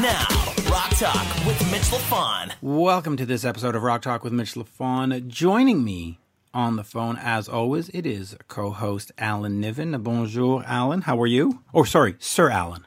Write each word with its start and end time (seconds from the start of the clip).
Now, 0.00 0.26
Rock 0.70 0.90
Talk 0.90 1.26
with 1.46 1.60
Mitch 1.70 1.82
LaFon. 1.90 2.52
Welcome 2.62 3.16
to 3.18 3.26
this 3.26 3.44
episode 3.44 3.74
of 3.74 3.82
Rock 3.82 4.02
Talk 4.02 4.24
with 4.24 4.32
Mitch 4.32 4.54
LaFon. 4.54 5.26
Joining 5.28 5.84
me 5.84 6.18
on 6.54 6.76
the 6.76 6.84
phone, 6.84 7.18
as 7.20 7.48
always, 7.48 7.90
it 7.90 8.06
is 8.06 8.36
co-host 8.48 9.12
Alan 9.18 9.60
Niven. 9.60 10.00
Bonjour, 10.02 10.64
Alan. 10.66 11.02
How 11.02 11.20
are 11.20 11.26
you? 11.26 11.62
Oh, 11.74 11.84
sorry, 11.84 12.16
Sir 12.18 12.48
Alan. 12.48 12.86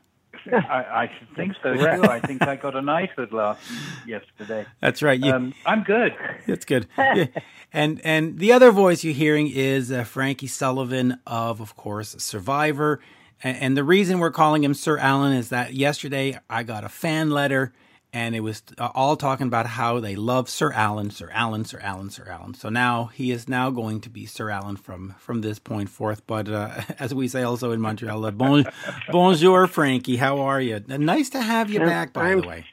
I, 0.51 0.57
I 0.57 1.11
think 1.35 1.53
so 1.61 1.73
too. 1.75 2.03
I 2.03 2.19
think 2.19 2.41
I 2.41 2.55
got 2.55 2.75
a 2.75 2.81
knighthood 2.81 3.31
last 3.31 3.61
yesterday. 4.07 4.65
That's 4.81 5.03
right. 5.03 5.19
You, 5.19 5.31
Um, 5.33 5.53
I'm 5.65 5.83
good. 5.83 6.15
That's 6.47 6.65
good. 6.65 6.87
Yeah. 6.97 7.27
And 7.71 8.01
and 8.03 8.39
the 8.39 8.51
other 8.51 8.71
voice 8.71 9.03
you're 9.03 9.13
hearing 9.13 9.49
is 9.49 9.91
uh, 9.91 10.03
Frankie 10.03 10.47
Sullivan 10.47 11.19
of, 11.25 11.61
of 11.61 11.75
course, 11.75 12.15
Survivor. 12.19 12.99
And, 13.43 13.75
the 13.77 13.83
reason 13.83 14.19
we're 14.19 14.31
calling 14.31 14.63
him 14.63 14.73
Sir 14.73 14.97
Alan 14.97 15.33
is 15.33 15.49
that 15.49 15.73
yesterday 15.73 16.39
I 16.49 16.63
got 16.63 16.85
a 16.85 16.89
fan 16.89 17.29
letter, 17.29 17.73
and 18.13 18.35
it 18.35 18.39
was 18.39 18.63
uh, 18.77 18.89
all 18.95 19.17
talking 19.17 19.47
about 19.47 19.65
how 19.65 19.99
they 19.99 20.15
love 20.15 20.49
Sir 20.49 20.71
Alan, 20.71 21.09
Sir 21.09 21.29
Alan, 21.33 21.65
Sir 21.65 21.79
Alan, 21.81 22.09
Sir 22.09 22.25
Alan. 22.29 22.53
So 22.53 22.69
now 22.69 23.05
he 23.13 23.31
is 23.31 23.49
now 23.49 23.69
going 23.69 23.99
to 24.01 24.09
be 24.09 24.25
Sir 24.25 24.49
Alan 24.49 24.77
from 24.77 25.15
from 25.19 25.41
this 25.41 25.59
point 25.59 25.89
forth. 25.89 26.25
But 26.25 26.47
uh, 26.47 26.81
as 26.99 27.13
we 27.13 27.27
say 27.27 27.43
also 27.43 27.71
in 27.71 27.81
Montreal, 27.81 28.25
uh, 28.25 28.31
bon, 28.31 28.65
bonjour, 29.11 29.67
Frankie. 29.67 30.15
How 30.17 30.39
are 30.39 30.61
you? 30.61 30.81
Nice 30.87 31.29
to 31.31 31.41
have 31.41 31.69
you 31.69 31.79
I'm- 31.79 31.89
back, 31.89 32.13
by 32.13 32.29
I'm- 32.29 32.41
the 32.41 32.47
way. 32.47 32.65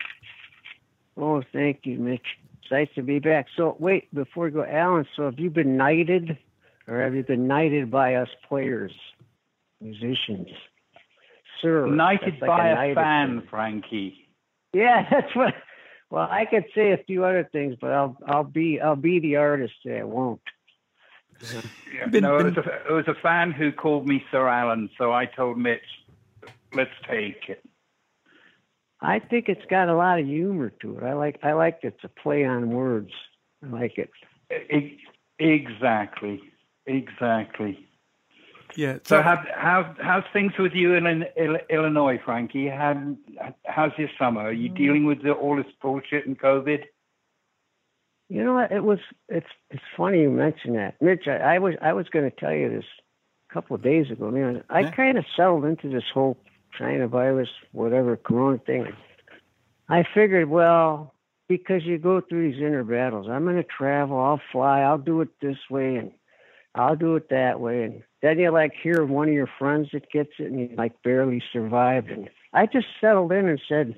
Oh, 1.16 1.42
thank 1.52 1.80
you, 1.84 1.98
Mitch. 1.98 2.24
It's 2.62 2.70
nice 2.70 2.88
to 2.94 3.02
be 3.02 3.18
back. 3.18 3.46
So, 3.56 3.76
wait, 3.78 4.14
before 4.14 4.44
we 4.44 4.52
go, 4.52 4.64
Alan, 4.64 5.04
so 5.16 5.24
have 5.24 5.38
you 5.38 5.50
been 5.50 5.76
knighted 5.76 6.38
or 6.88 7.02
have 7.02 7.14
you 7.14 7.22
been 7.22 7.46
knighted 7.46 7.90
by 7.90 8.14
us 8.14 8.28
players, 8.48 8.92
musicians? 9.80 10.48
Sir. 11.60 11.86
Knighted 11.86 12.34
that's 12.34 12.42
like 12.42 12.48
by 12.48 12.68
a, 12.68 12.74
knighted 12.74 12.96
fan, 12.96 13.38
thing. 13.40 13.48
Frankie. 13.50 14.28
Yeah, 14.72 15.06
that's 15.10 15.34
what. 15.34 15.54
Well, 16.10 16.26
I 16.28 16.44
could 16.44 16.64
say 16.74 16.92
a 16.92 16.98
few 17.06 17.24
other 17.24 17.48
things, 17.52 17.76
but 17.80 17.92
I'll 17.92 18.16
I'll 18.26 18.44
be 18.44 18.80
I'll 18.80 18.96
be 18.96 19.20
the 19.20 19.36
artist 19.36 19.74
that 19.84 20.08
won't. 20.08 20.40
Yeah, 21.94 22.06
Been- 22.06 22.22
no, 22.22 22.38
been- 22.38 22.48
it 22.48 22.56
was, 22.56 22.66
a, 22.66 22.88
it 22.88 22.92
was 22.92 23.08
a 23.08 23.20
fan 23.22 23.52
who 23.52 23.72
called 23.72 24.06
me 24.08 24.22
Sir 24.30 24.46
Alan, 24.48 24.90
so 24.98 25.12
I 25.12 25.26
told 25.26 25.56
Mitch, 25.58 25.80
let's 26.74 26.90
take 27.08 27.48
it. 27.48 27.64
I 29.00 29.18
think 29.18 29.48
it's 29.48 29.64
got 29.70 29.88
a 29.88 29.94
lot 29.94 30.18
of 30.20 30.26
humor 30.26 30.70
to 30.82 30.98
it. 30.98 31.04
I 31.04 31.14
like 31.14 31.38
I 31.42 31.52
like 31.52 31.78
it's 31.82 32.02
a 32.04 32.08
play 32.08 32.44
on 32.44 32.70
words. 32.70 33.12
I 33.64 33.68
like 33.68 33.96
it. 33.98 34.10
E- 34.52 34.98
exactly. 35.38 36.40
Exactly. 36.86 37.86
Yeah. 38.76 38.98
So, 39.04 39.22
how, 39.22 39.42
how, 39.54 39.94
how's 40.00 40.24
things 40.32 40.52
with 40.58 40.72
you 40.72 40.94
in, 40.94 41.06
in 41.06 41.58
Illinois, 41.68 42.20
Frankie? 42.24 42.68
How, 42.68 43.16
how's 43.64 43.92
your 43.98 44.08
summer? 44.18 44.42
Are 44.42 44.52
you 44.52 44.70
mm. 44.70 44.76
dealing 44.76 45.06
with 45.06 45.22
the, 45.22 45.32
all 45.32 45.56
this 45.56 45.66
bullshit 45.82 46.26
and 46.26 46.38
COVID? 46.38 46.84
You 48.28 48.44
know 48.44 48.54
what? 48.54 48.70
It 48.70 48.84
was. 48.84 49.00
It's. 49.28 49.48
It's 49.70 49.82
funny 49.96 50.20
you 50.20 50.30
mention 50.30 50.74
that, 50.74 50.94
Mitch. 51.02 51.26
I, 51.26 51.56
I 51.56 51.58
was. 51.58 51.74
I 51.82 51.92
was 51.92 52.08
going 52.08 52.30
to 52.30 52.36
tell 52.36 52.52
you 52.52 52.70
this 52.70 52.84
a 53.50 53.52
couple 53.52 53.74
of 53.74 53.82
days 53.82 54.08
ago. 54.08 54.30
Man, 54.30 54.62
I 54.70 54.80
Yeah. 54.80 54.90
kind 54.92 55.18
of 55.18 55.24
settled 55.36 55.64
into 55.64 55.88
this 55.88 56.04
whole 56.14 56.36
China 56.78 57.08
virus, 57.08 57.48
whatever 57.72 58.16
Corona 58.16 58.58
thing. 58.58 58.86
I 59.88 60.04
figured, 60.14 60.48
well, 60.48 61.12
because 61.48 61.84
you 61.84 61.98
go 61.98 62.20
through 62.20 62.52
these 62.52 62.60
inner 62.60 62.84
battles. 62.84 63.26
I'm 63.28 63.42
going 63.42 63.56
to 63.56 63.64
travel. 63.64 64.20
I'll 64.20 64.40
fly. 64.52 64.82
I'll 64.82 64.98
do 64.98 65.20
it 65.22 65.30
this 65.40 65.58
way, 65.68 65.96
and 65.96 66.12
I'll 66.76 66.94
do 66.94 67.16
it 67.16 67.30
that 67.30 67.58
way, 67.58 67.82
and 67.82 68.02
then 68.22 68.38
you 68.38 68.50
like 68.50 68.72
hear 68.80 69.04
one 69.04 69.28
of 69.28 69.34
your 69.34 69.50
friends 69.58 69.88
that 69.92 70.10
gets 70.10 70.32
it, 70.38 70.50
and 70.50 70.60
you 70.60 70.70
like 70.76 71.02
barely 71.02 71.42
survive. 71.52 72.08
And 72.08 72.28
I 72.52 72.66
just 72.66 72.86
settled 73.00 73.32
in 73.32 73.48
and 73.48 73.60
said, 73.68 73.96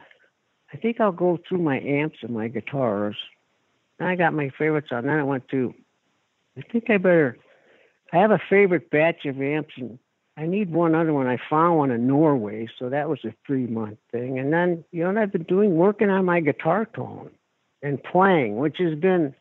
I 0.73 0.77
think 0.77 1.01
I'll 1.01 1.12
go 1.12 1.39
through 1.48 1.59
my 1.59 1.81
amps 1.81 2.19
and 2.23 2.34
my 2.34 2.48
guitars. 2.48 3.17
And 3.98 4.09
I 4.09 4.17
got 4.17 4.33
my 4.33 4.50
favorites 4.56 4.89
on. 4.91 5.06
Then 5.06 5.19
I 5.19 5.23
went 5.23 5.48
to, 5.48 5.75
I 6.56 6.62
think 6.62 6.89
I 6.89 6.97
better, 6.97 7.37
I 8.12 8.19
have 8.19 8.31
a 8.31 8.41
favorite 8.49 8.91
batch 8.91 9.25
of 9.27 9.41
amps 9.41 9.75
and 9.77 9.99
I 10.37 10.47
need 10.47 10.71
one 10.71 10.94
other 10.94 11.12
one. 11.12 11.27
I 11.27 11.39
found 11.50 11.77
one 11.77 11.91
in 11.91 12.06
Norway, 12.06 12.66
so 12.78 12.89
that 12.89 13.09
was 13.09 13.19
a 13.25 13.34
three 13.47 13.66
month 13.66 13.99
thing. 14.10 14.39
And 14.39 14.53
then, 14.53 14.84
you 14.91 15.03
know 15.03 15.09
what 15.09 15.19
I've 15.19 15.33
been 15.33 15.43
doing? 15.43 15.77
Working 15.77 16.09
on 16.09 16.25
my 16.25 16.41
guitar 16.41 16.87
tone 16.87 17.31
and 17.83 18.03
playing, 18.03 18.56
which 18.56 18.78
has 18.78 18.99
been, 18.99 19.34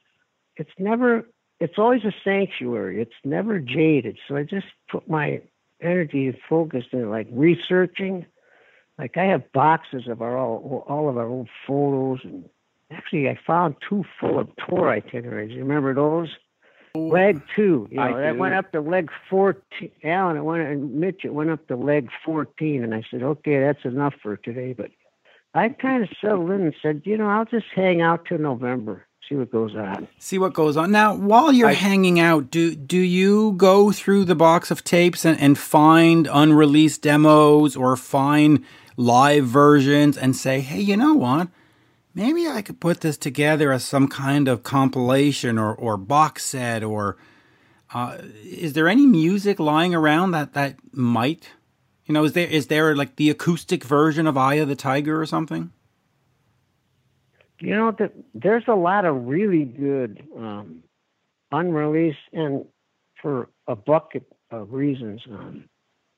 it's 0.58 0.72
never, 0.78 1.25
it's 1.62 1.78
always 1.78 2.04
a 2.04 2.14
sanctuary. 2.24 3.02
It's 3.02 3.16
never 3.24 3.60
jaded. 3.60 4.18
So 4.28 4.36
I 4.36 4.44
just 4.44 4.68
put 4.90 5.10
my 5.10 5.42
energy 5.80 6.28
and 6.28 6.38
focus 6.50 6.86
in 6.92 7.10
like 7.10 7.28
researching. 7.32 8.26
Like 8.98 9.18
I 9.18 9.26
have 9.26 9.52
boxes 9.54 10.08
of 10.08 10.22
our 10.22 10.38
all, 10.38 10.84
all 10.88 11.10
of 11.10 11.18
our 11.18 11.28
old 11.28 11.50
photos 11.66 12.20
and 12.24 12.50
Actually, 12.92 13.30
I 13.30 13.40
found 13.48 13.76
two 13.88 14.04
full 14.20 14.40
of 14.40 14.50
tour 14.58 14.90
itineraries. 14.90 15.52
You 15.52 15.60
remember 15.60 15.94
those? 15.94 16.30
Leg 16.94 17.42
two. 17.56 17.88
You 17.90 17.98
know, 17.98 18.04
I 18.04 18.22
that 18.22 18.34
do. 18.34 18.40
went 18.40 18.54
up 18.54 18.72
to 18.74 18.82
leg 18.82 19.10
14. 19.30 19.92
Alan, 20.04 20.36
it 20.38 20.42
went, 20.42 20.68
and 20.68 20.96
Mitch, 20.96 21.22
it 21.24 21.34
went 21.34 21.50
up 21.50 21.66
to 21.68 21.78
leg 21.78 22.10
14. 22.26 22.84
And 22.84 22.94
I 22.94 23.04
said, 23.10 23.24
okay, 23.24 23.62
that's 23.62 23.86
enough 23.86 24.14
for 24.22 24.36
today. 24.36 24.74
But 24.74 24.92
I 25.54 25.70
kind 25.70 26.04
of 26.04 26.10
settled 26.20 26.52
in 26.52 26.62
and 26.62 26.76
said, 26.82 27.04
you 27.06 27.18
know, 27.18 27.30
I'll 27.30 27.46
just 27.46 27.68
hang 27.74 28.02
out 28.02 28.26
till 28.26 28.40
November, 28.40 29.06
see 29.28 29.36
what 29.36 29.52
goes 29.52 29.76
on. 29.76 30.08
see 30.20 30.38
what 30.38 30.54
goes 30.54 30.78
on. 30.78 30.92
Now, 30.92 31.16
while 31.16 31.52
you're 31.52 31.70
hanging 31.74 32.20
out, 32.20 32.52
do 32.52 32.76
do 32.76 33.00
you 33.00 33.54
go 33.54 33.92
through 33.92 34.26
the 34.26 34.36
box 34.36 34.72
of 34.72 34.84
tapes 34.84 35.26
and, 35.26 35.40
and 35.40 35.58
find 35.58 36.28
unreleased 36.32 37.02
demos 37.02 37.76
or 37.76 37.96
find 37.96 38.64
live 38.98 39.46
versions 39.46 40.18
and 40.18 40.36
say, 40.36 40.60
hey, 40.60 40.81
you 40.81 40.98
know 40.98 41.14
what? 41.14 41.48
Maybe 42.14 42.48
I 42.48 42.62
could 42.62 42.81
put 42.81 43.02
this 43.02 43.18
together 43.18 43.72
as 43.72 43.86
some 43.86 44.10
kind 44.10 44.50
of 44.50 44.64
compilation 44.64 45.58
or, 45.58 45.74
or 45.74 45.96
box 45.96 46.44
set 46.44 46.84
or 46.84 47.18
uh, 47.94 48.18
is 48.44 48.74
there 48.74 48.88
any 48.88 49.06
music 49.06 49.60
lying 49.60 49.96
around 49.96 50.31
that, 50.31 50.54
that 50.54 50.76
might 50.92 51.50
you 52.12 52.14
know, 52.14 52.26
is 52.26 52.34
there 52.34 52.48
is 52.48 52.68
there 52.68 52.94
like 52.94 53.16
the 53.16 53.30
acoustic 53.30 53.86
version 53.86 54.28
of 54.28 54.38
Eye 54.38 54.56
of 54.56 54.68
the 54.68 54.76
Tiger 54.76 55.22
or 55.22 55.26
something? 55.26 55.72
You 57.62 57.76
know, 57.76 57.92
that 57.92 58.14
there's 58.34 58.68
a 58.68 58.74
lot 58.74 59.06
of 59.06 59.28
really 59.28 59.66
good 59.66 60.24
um, 60.36 60.84
unreleased 61.52 62.18
and 62.34 62.66
for 63.22 63.50
a 63.68 63.76
bucket 63.76 64.24
of 64.50 64.74
reasons, 64.74 65.22
um, 65.30 65.66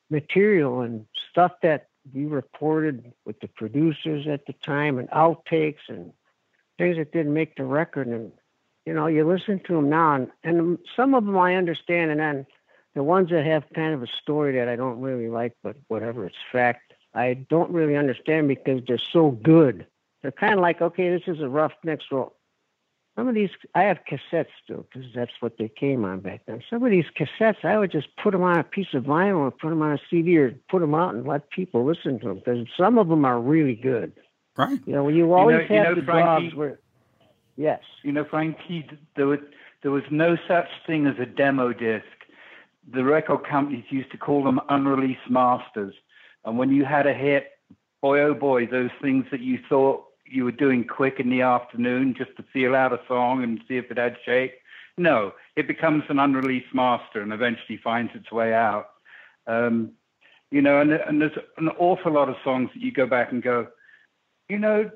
material 0.09 0.81
and 0.81 1.05
stuff 1.29 1.51
that 1.61 1.87
we 2.13 2.25
recorded 2.25 3.11
with 3.25 3.39
the 3.41 3.49
producers 3.49 4.25
at 4.25 4.45
the 4.45 4.53
time 4.53 4.97
and 4.97 5.09
outtakes 5.09 5.89
and 5.89 6.13
things 6.77 6.95
that 6.95 7.11
didn't 7.11 7.33
make 7.33 7.55
the 7.55 7.65
record. 7.65 8.07
And, 8.07 8.31
you 8.85 8.93
know, 8.93 9.07
you 9.07 9.27
listen 9.27 9.59
to 9.67 9.73
them 9.73 9.89
now 9.89 10.15
and, 10.15 10.31
and 10.43 10.77
some 10.95 11.13
of 11.13 11.25
them 11.25 11.37
I 11.37 11.55
understand. 11.55 12.11
And 12.11 12.21
then 12.21 12.45
the 12.95 13.03
ones 13.03 13.31
that 13.31 13.45
have 13.45 13.65
kind 13.75 13.93
of 13.93 14.01
a 14.01 14.07
story 14.07 14.53
that 14.57 14.69
I 14.69 14.77
don't 14.77 15.01
really 15.01 15.27
like, 15.27 15.57
but 15.61 15.75
whatever, 15.89 16.25
it's 16.25 16.35
fact, 16.53 16.93
I 17.13 17.33
don't 17.33 17.71
really 17.71 17.97
understand 17.97 18.47
because 18.47 18.81
they're 18.87 18.97
so 18.97 19.31
good. 19.31 19.85
They're 20.23 20.31
kind 20.31 20.53
of 20.53 20.61
like, 20.61 20.81
okay, 20.81 21.09
this 21.09 21.27
is 21.27 21.41
a 21.41 21.49
rough 21.49 21.73
next 21.83 22.05
roll. 22.11 22.33
Some 23.15 23.27
of 23.27 23.35
these, 23.35 23.49
I 23.75 23.83
have 23.83 23.99
cassettes 24.09 24.47
still 24.63 24.87
because 24.91 25.07
that's 25.13 25.33
what 25.39 25.57
they 25.59 25.69
came 25.69 26.03
on 26.03 26.21
back 26.21 26.41
then. 26.47 26.63
Some 26.67 26.83
of 26.83 26.89
these 26.89 27.05
cassettes, 27.15 27.63
I 27.63 27.77
would 27.77 27.91
just 27.91 28.07
put 28.23 28.31
them 28.31 28.41
on 28.41 28.57
a 28.57 28.63
piece 28.63 28.87
of 28.93 29.03
vinyl 29.03 29.37
or 29.39 29.51
put 29.51 29.69
them 29.69 29.83
on 29.83 29.91
a 29.91 29.99
CD 30.09 30.35
or 30.37 30.55
put 30.69 30.79
them 30.79 30.95
out 30.95 31.13
and 31.13 31.27
let 31.27 31.51
people 31.51 31.85
listen 31.85 32.19
to 32.21 32.29
them 32.29 32.37
because 32.43 32.65
some 32.75 32.97
of 32.97 33.09
them 33.09 33.23
are 33.23 33.39
really 33.39 33.75
good. 33.75 34.13
Right. 34.57 34.79
You 34.87 34.93
know, 34.93 35.09
you 35.09 35.31
always 35.33 35.69
you 35.69 35.75
have 35.75 35.89
know, 35.89 35.95
the 35.95 36.01
Frankie- 36.01 36.45
dogs 36.47 36.55
where, 36.55 36.79
yes, 37.55 37.81
You 38.01 38.13
know, 38.13 38.23
Frankie, 38.23 38.89
there 39.15 39.27
was, 39.27 39.39
there 39.83 39.91
was 39.91 40.03
no 40.09 40.35
such 40.47 40.69
thing 40.87 41.05
as 41.05 41.15
a 41.19 41.25
demo 41.25 41.71
disc. 41.73 42.05
The 42.91 43.03
record 43.03 43.45
companies 43.47 43.85
used 43.89 44.11
to 44.11 44.17
call 44.17 44.43
them 44.43 44.59
unreleased 44.69 45.29
masters. 45.29 45.93
And 46.45 46.57
when 46.57 46.71
you 46.71 46.83
had 46.83 47.05
a 47.05 47.13
hit, 47.13 47.51
boy, 48.01 48.21
oh 48.21 48.33
boy, 48.33 48.65
those 48.65 48.89
things 49.01 49.25
that 49.31 49.39
you 49.41 49.59
thought 49.69 50.05
you 50.33 50.43
were 50.43 50.51
doing 50.51 50.83
quick 50.83 51.19
in 51.19 51.29
the 51.29 51.41
afternoon 51.41 52.15
just 52.17 52.35
to 52.37 52.43
feel 52.51 52.75
out 52.75 52.91
a 52.91 52.99
song 53.07 53.43
and 53.43 53.61
see 53.67 53.77
if 53.77 53.91
it 53.91 53.97
had 53.97 54.17
shape. 54.25 54.53
No, 54.97 55.33
it 55.55 55.67
becomes 55.67 56.03
an 56.09 56.19
unreleased 56.19 56.73
master 56.73 57.21
and 57.21 57.31
eventually 57.31 57.79
finds 57.83 58.11
its 58.15 58.31
way 58.31 58.53
out. 58.53 58.89
Um, 59.47 59.91
you 60.51 60.61
know, 60.61 60.81
and, 60.81 60.91
and 60.91 61.21
there's 61.21 61.37
an 61.57 61.69
awful 61.79 62.11
lot 62.11 62.29
of 62.29 62.35
songs 62.43 62.69
that 62.73 62.81
you 62.81 62.91
go 62.91 63.07
back 63.07 63.31
and 63.31 63.41
go, 63.41 63.67
you 64.49 64.59
know, 64.59 64.89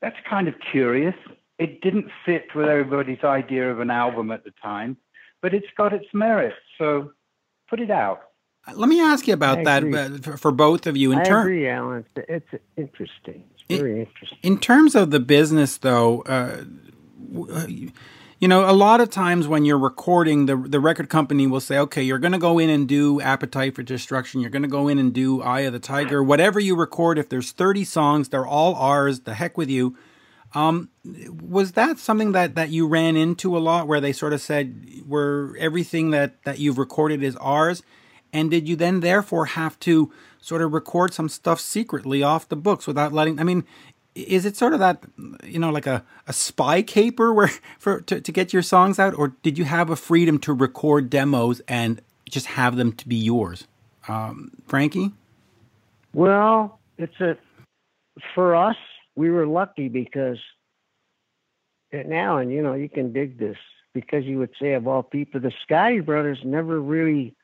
that's 0.00 0.16
kind 0.28 0.48
of 0.48 0.54
curious. 0.70 1.14
It 1.58 1.80
didn't 1.80 2.10
fit 2.26 2.46
with 2.54 2.68
everybody's 2.68 3.22
idea 3.22 3.70
of 3.70 3.80
an 3.80 3.90
album 3.90 4.30
at 4.32 4.44
the 4.44 4.52
time, 4.62 4.96
but 5.40 5.54
it's 5.54 5.68
got 5.76 5.92
its 5.92 6.06
merits. 6.12 6.56
So 6.78 7.12
put 7.68 7.80
it 7.80 7.90
out. 7.90 8.22
Let 8.74 8.88
me 8.88 9.00
ask 9.00 9.26
you 9.26 9.34
about 9.34 9.58
I 9.58 9.64
that 9.64 9.84
uh, 9.84 10.18
for, 10.18 10.36
for 10.36 10.52
both 10.52 10.86
of 10.86 10.96
you. 10.96 11.12
In 11.12 11.18
I 11.18 11.24
ter- 11.24 11.40
agree, 11.40 11.68
Alan. 11.68 12.04
It's, 12.16 12.46
interesting. 12.76 13.44
It's 13.54 13.64
It- 13.68 13.78
very 13.78 14.00
interesting. 14.00 14.38
In 14.42 14.58
terms 14.58 14.94
of 14.94 15.10
the 15.10 15.20
business, 15.20 15.76
though, 15.78 16.22
uh, 16.22 16.64
uh, 17.52 17.66
You 18.38 18.48
know, 18.48 18.68
a 18.68 18.72
lot 18.74 19.00
of 19.00 19.08
times 19.08 19.46
when 19.46 19.64
you're 19.64 19.78
recording, 19.78 20.46
the 20.46 20.56
the 20.56 20.80
record 20.80 21.08
company 21.08 21.46
will 21.46 21.60
say, 21.60 21.78
"Okay, 21.78 22.02
you're 22.02 22.18
going 22.18 22.32
to 22.32 22.38
go 22.38 22.58
in 22.58 22.70
and 22.70 22.88
do 22.88 23.20
Appetite 23.20 23.76
for 23.76 23.84
Destruction. 23.84 24.40
You're 24.40 24.50
going 24.50 24.62
to 24.64 24.68
go 24.68 24.88
in 24.88 24.98
and 24.98 25.12
do 25.12 25.40
Eye 25.42 25.60
of 25.60 25.72
the 25.72 25.78
Tiger. 25.78 26.24
Whatever 26.24 26.58
you 26.58 26.74
record, 26.74 27.18
if 27.18 27.28
there's 27.28 27.52
30 27.52 27.84
songs, 27.84 28.28
they're 28.30 28.46
all 28.46 28.74
ours. 28.74 29.20
The 29.20 29.34
heck 29.34 29.56
with 29.56 29.70
you." 29.70 29.96
Um, 30.54 30.90
was 31.40 31.72
that 31.72 31.98
something 32.00 32.32
that 32.32 32.56
that 32.56 32.70
you 32.70 32.86
ran 32.88 33.16
into 33.16 33.56
a 33.56 33.60
lot, 33.60 33.86
where 33.86 34.00
they 34.00 34.12
sort 34.12 34.32
of 34.32 34.40
said, 34.40 34.88
"Where 35.06 35.56
everything 35.58 36.10
that 36.10 36.42
that 36.42 36.58
you've 36.58 36.78
recorded 36.78 37.22
is 37.22 37.36
ours," 37.36 37.84
and 38.32 38.50
did 38.50 38.68
you 38.68 38.76
then 38.76 39.00
therefore 39.00 39.46
have 39.46 39.78
to 39.80 40.12
sort 40.40 40.62
of 40.62 40.72
record 40.72 41.12
some 41.14 41.28
stuff 41.28 41.60
secretly 41.60 42.22
off 42.22 42.48
the 42.48 42.56
books 42.56 42.86
without 42.86 43.12
letting? 43.12 43.38
I 43.38 43.44
mean, 43.44 43.64
is 44.14 44.44
it 44.44 44.56
sort 44.56 44.72
of 44.72 44.78
that 44.78 45.02
you 45.44 45.58
know 45.58 45.70
like 45.70 45.86
a, 45.86 46.04
a 46.26 46.32
spy 46.32 46.82
caper 46.82 47.32
where 47.32 47.50
for 47.78 48.00
to, 48.02 48.20
to 48.20 48.32
get 48.32 48.52
your 48.52 48.62
songs 48.62 48.98
out 48.98 49.14
or 49.14 49.28
did 49.42 49.58
you 49.58 49.64
have 49.64 49.90
a 49.90 49.96
freedom 49.96 50.38
to 50.38 50.52
record 50.52 51.10
demos 51.10 51.60
and 51.68 52.00
just 52.28 52.46
have 52.46 52.76
them 52.76 52.92
to 52.92 53.08
be 53.08 53.16
yours 53.16 53.66
um, 54.08 54.50
frankie 54.66 55.12
well 56.12 56.78
it's 56.98 57.18
a 57.20 57.36
for 58.34 58.54
us 58.54 58.76
we 59.16 59.30
were 59.30 59.46
lucky 59.46 59.88
because 59.88 60.38
now 61.92 62.38
and 62.38 62.50
you 62.50 62.62
know 62.62 62.74
you 62.74 62.88
can 62.88 63.12
dig 63.12 63.38
this 63.38 63.56
because 63.94 64.24
you 64.24 64.38
would 64.38 64.52
say 64.60 64.72
of 64.72 64.86
all 64.86 65.02
people 65.02 65.40
the 65.40 65.52
Scotti 65.66 66.04
brothers 66.04 66.38
never 66.44 66.80
really 66.80 67.34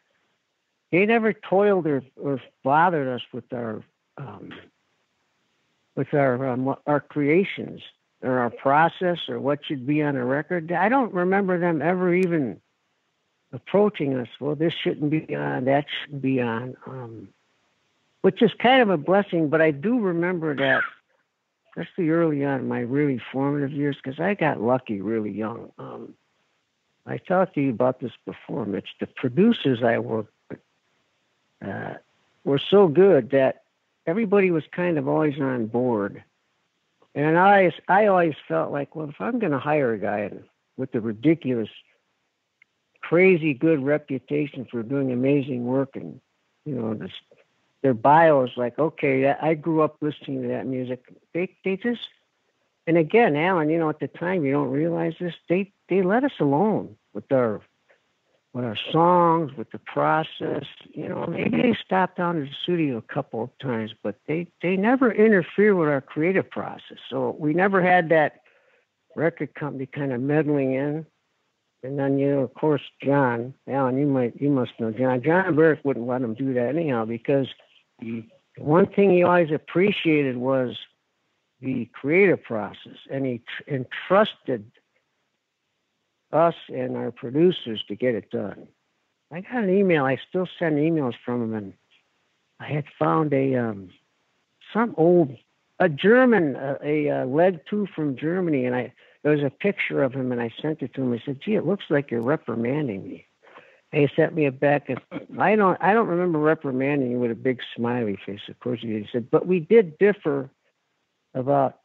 they 0.90 1.04
never 1.06 1.32
toiled 1.32 1.86
or, 1.86 2.02
or 2.16 2.40
bothered 2.64 3.08
us 3.08 3.22
with 3.32 3.52
our 3.52 3.82
um, 4.16 4.52
with 5.96 6.12
our 6.14 6.48
um, 6.48 6.74
our 6.86 7.00
creations 7.00 7.80
or 8.22 8.38
our 8.38 8.50
process 8.50 9.18
or 9.28 9.38
what 9.38 9.60
should 9.64 9.86
be 9.86 10.02
on 10.02 10.16
a 10.16 10.24
record. 10.24 10.72
I 10.72 10.88
don't 10.88 11.12
remember 11.12 11.58
them 11.58 11.82
ever 11.82 12.14
even 12.14 12.60
approaching 13.52 14.16
us. 14.16 14.28
Well, 14.40 14.54
this 14.54 14.72
shouldn't 14.82 15.10
be 15.10 15.34
on, 15.34 15.64
that 15.66 15.86
shouldn't 16.02 16.22
be 16.22 16.40
on, 16.40 16.76
um, 16.86 17.28
which 18.22 18.42
is 18.42 18.50
kind 18.60 18.82
of 18.82 18.90
a 18.90 18.96
blessing. 18.96 19.48
But 19.48 19.60
I 19.60 19.70
do 19.70 20.00
remember 20.00 20.54
that, 20.56 20.82
especially 21.70 22.10
early 22.10 22.44
on 22.44 22.60
in 22.60 22.68
my 22.68 22.80
really 22.80 23.20
formative 23.32 23.72
years, 23.72 23.96
because 24.02 24.18
I 24.20 24.34
got 24.34 24.60
lucky 24.60 25.00
really 25.00 25.30
young. 25.32 25.70
Um, 25.78 26.14
I 27.06 27.18
talked 27.18 27.54
to 27.54 27.62
you 27.62 27.70
about 27.70 28.00
this 28.00 28.12
before, 28.26 28.66
Mitch. 28.66 28.88
The 29.00 29.06
producers 29.06 29.82
I 29.82 29.98
worked 29.98 30.32
uh, 31.64 31.94
were 32.44 32.60
so 32.70 32.88
good 32.88 33.30
that 33.30 33.62
everybody 34.06 34.50
was 34.50 34.64
kind 34.72 34.98
of 34.98 35.08
always 35.08 35.38
on 35.40 35.66
board. 35.66 36.22
And 37.14 37.38
I, 37.38 37.72
I 37.88 38.06
always 38.06 38.34
felt 38.46 38.72
like, 38.72 38.94
well, 38.94 39.08
if 39.08 39.20
I'm 39.20 39.38
going 39.38 39.52
to 39.52 39.58
hire 39.58 39.92
a 39.92 39.98
guy 39.98 40.30
with 40.76 40.94
a 40.94 41.00
ridiculous, 41.00 41.68
crazy 43.02 43.54
good 43.54 43.82
reputation 43.82 44.66
for 44.70 44.82
doing 44.82 45.12
amazing 45.12 45.66
work, 45.66 45.96
and 45.96 46.20
you 46.64 46.74
know, 46.74 46.94
this, 46.94 47.10
their 47.82 47.94
bio 47.94 48.44
is 48.44 48.50
like, 48.56 48.78
okay, 48.78 49.26
I 49.30 49.54
grew 49.54 49.82
up 49.82 49.96
listening 50.00 50.42
to 50.42 50.48
that 50.48 50.66
music. 50.66 51.02
They, 51.32 51.56
they 51.64 51.76
just, 51.76 52.00
and 52.86 52.96
again, 52.96 53.36
Alan, 53.36 53.70
you 53.70 53.78
know, 53.78 53.88
at 53.88 54.00
the 54.00 54.08
time 54.08 54.44
you 54.44 54.52
don't 54.52 54.70
realize 54.70 55.14
this. 55.20 55.34
They, 55.48 55.72
they 55.88 56.02
let 56.02 56.24
us 56.24 56.32
alone 56.40 56.96
with 57.14 57.30
our 57.32 57.60
with 58.54 58.64
our 58.64 58.78
songs, 58.90 59.52
with 59.56 59.70
the 59.70 59.78
process. 59.78 60.64
You 60.92 61.08
know, 61.08 61.26
maybe 61.26 61.62
they 61.62 61.76
stopped 61.84 62.16
down 62.16 62.36
to 62.36 62.40
the 62.42 62.50
studio 62.62 62.96
a 62.96 63.14
couple 63.14 63.44
of 63.44 63.50
times, 63.60 63.92
but 64.02 64.16
they 64.26 64.48
they 64.62 64.76
never 64.76 65.12
interfere 65.12 65.74
with 65.74 65.88
our 65.88 66.00
creative 66.00 66.50
process. 66.50 66.98
So 67.10 67.36
we 67.38 67.52
never 67.52 67.82
had 67.82 68.08
that 68.08 68.40
record 69.14 69.54
company 69.54 69.86
kind 69.86 70.12
of 70.12 70.20
meddling 70.20 70.74
in. 70.74 71.06
And 71.82 71.98
then 71.98 72.18
you 72.18 72.34
know, 72.34 72.40
of 72.40 72.54
course, 72.54 72.82
John 73.02 73.54
Alan, 73.68 73.98
you 73.98 74.06
might 74.06 74.40
you 74.40 74.50
must 74.50 74.72
know 74.80 74.90
John. 74.90 75.22
John 75.22 75.54
Baruck 75.54 75.84
wouldn't 75.84 76.06
let 76.06 76.22
him 76.22 76.34
do 76.34 76.54
that 76.54 76.74
anyhow 76.74 77.04
because 77.04 77.46
he, 78.00 78.28
one 78.56 78.86
thing 78.86 79.10
he 79.10 79.22
always 79.22 79.52
appreciated 79.52 80.36
was 80.38 80.76
the 81.60 81.88
creative 81.92 82.42
process, 82.42 82.98
and 83.10 83.26
he 83.26 83.38
tr- 83.38 83.74
entrusted 83.74 84.70
us 86.32 86.54
and 86.68 86.96
our 86.96 87.10
producers 87.10 87.82
to 87.88 87.96
get 87.96 88.14
it 88.14 88.30
done. 88.30 88.68
I 89.32 89.40
got 89.42 89.64
an 89.64 89.70
email. 89.70 90.04
I 90.04 90.18
still 90.28 90.48
send 90.58 90.78
emails 90.78 91.14
from 91.24 91.42
him, 91.42 91.54
and 91.54 91.72
I 92.60 92.66
had 92.68 92.84
found 92.98 93.32
a 93.32 93.56
um, 93.56 93.90
some 94.72 94.94
old 94.96 95.36
a 95.78 95.88
German 95.88 96.56
a, 96.56 97.08
a, 97.08 97.26
lead 97.26 97.60
two 97.68 97.86
from 97.94 98.16
Germany, 98.16 98.64
and 98.64 98.74
I 98.74 98.92
there 99.22 99.32
was 99.32 99.42
a 99.42 99.50
picture 99.50 100.02
of 100.02 100.14
him, 100.14 100.32
and 100.32 100.40
I 100.40 100.52
sent 100.60 100.82
it 100.82 100.94
to 100.94 101.02
him. 101.02 101.12
I 101.12 101.22
said, 101.24 101.40
"Gee, 101.44 101.56
it 101.56 101.66
looks 101.66 101.84
like 101.90 102.10
you're 102.10 102.22
reprimanding 102.22 103.04
me." 103.04 103.26
And 103.92 104.02
he 104.02 104.14
sent 104.14 104.34
me 104.34 104.46
a 104.46 104.52
back. 104.52 104.88
And 104.88 105.00
I 105.38 105.56
don't 105.56 105.76
I 105.80 105.92
don't 105.92 106.08
remember 106.08 106.38
reprimanding 106.38 107.10
you 107.10 107.18
with 107.18 107.30
a 107.30 107.36
big 107.36 107.60
smiley 107.76 108.18
face. 108.24 108.40
Of 108.48 108.58
course. 108.60 108.80
He 108.80 109.06
said, 109.12 109.30
"But 109.30 109.46
we 109.46 109.60
did 109.60 109.98
differ 109.98 110.50
about 111.34 111.80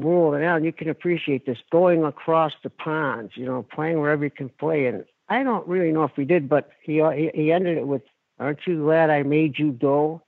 world. 0.00 0.34
And 0.34 0.44
Alan, 0.44 0.64
you 0.64 0.72
can 0.72 0.88
appreciate 0.88 1.46
this 1.46 1.58
going 1.70 2.04
across 2.04 2.52
the 2.62 2.70
ponds, 2.70 3.32
you 3.36 3.46
know, 3.46 3.62
playing 3.62 4.00
wherever 4.00 4.24
you 4.24 4.30
can 4.30 4.48
play. 4.48 4.86
And 4.86 5.04
I 5.28 5.42
don't 5.42 5.66
really 5.66 5.92
know 5.92 6.04
if 6.04 6.16
we 6.16 6.24
did, 6.24 6.48
but 6.48 6.70
he 6.82 7.02
he 7.34 7.52
ended 7.52 7.78
it 7.78 7.86
with, 7.86 8.02
"Aren't 8.38 8.66
you 8.66 8.82
glad 8.82 9.10
I 9.10 9.22
made 9.22 9.58
you 9.58 9.72
go?" 9.72 10.22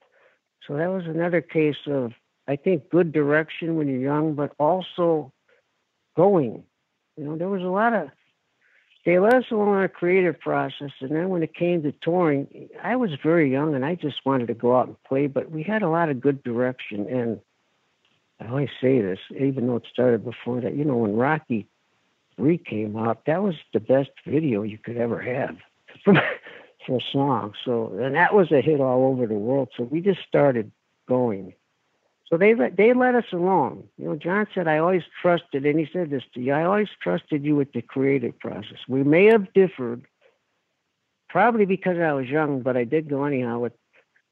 So 0.67 0.77
that 0.77 0.89
was 0.89 1.07
another 1.07 1.41
case 1.41 1.87
of, 1.87 2.13
I 2.49 2.57
think, 2.57 2.91
good 2.91 3.13
direction 3.13 3.77
when 3.77 3.89
you're 3.89 4.01
young, 4.01 4.35
but 4.35 4.53
also 4.59 5.33
going. 6.17 6.65
You 7.17 7.25
know, 7.25 7.37
there 7.37 7.49
was 7.49 7.63
a 7.63 7.67
lot 7.67 7.95
of 7.95 8.11
they 9.07 9.21
let 9.21 9.35
us 9.35 9.45
along 9.53 9.69
our 9.69 9.89
creative 9.89 10.39
process, 10.41 10.91
and 11.01 11.13
then 11.13 11.29
when 11.29 11.45
it 11.45 11.55
came 11.55 11.83
to 11.85 11.93
touring, 11.93 12.69
I 12.83 12.97
was 12.97 13.13
very 13.23 13.51
young 13.51 13.77
and 13.77 13.85
I 13.85 13.95
just 13.95 14.27
wanted 14.27 14.49
to 14.49 14.55
go 14.55 14.77
out 14.77 14.89
and 14.89 15.03
play, 15.05 15.29
but 15.29 15.53
we 15.53 15.63
had 15.63 15.83
a 15.83 15.89
lot 15.89 16.09
of 16.09 16.21
good 16.21 16.43
direction 16.43 17.07
and 17.09 17.41
I 18.41 18.49
always 18.49 18.69
say 18.81 19.01
this, 19.01 19.19
even 19.39 19.67
though 19.67 19.77
it 19.77 19.87
started 19.91 20.25
before 20.25 20.61
that. 20.61 20.75
You 20.77 20.85
know, 20.85 20.97
when 20.97 21.17
Rocky 21.17 21.67
Three 22.37 22.59
came 22.59 22.97
out, 22.97 23.25
that 23.27 23.43
was 23.43 23.55
the 23.73 23.81
best 23.81 24.11
video 24.27 24.63
you 24.63 24.79
could 24.79 24.99
ever 24.99 25.21
have 25.21 25.57
for, 26.05 26.15
for 26.87 26.99
a 26.99 27.13
song. 27.13 27.55
So, 27.65 27.97
and 27.99 28.15
that 28.15 28.35
was 28.35 28.53
a 28.53 28.61
hit 28.61 28.81
all 28.81 29.07
over 29.07 29.27
the 29.27 29.35
world. 29.35 29.71
So 29.77 29.85
we 29.85 30.01
just 30.01 30.21
started 30.29 30.71
going. 31.09 31.55
So 32.29 32.37
they 32.37 32.55
let 32.55 32.77
they 32.77 32.93
let 32.93 33.15
us 33.15 33.25
alone. 33.33 33.85
You 33.99 34.07
know, 34.07 34.17
John 34.17 34.47
said 34.53 34.67
I 34.67 34.79
always 34.79 35.05
trusted, 35.23 35.65
and 35.65 35.79
he 35.79 35.89
said 35.93 36.11
this 36.11 36.25
to 36.35 36.41
you. 36.41 36.53
I 36.53 36.65
always 36.65 36.89
trusted 37.01 37.45
you 37.45 37.55
with 37.55 37.73
the 37.73 37.83
creative 37.83 38.39
process. 38.39 38.79
We 38.89 39.05
may 39.05 39.27
have 39.27 39.53
differed, 39.53 40.05
probably 41.29 41.67
because 41.67 41.99
I 41.99 42.13
was 42.13 42.27
young, 42.27 42.63
but 42.63 42.77
I 42.77 42.83
did 42.83 43.09
go 43.09 43.25
anyhow 43.25 43.61
with 43.61 43.75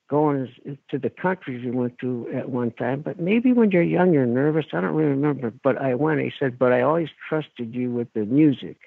going 0.08 0.54
to 0.90 0.98
the 0.98 1.10
countries 1.10 1.64
we 1.64 1.70
went 1.70 1.98
to 1.98 2.28
at 2.34 2.50
one 2.50 2.70
time. 2.72 3.00
But 3.00 3.18
maybe 3.18 3.52
when 3.52 3.70
you're 3.70 3.82
young, 3.82 4.12
you're 4.12 4.26
nervous. 4.26 4.66
I 4.72 4.80
don't 4.80 4.94
really 4.94 5.10
remember. 5.10 5.52
But 5.62 5.80
I 5.80 5.94
went. 5.94 6.20
He 6.20 6.32
said, 6.38 6.58
but 6.58 6.72
I 6.72 6.82
always 6.82 7.08
trusted 7.28 7.74
you 7.74 7.90
with 7.90 8.12
the 8.12 8.24
music 8.24 8.78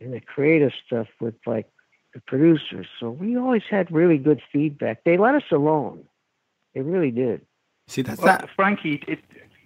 and 0.00 0.12
the 0.12 0.20
creative 0.20 0.72
stuff 0.86 1.06
with 1.20 1.34
like 1.46 1.70
the 2.14 2.20
producers. 2.20 2.86
So 2.98 3.10
we 3.10 3.36
always 3.36 3.62
had 3.70 3.90
really 3.90 4.18
good 4.18 4.42
feedback. 4.52 5.04
They 5.04 5.16
let 5.16 5.34
us 5.34 5.50
alone. 5.50 6.04
They 6.74 6.80
really 6.80 7.10
did. 7.10 7.42
See, 7.88 8.02
that's 8.02 8.20
well, 8.20 8.38
that. 8.38 8.50
Frankie, 8.54 9.02
it, 9.06 9.20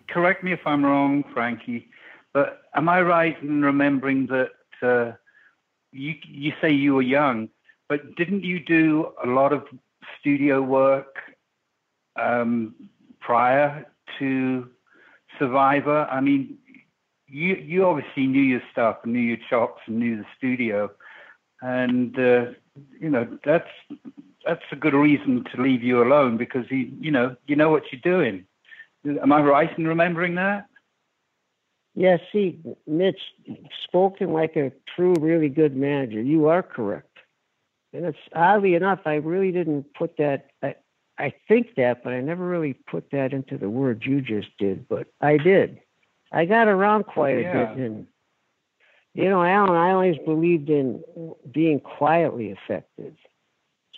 correct 0.09 0.45
me 0.45 0.53
if 0.53 0.61
I'm 0.67 0.85
wrong, 0.85 1.25
Frankie, 1.33 1.89
but 2.33 2.63
am 2.75 2.89
I 2.89 3.01
right 3.03 3.41
in 3.43 3.63
remembering 3.63 4.27
that 4.27 4.51
uh, 4.83 5.17
you 5.93 6.15
you 6.27 6.53
say 6.61 6.71
you 6.71 6.95
were 6.95 7.03
young, 7.03 7.49
but 7.89 8.15
didn't 8.17 8.45
you 8.45 8.61
do 8.61 9.13
a 9.25 9.27
lot 9.27 9.53
of 9.53 9.65
studio 10.19 10.63
work 10.63 11.17
um, 12.21 12.75
prior 13.21 13.87
to 14.19 14.69
Survivor? 15.39 16.07
I 16.11 16.21
mean, 16.21 16.59
you 17.27 17.55
you 17.55 17.87
obviously 17.87 18.27
knew 18.27 18.43
your 18.43 18.63
stuff, 18.73 18.99
knew 19.05 19.21
your 19.21 19.39
chops, 19.49 19.83
and 19.87 19.99
knew 19.99 20.17
the 20.17 20.27
studio, 20.37 20.91
and 21.63 22.19
uh, 22.19 22.47
you 22.99 23.11
know 23.11 23.39
that's 23.45 23.69
that's 24.45 24.63
a 24.73 24.77
good 24.77 24.95
reason 24.95 25.45
to 25.55 25.63
leave 25.63 25.83
you 25.83 26.03
alone 26.03 26.37
because 26.37 26.65
you 26.71 26.91
you 27.01 27.11
know 27.11 27.37
you 27.47 27.57
know 27.57 27.71
what 27.71 27.85
you're 27.93 28.01
doing. 28.01 28.45
Am 29.07 29.33
I 29.33 29.41
right 29.41 29.79
in 29.79 29.87
remembering 29.87 30.35
that? 30.35 30.67
Yeah, 31.95 32.19
see, 32.33 32.59
Mitch, 32.87 33.21
spoken 33.85 34.33
like 34.33 34.57
a 34.57 34.73
true, 34.95 35.15
really 35.19 35.49
good 35.49 35.77
manager. 35.77 36.21
You 36.21 36.47
are 36.47 36.63
correct. 36.63 37.10
And 37.93 38.05
it's 38.07 38.19
oddly 38.35 38.75
enough, 38.75 39.01
I 39.05 39.15
really 39.15 39.53
didn't 39.53 39.95
put 39.95 40.17
that. 40.19 40.51
I, 40.63 40.77
I 41.19 41.33
think 41.49 41.75
that, 41.77 42.03
but 42.05 42.13
I 42.13 42.21
never 42.21 42.47
really 42.47 42.73
put 42.73 43.11
that 43.11 43.33
into 43.33 43.59
the 43.59 43.69
words 43.69 44.07
you 44.07 44.21
just 44.21 44.57
did. 44.59 44.89
But 44.89 45.09
I 45.21 45.37
did. 45.37 45.81
I 46.33 46.45
got 46.45 46.69
around 46.69 47.05
quite 47.05 47.41
yeah. 47.41 47.51
a 47.51 47.75
bit, 47.75 47.85
and 47.85 48.07
you 49.15 49.29
know, 49.29 49.43
Alan, 49.43 49.77
I 49.77 49.91
always 49.91 50.17
believed 50.25 50.71
in 50.71 51.03
being 51.51 51.81
quietly 51.81 52.51
effective. 52.51 53.15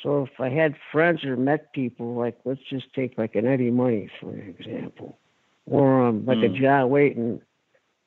So 0.02 0.25
if 0.25 0.40
I 0.40 0.49
had 0.49 0.75
friends 0.90 1.25
or 1.25 1.37
met 1.37 1.72
people, 1.72 2.14
like 2.14 2.38
let's 2.44 2.62
just 2.68 2.92
take 2.94 3.18
like 3.18 3.34
an 3.34 3.46
Eddie 3.46 3.70
Money 3.70 4.11
for 4.20 4.34
example, 4.34 5.18
or 5.66 6.02
um, 6.06 6.25
like 6.25 6.38
mm. 6.38 6.46
a 6.46 6.49
hmm. 6.49 6.62
John 6.62 6.90
Wayton, 6.90 7.42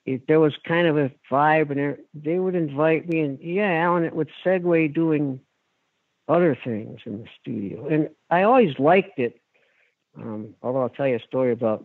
it, 0.06 0.27
there 0.27 0.39
was 0.39 0.54
kind 0.68 0.88
of 0.88 0.98
a 0.98 1.12
vibe, 1.32 1.72
and 1.72 1.98
they 2.13 2.39
would 2.39 2.56
invite 2.56 3.08
me, 3.08 3.22
and 3.22 3.39
yeah, 3.39 3.72
Alan, 3.72 4.04
it 4.04 4.15
would 4.15 4.30
segue 4.44 4.94
doing 4.94 5.39
other 6.27 6.58
things 6.62 7.01
in 7.05 7.22
the 7.22 7.27
studio, 7.39 7.88
and 7.88 8.10
I 8.29 8.44
always 8.44 8.79
liked 8.79 9.20
it. 9.20 9.39
Um, 10.17 10.55
although 10.62 10.82
I'll 10.82 10.89
tell 10.89 11.08
you 11.08 11.17
a 11.17 11.20
story 11.20 11.51
about 11.51 11.84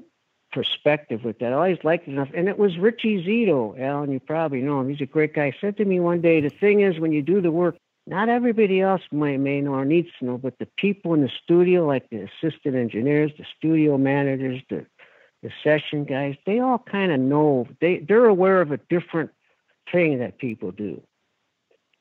perspective 0.53 1.25
with 1.25 1.39
that. 1.39 1.53
I 1.53 1.57
always 1.57 1.85
liked 1.85 2.09
it 2.09 2.13
enough, 2.13 2.29
and 2.35 2.49
it 2.49 2.59
was 2.59 2.79
Richie 2.79 3.25
Zito, 3.25 3.79
Alan. 3.81 4.11
You 4.11 4.21
probably 4.21 4.61
know 4.61 4.81
him. 4.81 4.89
He's 4.89 5.01
a 5.01 5.07
great 5.07 5.35
guy. 5.35 5.51
He 5.51 5.59
said 5.61 5.77
to 5.77 5.85
me 5.85 6.01
one 6.01 6.21
day, 6.21 6.41
"The 6.41 6.51
thing 6.51 6.81
is, 6.81 6.99
when 6.99 7.13
you 7.13 7.23
do 7.23 7.41
the 7.41 7.53
work, 7.53 7.77
not 8.07 8.29
everybody 8.29 8.81
else 8.81 9.03
may, 9.13 9.37
may 9.37 9.61
know 9.61 9.75
or 9.75 9.85
needs 9.85 10.09
to 10.19 10.25
know, 10.25 10.39
but 10.39 10.59
the 10.59 10.67
people 10.77 11.15
in 11.15 11.23
the 11.23 11.31
studio, 11.43 11.87
like 11.87 12.09
the 12.11 12.29
assistant 12.29 12.75
engineers, 12.75 13.33
the 13.39 13.47
studio 13.57 13.99
managers, 13.99 14.63
the 14.69 14.87
the 15.43 15.51
session 15.65 16.05
guys, 16.05 16.37
they 16.45 16.59
all 16.61 16.79
kind 16.79 17.13
of 17.13 17.21
know. 17.21 17.67
They 17.81 17.99
they're 17.99 18.27
aware 18.27 18.61
of 18.61 18.73
a 18.73 18.77
different 18.77 19.31
thing 19.91 20.19
that 20.19 20.39
people 20.39 20.71
do. 20.73 21.03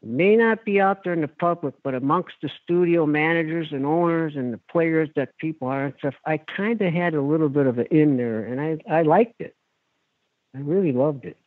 May 0.01 0.37
not 0.37 0.63
be 0.63 0.79
out 0.79 1.03
there 1.03 1.11
in 1.11 1.21
the 1.21 1.27
public, 1.27 1.75
but 1.83 1.93
amongst 1.93 2.35
the 2.41 2.49
studio 2.63 3.05
managers 3.05 3.67
and 3.71 3.85
owners 3.85 4.35
and 4.35 4.53
the 4.53 4.59
players 4.71 5.09
that 5.17 5.37
people 5.37 5.67
are 5.67 5.85
and 5.85 5.93
stuff, 5.99 6.15
I 6.25 6.37
kind 6.37 6.81
of 6.81 6.93
had 6.93 7.13
a 7.13 7.21
little 7.21 7.49
bit 7.49 7.67
of 7.67 7.79
it 7.79 7.91
in 7.91 8.15
there, 8.15 8.45
and 8.45 8.61
I 8.61 8.77
I 8.89 9.01
liked 9.01 9.41
it. 9.41 9.55
I 10.55 10.59
really 10.59 10.93
loved 10.93 11.25
it. 11.25 11.37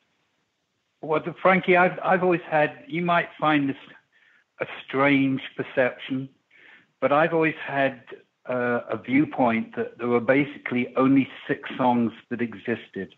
Well, 1.00 1.22
Frankie, 1.40 1.78
I've 1.78 1.98
I've 2.04 2.22
always 2.22 2.42
had. 2.48 2.84
You 2.86 3.00
might 3.00 3.30
find 3.40 3.70
this 3.70 3.76
a 4.60 4.66
strange 4.86 5.40
perception, 5.56 6.28
but 7.00 7.10
I've 7.10 7.32
always 7.32 7.56
had 7.66 8.02
uh, 8.48 8.80
a 8.90 8.96
viewpoint 8.96 9.76
that 9.76 9.98
there 9.98 10.08
were 10.08 10.20
basically 10.20 10.94
only 10.96 11.28
six 11.48 11.70
songs 11.76 12.12
that 12.30 12.40
existed. 12.40 13.14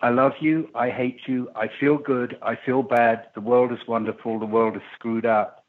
I 0.00 0.10
love 0.10 0.32
you, 0.40 0.68
I 0.74 0.90
hate 0.90 1.20
you, 1.26 1.48
I 1.56 1.68
feel 1.80 1.96
good, 1.96 2.36
I 2.42 2.56
feel 2.66 2.82
bad, 2.82 3.28
the 3.34 3.40
world 3.40 3.72
is 3.72 3.78
wonderful, 3.88 4.38
the 4.38 4.44
world 4.44 4.76
is 4.76 4.82
screwed 4.94 5.24
up. 5.24 5.64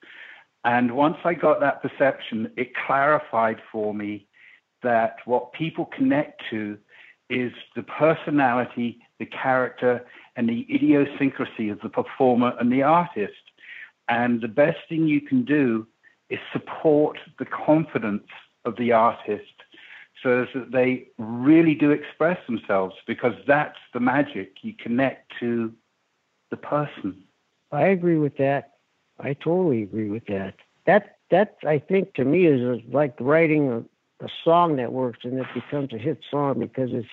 And 0.66 0.96
once 0.96 1.16
I 1.24 1.34
got 1.34 1.62
that 1.62 1.82
perception, 1.82 2.52
it 2.58 2.74
clarified 2.76 3.62
for 3.72 3.94
me 3.94 4.28
that 4.84 5.18
what 5.24 5.54
people 5.54 5.86
connect 5.86 6.42
to 6.50 6.78
is 7.30 7.54
the 7.76 7.84
personality, 7.84 9.00
the 9.18 9.26
character, 9.26 10.06
and 10.36 10.50
the 10.50 10.68
idiosyncrasy 10.74 11.70
of 11.70 11.80
the 11.80 11.90
performer 11.90 12.54
and 12.60 12.72
the 12.72 12.84
artist. 12.84 13.34
And 14.10 14.42
the 14.42 14.50
best 14.50 14.78
thing 14.90 15.08
you 15.08 15.22
can 15.22 15.46
do 15.46 15.88
is 16.30 16.40
support 16.52 17.18
the 17.40 17.46
confidence 17.46 18.28
of 18.66 18.76
the 18.76 18.92
artist 18.92 19.57
so 20.24 20.46
that 20.54 20.72
they 20.72 21.08
really 21.18 21.76
do 21.76 21.92
express 21.92 22.40
themselves 22.48 22.96
because 23.06 23.34
that's 23.48 23.78
the 23.94 24.00
magic. 24.00 24.56
You 24.62 24.74
connect 24.74 25.32
to 25.40 25.74
the 26.50 26.58
person. 26.58 27.24
I 27.72 27.88
agree 27.88 28.18
with 28.18 28.38
that. 28.38 28.74
I 29.20 29.34
totally 29.34 29.84
agree 29.84 30.10
with 30.10 30.26
that. 30.28 30.56
That 30.86 31.18
that 31.32 31.58
I 31.68 31.80
think 31.80 32.14
to 32.16 32.24
me 32.24 32.46
is 32.46 32.82
like 32.92 33.16
writing 33.20 33.70
a, 33.70 34.26
a 34.26 34.30
song 34.44 34.78
that 34.78 34.94
works 34.94 35.20
and 35.24 35.40
it 35.40 35.48
becomes 35.54 35.94
a 35.94 35.98
hit 35.98 36.20
song 36.32 36.60
because 36.60 36.90
it's 36.94 37.08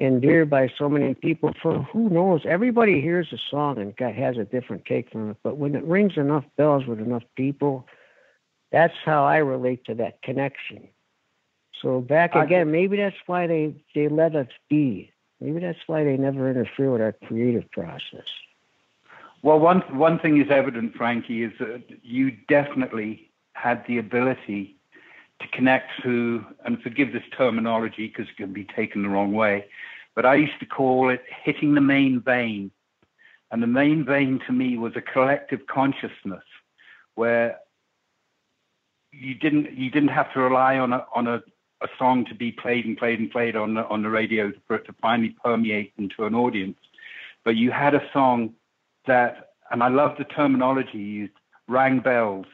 endeared 0.00 0.50
by 0.50 0.68
so 0.76 0.88
many 0.88 1.14
people 1.14 1.52
for 1.62 1.82
who 1.92 2.08
knows 2.08 2.40
everybody 2.44 3.00
hears 3.00 3.28
a 3.32 3.38
song 3.48 3.78
and 3.78 3.94
has 4.16 4.36
a 4.36 4.44
different 4.44 4.84
take 4.84 5.08
from 5.10 5.30
it 5.30 5.36
but 5.44 5.56
when 5.56 5.76
it 5.76 5.84
rings 5.84 6.14
enough 6.16 6.44
bells 6.56 6.84
with 6.84 6.98
enough 6.98 7.22
people 7.36 7.86
that's 8.72 8.94
how 9.04 9.24
i 9.24 9.36
relate 9.36 9.84
to 9.84 9.94
that 9.94 10.20
connection 10.22 10.88
so 11.84 12.00
back 12.00 12.34
again 12.34 12.72
maybe 12.72 12.96
that's 12.96 13.16
why 13.26 13.46
they 13.46 13.72
they 13.94 14.08
let 14.08 14.34
us 14.34 14.48
be 14.68 15.12
maybe 15.40 15.60
that's 15.60 15.78
why 15.86 16.02
they 16.02 16.16
never 16.16 16.50
interfere 16.50 16.90
with 16.90 17.00
our 17.00 17.12
creative 17.26 17.70
process 17.70 18.26
well 19.42 19.60
one 19.60 19.80
one 19.96 20.18
thing 20.18 20.40
is 20.40 20.50
evident 20.50 20.92
frankie 20.96 21.44
is 21.44 21.52
that 21.60 21.82
you 22.02 22.32
definitely 22.48 23.30
had 23.52 23.84
the 23.86 23.98
ability 23.98 24.76
to 25.40 25.48
connect 25.48 25.90
to, 26.02 26.44
and 26.64 26.80
forgive 26.82 27.12
this 27.12 27.22
terminology 27.36 28.08
because 28.08 28.30
it 28.30 28.36
can 28.36 28.52
be 28.52 28.64
taken 28.64 29.02
the 29.02 29.08
wrong 29.08 29.32
way, 29.32 29.66
but 30.14 30.24
I 30.24 30.36
used 30.36 30.58
to 30.60 30.66
call 30.66 31.10
it 31.10 31.22
hitting 31.44 31.74
the 31.74 31.80
main 31.80 32.20
vein. 32.20 32.70
And 33.50 33.62
the 33.62 33.68
main 33.68 34.04
vein 34.04 34.40
to 34.46 34.52
me 34.52 34.78
was 34.78 34.94
a 34.96 35.00
collective 35.00 35.66
consciousness 35.66 36.42
where 37.14 37.58
you 39.12 39.34
didn't 39.34 39.72
you 39.76 39.90
didn't 39.90 40.08
have 40.08 40.32
to 40.32 40.40
rely 40.40 40.76
on 40.78 40.92
a 40.92 41.06
on 41.14 41.28
a, 41.28 41.42
a 41.84 41.88
song 41.98 42.24
to 42.26 42.34
be 42.34 42.50
played 42.50 42.86
and 42.86 42.96
played 42.96 43.20
and 43.20 43.30
played 43.30 43.54
on 43.54 43.74
the 43.74 43.86
on 43.86 44.02
the 44.02 44.10
radio 44.10 44.52
for 44.66 44.76
it 44.76 44.86
to 44.86 44.94
finally 45.00 45.36
permeate 45.44 45.92
into 45.98 46.24
an 46.24 46.34
audience. 46.34 46.78
But 47.44 47.56
you 47.56 47.70
had 47.70 47.94
a 47.94 48.02
song 48.12 48.54
that 49.06 49.50
and 49.70 49.82
I 49.82 49.88
love 49.88 50.16
the 50.18 50.24
terminology 50.24 50.98
used, 50.98 51.32
rang 51.68 52.00
bells 52.00 52.46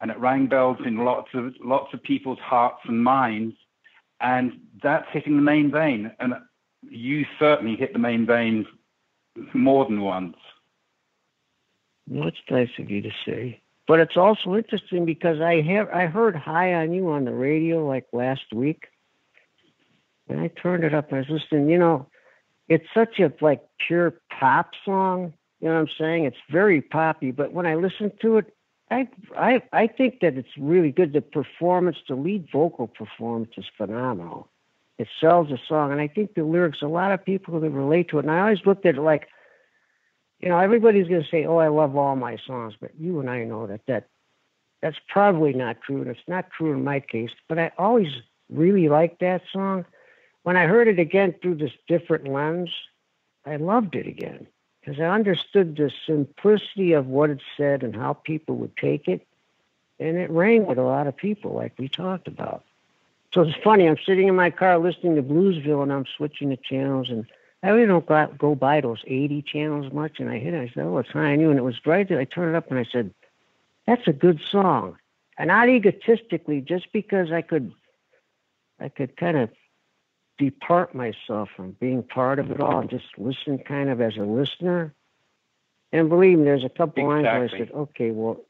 and 0.00 0.10
it 0.10 0.18
rang 0.18 0.46
bells 0.46 0.78
in 0.84 1.04
lots 1.04 1.28
of 1.34 1.54
lots 1.62 1.92
of 1.92 2.02
people's 2.02 2.38
hearts 2.38 2.80
and 2.84 3.02
minds, 3.02 3.56
and 4.20 4.52
that's 4.82 5.06
hitting 5.12 5.36
the 5.36 5.42
main 5.42 5.70
vein. 5.70 6.10
And 6.18 6.34
you 6.82 7.26
certainly 7.38 7.76
hit 7.76 7.92
the 7.92 7.98
main 7.98 8.26
vein 8.26 8.66
more 9.52 9.84
than 9.84 10.00
once. 10.00 10.36
Well, 12.08 12.28
it's 12.28 12.38
nice 12.50 12.70
of 12.78 12.90
you 12.90 13.02
to 13.02 13.10
say. 13.26 13.59
But 13.90 13.98
it's 13.98 14.16
also 14.16 14.54
interesting 14.54 15.04
because 15.04 15.40
I 15.40 15.62
have 15.62 15.88
I 15.88 16.06
heard 16.06 16.36
"High 16.36 16.74
on 16.74 16.92
You" 16.92 17.10
on 17.10 17.24
the 17.24 17.34
radio 17.34 17.84
like 17.84 18.06
last 18.12 18.52
week, 18.54 18.84
and 20.28 20.38
I 20.38 20.46
turned 20.46 20.84
it 20.84 20.94
up 20.94 21.08
and 21.08 21.16
I 21.16 21.28
was 21.28 21.40
listening. 21.40 21.68
You 21.68 21.78
know, 21.78 22.06
it's 22.68 22.86
such 22.94 23.18
a 23.18 23.32
like 23.40 23.62
pure 23.84 24.14
pop 24.30 24.70
song. 24.84 25.32
You 25.58 25.66
know 25.66 25.74
what 25.74 25.80
I'm 25.80 25.88
saying? 25.98 26.24
It's 26.24 26.36
very 26.48 26.80
poppy, 26.80 27.32
but 27.32 27.52
when 27.52 27.66
I 27.66 27.74
listen 27.74 28.12
to 28.22 28.36
it, 28.36 28.54
I, 28.92 29.08
I 29.36 29.60
I 29.72 29.88
think 29.88 30.20
that 30.20 30.36
it's 30.36 30.56
really 30.56 30.92
good. 30.92 31.12
The 31.12 31.20
performance, 31.20 31.96
the 32.08 32.14
lead 32.14 32.46
vocal 32.52 32.86
performance 32.86 33.54
is 33.56 33.64
phenomenal. 33.76 34.46
It 34.98 35.08
sells 35.20 35.50
a 35.50 35.58
song, 35.68 35.90
and 35.90 36.00
I 36.00 36.06
think 36.06 36.34
the 36.34 36.44
lyrics. 36.44 36.78
A 36.80 36.86
lot 36.86 37.10
of 37.10 37.24
people 37.24 37.58
can 37.58 37.74
relate 37.74 38.10
to 38.10 38.20
it. 38.20 38.24
And 38.24 38.30
I 38.30 38.38
always 38.38 38.64
looked 38.64 38.86
at 38.86 38.94
it 38.94 39.00
like, 39.00 39.26
you 40.40 40.48
know, 40.48 40.58
everybody's 40.58 41.08
going 41.08 41.22
to 41.22 41.28
say, 41.28 41.44
"Oh, 41.44 41.58
I 41.58 41.68
love 41.68 41.96
all 41.96 42.16
my 42.16 42.36
songs," 42.46 42.74
but 42.80 42.92
you 42.98 43.20
and 43.20 43.28
I 43.28 43.44
know 43.44 43.66
that 43.66 43.86
that 43.86 44.08
that's 44.80 44.98
probably 45.08 45.52
not 45.52 45.80
true, 45.82 46.00
and 46.00 46.10
it's 46.10 46.28
not 46.28 46.50
true 46.50 46.72
in 46.72 46.84
my 46.84 47.00
case. 47.00 47.30
But 47.48 47.58
I 47.58 47.72
always 47.78 48.08
really 48.48 48.88
liked 48.88 49.20
that 49.20 49.42
song. 49.52 49.84
When 50.42 50.56
I 50.56 50.66
heard 50.66 50.88
it 50.88 50.98
again 50.98 51.34
through 51.40 51.56
this 51.56 51.72
different 51.86 52.26
lens, 52.26 52.70
I 53.44 53.56
loved 53.56 53.94
it 53.94 54.06
again 54.06 54.46
because 54.80 54.98
I 54.98 55.04
understood 55.04 55.76
the 55.76 55.90
simplicity 56.06 56.92
of 56.92 57.06
what 57.06 57.30
it 57.30 57.40
said 57.56 57.82
and 57.82 57.94
how 57.94 58.14
people 58.14 58.56
would 58.56 58.76
take 58.76 59.06
it. 59.06 59.26
And 59.98 60.16
it 60.16 60.30
rang 60.30 60.64
with 60.64 60.78
a 60.78 60.82
lot 60.82 61.06
of 61.06 61.16
people, 61.16 61.52
like 61.52 61.74
we 61.78 61.88
talked 61.88 62.26
about. 62.26 62.64
So 63.34 63.42
it's 63.42 63.56
funny, 63.62 63.86
I'm 63.86 63.98
sitting 64.04 64.28
in 64.28 64.34
my 64.34 64.50
car 64.50 64.78
listening 64.78 65.14
to 65.16 65.22
Bluesville 65.22 65.82
and 65.82 65.92
I'm 65.92 66.06
switching 66.16 66.48
the 66.48 66.56
channels 66.56 67.10
and 67.10 67.26
I 67.62 67.70
really 67.70 67.86
don't 67.86 68.06
go, 68.06 68.26
go 68.38 68.54
by 68.54 68.80
those 68.80 69.02
80 69.06 69.42
channels 69.42 69.92
much. 69.92 70.18
And 70.18 70.30
I 70.30 70.38
hit 70.38 70.54
it. 70.54 70.70
I 70.70 70.72
said, 70.72 70.84
oh, 70.84 70.98
it's 70.98 71.10
high 71.10 71.32
on 71.32 71.40
you. 71.40 71.50
And 71.50 71.58
it 71.58 71.62
was 71.62 71.76
right 71.84 72.08
there. 72.08 72.18
I 72.18 72.24
turned 72.24 72.54
it 72.54 72.56
up 72.56 72.70
and 72.70 72.78
I 72.78 72.86
said, 72.90 73.12
that's 73.86 74.06
a 74.06 74.12
good 74.12 74.40
song. 74.50 74.96
And 75.36 75.48
not 75.48 75.68
egotistically, 75.68 76.60
just 76.60 76.92
because 76.92 77.32
I 77.32 77.42
could, 77.42 77.72
I 78.78 78.88
could 78.88 79.16
kind 79.16 79.36
of 79.36 79.50
depart 80.38 80.94
myself 80.94 81.50
from 81.54 81.72
being 81.72 82.02
part 82.02 82.38
of 82.38 82.50
it 82.50 82.60
all 82.60 82.80
and 82.80 82.90
just 82.90 83.06
listen 83.18 83.58
kind 83.58 83.90
of 83.90 84.00
as 84.00 84.16
a 84.16 84.22
listener. 84.22 84.94
And 85.92 86.08
believe 86.08 86.38
me, 86.38 86.44
there's 86.44 86.64
a 86.64 86.68
couple 86.68 87.10
exactly. 87.10 87.30
lines 87.30 87.52
where 87.52 87.60
I 87.60 87.64
said, 87.64 87.74
okay, 87.74 88.10
well, 88.10 88.40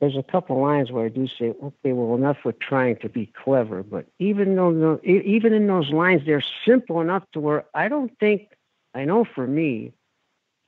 there's 0.00 0.16
a 0.16 0.22
couple 0.22 0.60
lines 0.60 0.92
where 0.92 1.06
I 1.06 1.08
do 1.08 1.26
say, 1.26 1.54
okay, 1.62 1.92
well, 1.92 2.14
enough 2.16 2.38
with 2.44 2.58
trying 2.58 2.96
to 2.98 3.08
be 3.08 3.26
clever. 3.26 3.82
But 3.82 4.06
even 4.18 4.54
though, 4.54 5.00
even 5.02 5.54
in 5.54 5.66
those 5.66 5.90
lines, 5.90 6.22
they're 6.26 6.44
simple 6.66 7.00
enough 7.00 7.24
to 7.32 7.40
where 7.40 7.64
I 7.74 7.88
don't 7.88 8.12
think, 8.18 8.48
I 8.94 9.04
know 9.04 9.24
for 9.24 9.46
me, 9.46 9.92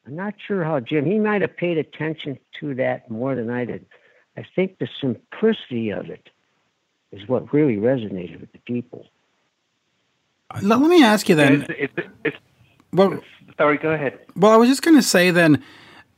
I'm 0.06 0.16
not 0.16 0.34
sure 0.38 0.64
how 0.64 0.80
Jim, 0.80 1.04
he 1.04 1.18
might 1.18 1.42
have 1.42 1.54
paid 1.54 1.76
attention 1.76 2.38
to 2.60 2.74
that 2.76 3.10
more 3.10 3.34
than 3.34 3.50
I 3.50 3.66
did. 3.66 3.84
I 4.36 4.46
think 4.56 4.78
the 4.78 4.88
simplicity 5.00 5.90
of 5.90 6.08
it 6.08 6.30
is 7.12 7.28
what 7.28 7.52
really 7.52 7.76
resonated 7.76 8.40
with 8.40 8.52
the 8.52 8.58
people. 8.58 9.06
Let, 10.62 10.80
let 10.80 10.88
me 10.88 11.02
ask 11.02 11.28
you 11.28 11.34
then. 11.34 11.66
It's, 11.68 11.92
it's, 11.96 12.08
it's, 12.24 12.36
well, 12.94 13.20
sorry, 13.58 13.76
go 13.76 13.90
ahead. 13.90 14.18
Well, 14.34 14.52
I 14.52 14.56
was 14.56 14.70
just 14.70 14.80
going 14.80 14.96
to 14.96 15.02
say 15.02 15.30
then, 15.30 15.62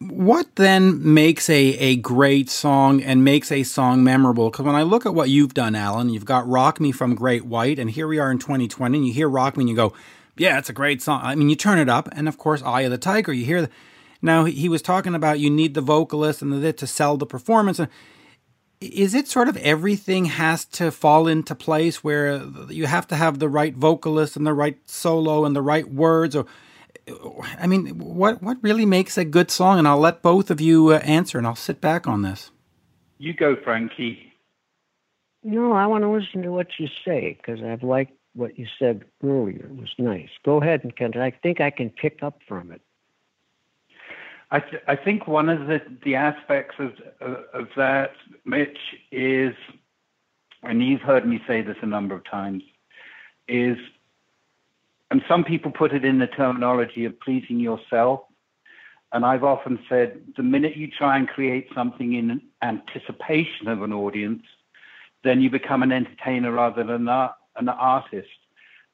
what 0.01 0.57
then 0.57 1.13
makes 1.13 1.51
a, 1.51 1.77
a 1.77 1.97
great 1.97 2.49
song 2.49 3.03
and 3.03 3.23
makes 3.23 3.53
a 3.53 3.63
song 3.63 4.03
memorable? 4.03 4.51
Because 4.51 4.65
when 4.65 4.75
I 4.75 4.83
look 4.83 5.05
at 5.05 5.15
what 5.15 5.29
you've 5.29 5.53
done, 5.53 5.75
Alan, 5.75 6.09
you've 6.09 6.25
got 6.25 6.49
Rock 6.49 6.81
Me 6.81 6.91
from 6.91 7.15
Great 7.15 7.45
White, 7.45 7.79
and 7.79 7.91
here 7.91 8.09
we 8.09 8.19
are 8.19 8.31
in 8.31 8.39
2020, 8.39 8.97
and 8.97 9.07
you 9.07 9.13
hear 9.13 9.29
Rock 9.29 9.59
Me 9.59 9.63
and 9.63 9.69
you 9.69 9.77
go, 9.77 9.93
yeah, 10.39 10.59
it's 10.59 10.71
a 10.71 10.75
great 10.75 11.03
song. 11.03 11.21
I 11.23 11.35
mean, 11.35 11.51
you 11.51 11.57
turn 11.57 11.79
it 11.79 11.91
up, 11.91 12.09
and 12.13 12.29
of 12.29 12.39
course, 12.39 12.63
Eye 12.63 12.83
of 12.83 12.91
the 12.91 12.97
Tiger, 12.97 13.33
you 13.33 13.45
hear. 13.45 13.63
The, 13.63 13.71
now, 14.23 14.45
he 14.45 14.71
was 14.71 14.81
talking 14.81 15.15
about 15.15 15.39
you 15.39 15.51
need 15.51 15.75
the 15.75 15.83
vocalist 15.83 16.41
and 16.41 16.51
the 16.51 16.73
to 16.73 16.87
sell 16.87 17.19
the 17.19 17.27
performance. 17.27 17.79
Is 18.81 19.15
it 19.15 19.29
sort 19.29 19.49
of 19.49 19.59
everything 19.59 20.25
has 20.27 20.65
to 20.67 20.91
fall 20.91 21.27
into 21.27 21.55
place 21.55 22.03
where 22.03 22.43
you 22.71 22.87
have 22.87 23.07
to 23.09 23.17
have 23.17 23.39
the 23.39 23.51
right 23.51 23.75
vocalist 23.75 24.35
and 24.37 24.47
the 24.47 24.55
right 24.55 24.79
solo 24.87 25.45
and 25.45 25.55
the 25.55 25.61
right 25.61 25.91
words 25.91 26.35
or 26.35 26.47
I 27.59 27.67
mean, 27.67 27.99
what 27.99 28.43
what 28.43 28.59
really 28.63 28.87
makes 28.87 29.19
a 29.19 29.25
good 29.25 29.51
song? 29.51 29.79
And 29.79 29.87
I'll 29.89 29.99
let 29.99 30.23
both 30.23 30.51
of 30.51 30.61
you 30.61 30.89
uh, 30.89 30.99
answer, 30.99 31.39
and 31.39 31.47
I'll 31.47 31.57
sit 31.57 31.81
back 31.81 32.07
on 32.07 32.23
this. 32.23 32.51
You 33.19 33.35
go, 33.35 33.57
Frankie. 33.63 34.33
No, 35.43 35.73
I 35.73 35.87
want 35.87 36.05
to 36.05 36.11
listen 36.11 36.43
to 36.43 36.51
what 36.51 36.69
you 36.79 36.89
say 37.05 37.37
because 37.41 37.63
I've 37.63 37.83
liked 37.83 38.13
what 38.35 38.59
you 38.59 38.67
said 38.79 39.05
earlier. 39.25 39.65
It 39.65 39.77
was 39.77 39.93
nice. 39.99 40.29
Go 40.45 40.61
ahead, 40.61 40.85
and 40.85 40.95
Ken. 40.95 41.13
I 41.17 41.31
think 41.31 41.61
I 41.61 41.71
can 41.71 41.91
pick 41.91 42.23
up 42.23 42.41
from 42.47 42.73
it. 42.73 42.81
I, 44.51 44.61
th- 44.61 44.83
I 44.89 44.97
think 44.97 45.29
one 45.29 45.49
of 45.49 45.69
the, 45.69 45.81
the 46.05 46.17
aspects 46.17 46.75
of, 46.79 46.93
of, 47.21 47.45
of 47.55 47.69
that, 47.77 48.13
Mitch, 48.45 48.79
is, 49.13 49.55
and 50.63 50.83
you've 50.83 51.03
heard 51.03 51.27
me 51.27 51.41
say 51.47 51.63
this 51.63 51.77
a 51.83 51.87
number 51.87 52.17
of 52.17 52.25
times, 52.29 52.63
is, 53.47 53.77
and 55.11 55.23
some 55.29 55.45
people 55.45 55.71
put 55.71 55.93
it 55.93 56.05
in 56.05 56.19
the 56.19 56.27
terminology 56.27 57.05
of 57.05 57.19
pleasing 57.21 57.59
yourself. 57.59 58.21
And 59.13 59.25
I've 59.25 59.43
often 59.43 59.81
said 59.89 60.21
the 60.37 60.43
minute 60.43 60.77
you 60.77 60.89
try 60.89 61.17
and 61.19 61.27
create 61.27 61.69
something 61.75 62.13
in 62.13 62.41
anticipation 62.63 63.67
of 63.67 63.83
an 63.83 63.93
audience, 63.93 64.45
then 65.25 65.41
you 65.41 65.51
become 65.51 65.83
an 65.83 65.91
entertainer 65.91 66.53
rather 66.53 66.85
than 66.85 67.09
an 67.09 67.69
artist. 67.69 68.29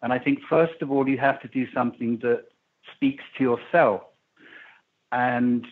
And 0.02 0.12
I 0.12 0.18
think, 0.18 0.40
first 0.48 0.80
of 0.80 0.90
all, 0.90 1.06
you 1.06 1.18
have 1.18 1.40
to 1.42 1.48
do 1.48 1.70
something 1.72 2.18
that 2.22 2.44
speaks 2.94 3.24
to 3.36 3.44
yourself 3.44 4.02
and 5.12 5.66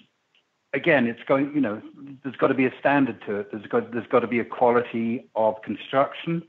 again, 0.72 1.06
it's 1.06 1.22
going, 1.26 1.52
you 1.54 1.60
know, 1.60 1.82
there's 2.22 2.36
got 2.36 2.48
to 2.48 2.54
be 2.54 2.66
a 2.66 2.72
standard 2.78 3.20
to 3.26 3.36
it. 3.36 3.50
There's 3.52 3.66
got, 3.66 3.92
there's 3.92 4.06
got 4.06 4.20
to 4.20 4.26
be 4.26 4.40
a 4.40 4.44
quality 4.44 5.28
of 5.34 5.60
construction, 5.62 6.42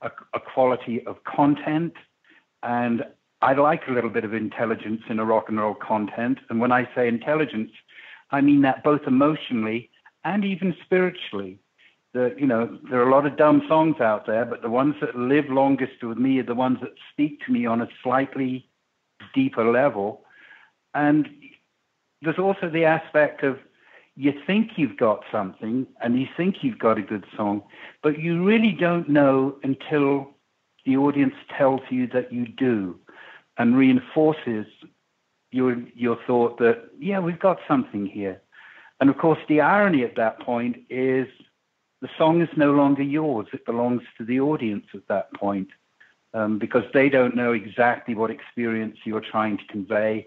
a, 0.00 0.10
a 0.34 0.40
quality 0.40 1.04
of 1.06 1.22
content. 1.24 1.94
And 2.62 3.04
I 3.42 3.54
like 3.54 3.88
a 3.88 3.90
little 3.90 4.08
bit 4.08 4.24
of 4.24 4.34
intelligence 4.34 5.02
in 5.08 5.18
a 5.18 5.24
rock 5.24 5.48
and 5.48 5.58
roll 5.58 5.74
content. 5.74 6.38
And 6.48 6.60
when 6.60 6.70
I 6.70 6.88
say 6.94 7.08
intelligence, 7.08 7.72
I 8.30 8.40
mean 8.40 8.62
that 8.62 8.84
both 8.84 9.02
emotionally 9.06 9.90
and 10.24 10.44
even 10.44 10.76
spiritually. 10.84 11.58
You 12.14 12.46
know, 12.46 12.78
there 12.88 13.00
are 13.00 13.08
a 13.08 13.10
lot 13.10 13.26
of 13.26 13.36
dumb 13.36 13.62
songs 13.68 14.00
out 14.00 14.26
there, 14.26 14.44
but 14.44 14.62
the 14.62 14.70
ones 14.70 14.94
that 15.00 15.16
live 15.16 15.46
longest 15.48 16.04
with 16.04 16.18
me 16.18 16.38
are 16.38 16.44
the 16.44 16.54
ones 16.54 16.78
that 16.82 16.92
speak 17.10 17.40
to 17.46 17.52
me 17.52 17.66
on 17.66 17.80
a 17.80 17.88
slightly 18.02 18.68
deeper 19.34 19.68
level. 19.68 20.22
And 20.94 21.28
there's 22.20 22.38
also 22.38 22.70
the 22.70 22.84
aspect 22.84 23.42
of 23.42 23.58
you 24.14 24.32
think 24.46 24.72
you've 24.76 24.98
got 24.98 25.24
something 25.32 25.86
and 26.00 26.20
you 26.20 26.28
think 26.36 26.56
you've 26.62 26.78
got 26.78 26.98
a 26.98 27.02
good 27.02 27.24
song, 27.36 27.62
but 28.02 28.20
you 28.20 28.44
really 28.44 28.72
don't 28.72 29.08
know 29.08 29.56
until 29.64 30.28
the 30.84 30.96
audience 30.96 31.34
tells 31.56 31.80
you 31.90 32.06
that 32.08 32.32
you 32.32 32.46
do 32.46 32.98
and 33.58 33.76
reinforces 33.76 34.66
your 35.50 35.76
your 35.94 36.18
thought 36.26 36.58
that 36.58 36.88
yeah 36.98 37.18
we've 37.18 37.40
got 37.40 37.58
something 37.68 38.06
here. 38.06 38.40
And 39.00 39.10
of 39.10 39.18
course 39.18 39.38
the 39.48 39.60
irony 39.60 40.04
at 40.04 40.16
that 40.16 40.40
point 40.40 40.76
is 40.88 41.26
the 42.00 42.08
song 42.18 42.40
is 42.42 42.48
no 42.56 42.72
longer 42.72 43.02
yours. 43.02 43.46
It 43.52 43.64
belongs 43.66 44.02
to 44.18 44.24
the 44.24 44.40
audience 44.40 44.86
at 44.94 45.06
that 45.08 45.32
point 45.34 45.68
um, 46.34 46.58
because 46.58 46.84
they 46.92 47.08
don't 47.08 47.36
know 47.36 47.52
exactly 47.52 48.14
what 48.14 48.30
experience 48.30 48.96
you're 49.04 49.20
trying 49.20 49.58
to 49.58 49.64
convey 49.66 50.26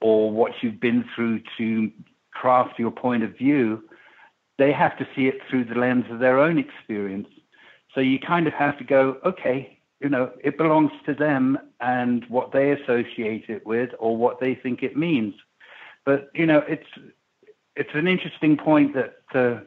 or 0.00 0.30
what 0.30 0.52
you've 0.62 0.80
been 0.80 1.04
through 1.14 1.42
to 1.58 1.90
craft 2.32 2.78
your 2.78 2.90
point 2.90 3.22
of 3.22 3.36
view, 3.36 3.82
they 4.58 4.72
have 4.72 4.96
to 4.98 5.06
see 5.14 5.26
it 5.26 5.40
through 5.48 5.64
the 5.64 5.74
lens 5.74 6.04
of 6.10 6.20
their 6.20 6.38
own 6.38 6.58
experience. 6.58 7.28
So 7.94 8.00
you 8.00 8.18
kind 8.18 8.46
of 8.46 8.52
have 8.54 8.78
to 8.78 8.84
go, 8.84 9.18
okay, 9.24 9.78
you 10.00 10.08
know, 10.08 10.30
it 10.42 10.56
belongs 10.56 10.92
to 11.06 11.14
them 11.14 11.58
and 11.80 12.24
what 12.28 12.52
they 12.52 12.72
associate 12.72 13.44
it 13.48 13.66
with 13.66 13.90
or 13.98 14.16
what 14.16 14.40
they 14.40 14.54
think 14.54 14.82
it 14.82 14.96
means. 14.96 15.34
But 16.04 16.30
you 16.34 16.46
know, 16.46 16.62
it's 16.68 16.88
it's 17.76 17.90
an 17.94 18.08
interesting 18.08 18.56
point 18.56 18.94
that 18.94 19.22
uh, 19.34 19.60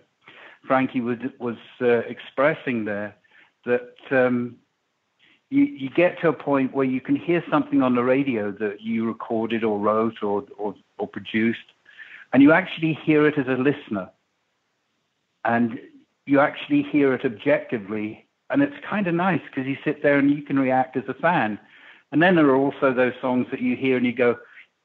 Frankie 0.68 1.02
was 1.02 1.18
was 1.40 1.58
uh, 1.82 2.00
expressing 2.00 2.86
there 2.86 3.16
that 3.66 3.96
um, 4.12 4.58
you, 5.50 5.64
you 5.64 5.90
get 5.90 6.20
to 6.22 6.30
a 6.30 6.34
point 6.34 6.74
where 6.74 6.86
you 6.86 7.00
can 7.00 7.16
hear 7.16 7.44
something 7.50 7.82
on 7.82 7.96
the 7.96 8.04
radio 8.04 8.52
that 8.52 8.82
you 8.82 9.06
recorded 9.06 9.64
or 9.64 9.80
wrote 9.80 10.22
or, 10.22 10.44
or, 10.58 10.76
or 10.98 11.08
produced, 11.08 11.72
and 12.34 12.42
you 12.42 12.52
actually 12.52 12.98
hear 13.06 13.28
it 13.28 13.38
as 13.38 13.48
a 13.48 13.62
listener. 13.62 14.10
And 15.46 15.80
you 16.26 16.40
actually 16.40 16.84
hear 16.84 17.14
it 17.14 17.26
objectively. 17.26 18.26
And 18.50 18.62
it's 18.62 18.76
kind 18.88 19.08
of 19.08 19.14
nice 19.14 19.42
because 19.46 19.68
you 19.68 19.78
sit 19.84 20.02
there 20.02 20.18
and 20.18 20.32
you 20.32 20.42
can 20.42 20.58
react 20.58 20.96
as 20.96 21.04
a 21.08 21.14
fan. 21.14 21.60
And 22.14 22.22
then 22.22 22.36
there 22.36 22.48
are 22.48 22.56
also 22.56 22.94
those 22.94 23.14
songs 23.20 23.48
that 23.50 23.60
you 23.60 23.76
hear 23.76 23.98
and 23.98 24.06
you 24.06 24.14
go, 24.14 24.38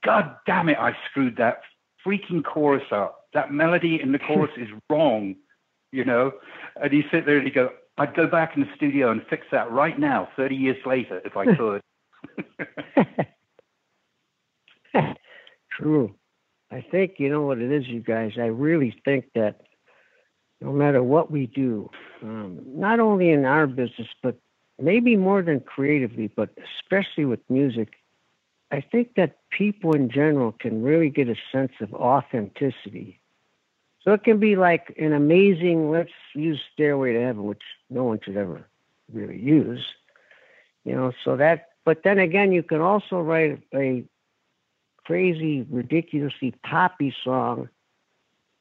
God 0.02 0.34
damn 0.46 0.70
it, 0.70 0.78
I 0.78 0.96
screwed 1.10 1.36
that 1.36 1.60
freaking 2.04 2.42
chorus 2.42 2.90
up. 2.90 3.26
That 3.34 3.52
melody 3.52 4.00
in 4.02 4.12
the 4.12 4.18
chorus 4.18 4.50
is 4.56 4.68
wrong, 4.88 5.36
you 5.92 6.06
know? 6.06 6.32
And 6.82 6.90
you 6.90 7.04
sit 7.12 7.26
there 7.26 7.36
and 7.36 7.46
you 7.46 7.52
go, 7.52 7.68
I'd 7.98 8.16
go 8.16 8.26
back 8.26 8.56
in 8.56 8.62
the 8.62 8.68
studio 8.76 9.10
and 9.10 9.20
fix 9.28 9.46
that 9.52 9.70
right 9.70 9.98
now, 9.98 10.28
30 10.36 10.56
years 10.56 10.78
later, 10.86 11.20
if 11.22 11.36
I 11.36 11.54
could. 11.54 11.82
True. 15.72 16.14
I 16.70 16.82
think, 16.90 17.16
you 17.18 17.28
know 17.28 17.42
what 17.42 17.58
it 17.58 17.70
is, 17.70 17.86
you 17.88 18.00
guys. 18.00 18.32
I 18.38 18.46
really 18.46 18.98
think 19.04 19.26
that 19.34 19.60
no 20.62 20.72
matter 20.72 21.02
what 21.02 21.30
we 21.30 21.46
do, 21.46 21.90
um, 22.22 22.60
not 22.64 23.00
only 23.00 23.30
in 23.30 23.44
our 23.44 23.66
business, 23.66 24.08
but 24.22 24.38
maybe 24.80 25.16
more 25.16 25.42
than 25.42 25.60
creatively, 25.60 26.28
but 26.28 26.50
especially 26.76 27.24
with 27.24 27.40
music, 27.48 27.94
I 28.70 28.80
think 28.80 29.14
that 29.16 29.38
people 29.50 29.94
in 29.94 30.10
general 30.10 30.52
can 30.52 30.82
really 30.82 31.10
get 31.10 31.28
a 31.28 31.36
sense 31.52 31.72
of 31.80 31.94
authenticity 31.94 33.20
so 34.08 34.14
it 34.14 34.24
can 34.24 34.38
be 34.38 34.56
like 34.56 34.94
an 34.98 35.12
amazing, 35.12 35.90
let's 35.90 36.10
use 36.34 36.58
Stairway 36.72 37.12
to 37.12 37.20
Heaven, 37.20 37.44
which 37.44 37.62
no 37.90 38.04
one 38.04 38.20
should 38.24 38.38
ever 38.38 38.66
really 39.12 39.38
use. 39.38 39.84
You 40.84 40.94
know, 40.94 41.12
so 41.24 41.36
that, 41.36 41.72
but 41.84 42.04
then 42.04 42.18
again, 42.18 42.50
you 42.50 42.62
can 42.62 42.80
also 42.80 43.20
write 43.20 43.60
a 43.74 44.04
crazy, 45.04 45.66
ridiculously 45.68 46.54
poppy 46.64 47.14
song 47.22 47.68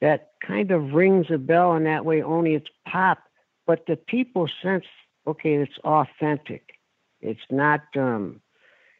that 0.01 0.31
kind 0.45 0.71
of 0.71 0.93
rings 0.93 1.27
a 1.29 1.37
bell 1.37 1.75
in 1.75 1.85
that 1.85 2.03
way, 2.03 2.21
only 2.21 2.53
it's 2.53 2.67
pop, 2.85 3.19
but 3.65 3.85
the 3.85 3.95
people 3.95 4.49
sense, 4.61 4.85
okay, 5.27 5.55
it's 5.55 5.77
authentic. 5.83 6.79
It's 7.21 7.41
not, 7.49 7.81
um, 7.95 8.41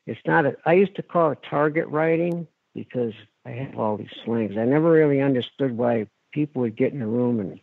it's 0.06 0.22
not, 0.26 0.46
a, 0.46 0.56
I 0.66 0.74
used 0.74 0.96
to 0.96 1.04
call 1.04 1.32
it 1.32 1.40
target 1.48 1.88
writing 1.88 2.48
because 2.76 3.14
I 3.46 3.52
have 3.52 3.80
all 3.80 3.98
these 3.98 4.14
slangs. 4.24 4.58
I 4.58 4.66
never 4.66 4.92
really 4.92 5.22
understood 5.22 5.78
why 5.78 6.08
people 6.32 6.62
would 6.62 6.76
get 6.76 6.94
in 6.94 7.02
a 7.02 7.08
room 7.08 7.40
and 7.40 7.60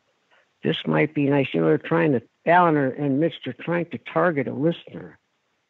this 0.62 0.78
might 0.86 1.14
be 1.14 1.26
nice. 1.26 1.48
You 1.52 1.60
know, 1.60 1.66
they're 1.66 1.78
trying 1.78 2.12
to, 2.12 2.22
Alan 2.46 2.76
and 2.76 3.20
Mitch, 3.20 3.34
they're 3.44 3.52
trying 3.52 3.86
to 3.86 3.98
target 3.98 4.48
a 4.48 4.54
listener. 4.54 5.18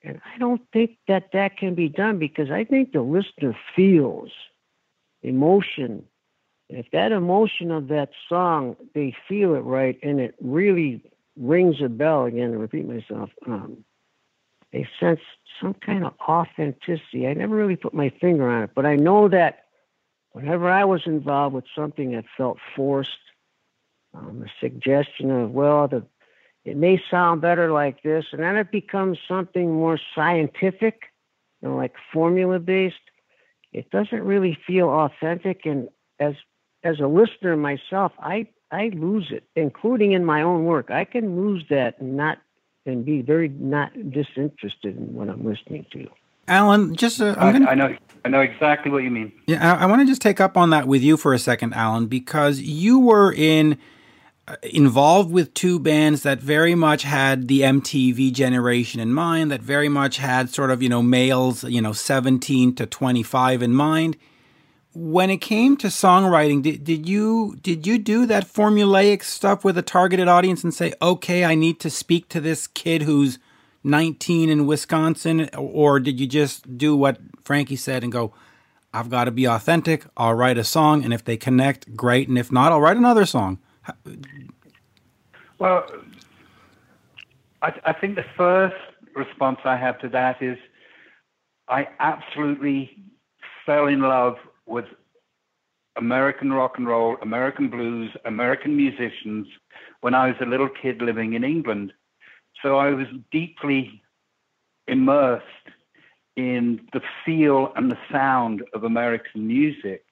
And 0.03 0.21
I 0.35 0.39
don't 0.39 0.63
think 0.73 0.99
that 1.09 1.33
that 1.33 1.57
can 1.57 1.75
be 1.75 1.89
done 1.89 2.19
because 2.19 2.51
I 2.51 2.65
think 2.65 2.93
the 2.93 3.03
listener 3.03 3.57
feels 3.75 4.31
emotion. 5.23 6.05
If 6.69 6.91
that 6.93 7.11
emotion 7.11 7.71
of 7.71 7.89
that 7.89 8.11
song, 8.29 8.77
they 8.95 9.17
feel 9.29 9.55
it 9.55 9.61
right 9.61 9.99
and 10.03 10.21
it 10.21 10.35
really 10.41 11.03
rings 11.37 11.81
a 11.83 11.89
bell, 11.89 12.25
again, 12.25 12.53
to 12.53 12.59
repeat 12.59 12.87
myself, 12.87 13.31
um, 13.47 13.85
they 14.73 14.89
sense 14.99 15.21
some 15.61 15.75
kind 15.75 16.05
of 16.05 16.15
authenticity. 16.21 17.27
I 17.29 17.35
never 17.35 17.55
really 17.55 17.77
put 17.77 17.95
my 17.95 18.11
finger 18.21 18.49
on 18.49 18.65
it, 18.65 18.71
but 18.75 18.87
I 18.87 18.97
know 18.97 19.29
that 19.29 19.65
whenever 20.33 20.69
I 20.69 20.85
was 20.85 21.03
involved 21.07 21.55
with 21.55 21.65
something 21.75 22.13
that 22.13 22.25
felt 22.37 22.59
forced, 22.75 23.11
um, 24.15 24.45
a 24.45 24.51
suggestion 24.61 25.31
of, 25.31 25.53
well, 25.53 25.89
the, 25.89 26.05
it 26.65 26.77
may 26.77 27.03
sound 27.11 27.41
better 27.41 27.71
like 27.71 28.03
this, 28.03 28.27
and 28.33 28.43
then 28.43 28.57
it 28.57 28.71
becomes 28.71 29.19
something 29.29 29.73
more 29.73 29.99
scientific, 30.15 31.13
you 31.61 31.69
know, 31.69 31.77
like 31.77 31.95
formula 32.13 32.59
based. 32.59 32.97
It 33.73 33.91
doesn't 33.91 34.23
really 34.23 34.59
feel 34.67 34.89
authentic, 34.89 35.67
and 35.67 35.89
as 36.19 36.35
as 36.85 37.01
a 37.01 37.07
listener 37.07 37.57
myself, 37.57 38.13
I 38.19 38.47
I 38.75 38.91
lose 38.95 39.29
it, 39.31 39.45
including 39.55 40.13
in 40.13 40.25
my 40.25 40.43
own 40.43 40.65
work. 40.65 40.91
I 40.91 41.05
can 41.05 41.37
lose 41.37 41.65
that 41.71 42.01
and 42.01 42.17
not 42.17 42.39
and 42.87 43.05
be 43.05 43.23
very 43.23 43.49
not 43.49 43.93
disinterested 44.11 44.97
in 44.97 45.15
what 45.15 45.29
I'm 45.29 45.45
listening 45.45 45.87
to. 45.93 46.09
Alan, 46.49 46.95
just 46.95 47.21
uh, 47.21 47.35
I, 47.39 47.53
gonna, 47.53 47.67
I, 47.67 47.75
know 47.75 47.97
I 48.25 48.29
know 48.29 48.41
exactly 48.41 48.91
what 48.91 49.05
you 49.05 49.11
mean. 49.11 49.33
Yeah, 49.47 49.77
I, 49.77 49.85
I 49.85 49.87
want 49.87 50.03
to 50.03 50.07
just 50.07 50.21
take 50.21 50.41
up 50.41 50.57
on 50.57 50.71
that 50.71 50.87
with 50.87 51.03
you 51.03 51.17
for 51.17 51.33
a 51.33 51.39
second, 51.39 51.73
Alan, 51.73 52.07
because 52.07 52.61
you 52.61 52.99
were 52.99 53.33
in 53.33 53.79
uh, 54.47 54.57
involved 54.63 55.31
with 55.31 55.55
two 55.55 55.79
bands 55.79 56.23
that 56.25 56.41
very 56.41 56.75
much 56.75 57.05
had 57.05 57.49
the 57.49 57.61
MTV 57.61 58.33
generation 58.33 59.01
in 59.01 59.15
mind, 59.15 59.51
that 59.53 59.63
very 59.63 59.89
much 59.89 60.19
had 60.19 60.51
sort 60.51 60.71
of 60.71 60.83
you 60.83 60.89
know 60.89 61.03
males, 61.03 61.65
you 61.65 61.81
know, 61.81 61.93
seventeen 61.93 62.75
to 62.75 62.87
twenty 62.87 63.23
five 63.23 63.63
in 63.63 63.73
mind. 63.73 64.17
When 64.95 65.29
it 65.29 65.39
came 65.39 65.77
to 65.79 65.89
songwriting, 65.89 66.63
did, 66.63 66.85
did 66.85 67.09
you 67.09 67.57
did 67.61 67.87
you 67.87 67.99
do 67.99 68.27
that 68.27 68.47
formulaic 68.47 69.25
stuff 69.25 69.65
with 69.65 69.77
a 69.77 69.83
targeted 69.83 70.29
audience 70.29 70.63
and 70.63 70.73
say, 70.73 70.93
okay, 71.03 71.45
I 71.45 71.55
need 71.55 71.81
to 71.81 71.91
speak 71.91 72.29
to 72.29 72.41
this 72.41 72.67
kid 72.69 73.03
who's 73.03 73.39
19 73.83 74.49
in 74.49 74.67
Wisconsin, 74.67 75.51
or 75.57 76.01
did 76.01 76.19
you 76.19 76.27
just 76.27 76.79
do 76.79 76.97
what 76.97 77.19
Frankie 77.45 77.77
said 77.77 78.03
and 78.03 78.11
go, 78.11 78.33
I've 78.95 79.11
got 79.11 79.25
to 79.25 79.31
be 79.31 79.47
authentic. 79.47 80.07
I'll 80.17 80.35
write 80.35 80.57
a 80.57 80.65
song, 80.65 81.05
and 81.05 81.13
if 81.13 81.25
they 81.25 81.37
connect, 81.37 81.95
great. 81.97 82.29
And 82.29 82.39
if 82.39 82.51
not, 82.51 82.73
I'll 82.73 82.81
write 82.81 82.97
another 82.97 83.27
song. 83.27 83.59
Well, 85.59 85.85
I, 87.61 87.73
I 87.85 87.93
think 87.93 88.15
the 88.15 88.25
first 88.37 88.77
response 89.15 89.59
I 89.65 89.77
have 89.77 89.99
to 90.01 90.09
that 90.11 90.41
is 90.41 90.57
I 91.69 91.89
absolutely 91.99 93.05
fell 93.67 93.87
in 93.87 94.01
love 94.01 94.37
with 94.67 94.87
American 95.97 96.53
rock 96.53 96.75
and 96.77 96.89
roll, 96.89 97.17
American 97.23 97.69
blues, 97.69 98.11
American 98.25 98.77
musicians 98.77 99.47
when 100.01 100.15
I 100.15 100.29
was 100.29 100.37
a 100.41 100.47
little 100.47 100.69
kid 100.69 101.01
living 101.01 101.35
in 101.35 101.45
England. 101.45 101.93
So 102.63 102.79
I 102.79 102.91
was 102.91 103.07
deeply 103.31 104.03
immersed 104.87 105.45
in 106.37 106.81
the 106.93 107.01
feel 107.25 107.73
and 107.77 107.91
the 107.91 107.99
sound 108.11 108.63
of 108.75 108.85
American 108.85 109.47
music. 109.47 110.05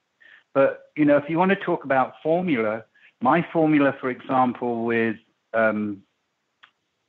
But, 0.54 0.84
you 0.96 1.04
know, 1.04 1.16
if 1.16 1.24
you 1.28 1.38
want 1.38 1.50
to 1.50 1.56
talk 1.56 1.84
about 1.84 2.14
formula, 2.22 2.84
my 3.20 3.46
formula, 3.52 3.94
for 4.00 4.10
example, 4.10 4.84
with 4.84 5.16
um, 5.54 6.02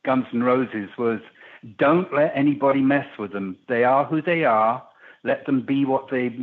Guns 0.06 0.26
N' 0.34 0.44
Roses 0.44 0.90
was 0.98 1.20
don't 1.78 2.14
let 2.14 2.34
anybody 2.36 2.82
mess 2.82 3.08
with 3.18 3.32
them. 3.32 3.58
They 3.70 3.84
are 3.84 4.06
who 4.06 4.22
they 4.22 4.44
are. 4.44 4.84
Let 5.24 5.46
them 5.46 5.62
be 5.66 5.86
what 5.86 6.10
they 6.12 6.38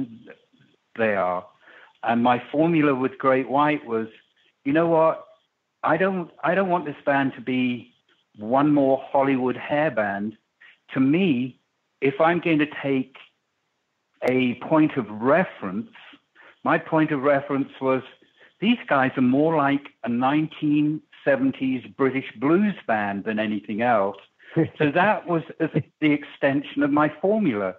they 1.01 1.17
are. 1.17 1.45
And 2.05 2.23
my 2.23 2.43
formula 2.53 2.95
with 2.95 3.19
Great 3.19 3.49
White 3.51 3.85
was, 3.85 4.07
you 4.65 4.73
know 4.73 4.87
what? 4.87 5.27
I 5.83 5.97
don't 5.97 6.31
I 6.45 6.55
don't 6.55 6.69
want 6.69 6.85
this 6.85 7.03
band 7.05 7.33
to 7.35 7.41
be 7.41 7.93
one 8.37 8.73
more 8.73 9.03
Hollywood 9.11 9.57
hair 9.57 9.91
band. 9.91 10.37
To 10.95 11.01
me, 11.01 11.59
if 12.01 12.21
I'm 12.21 12.41
going 12.41 12.59
to 12.59 12.67
take 12.83 13.17
a 14.23 14.55
point 14.55 14.97
of 14.97 15.07
reference, 15.11 15.91
my 16.65 16.79
point 16.79 17.11
of 17.11 17.23
reference 17.23 17.71
was 17.81 18.03
these 18.61 18.79
guys 18.89 19.13
are 19.17 19.23
more 19.23 19.57
like 19.57 19.89
a 20.05 20.11
1970s 20.11 21.97
British 21.97 22.31
blues 22.37 22.75
band 22.87 23.25
than 23.25 23.39
anything 23.39 23.83
else. 23.83 24.19
so 24.79 24.91
that 24.91 25.27
was 25.27 25.43
the 25.61 26.13
extension 26.13 26.83
of 26.83 26.91
my 26.91 27.11
formula. 27.21 27.77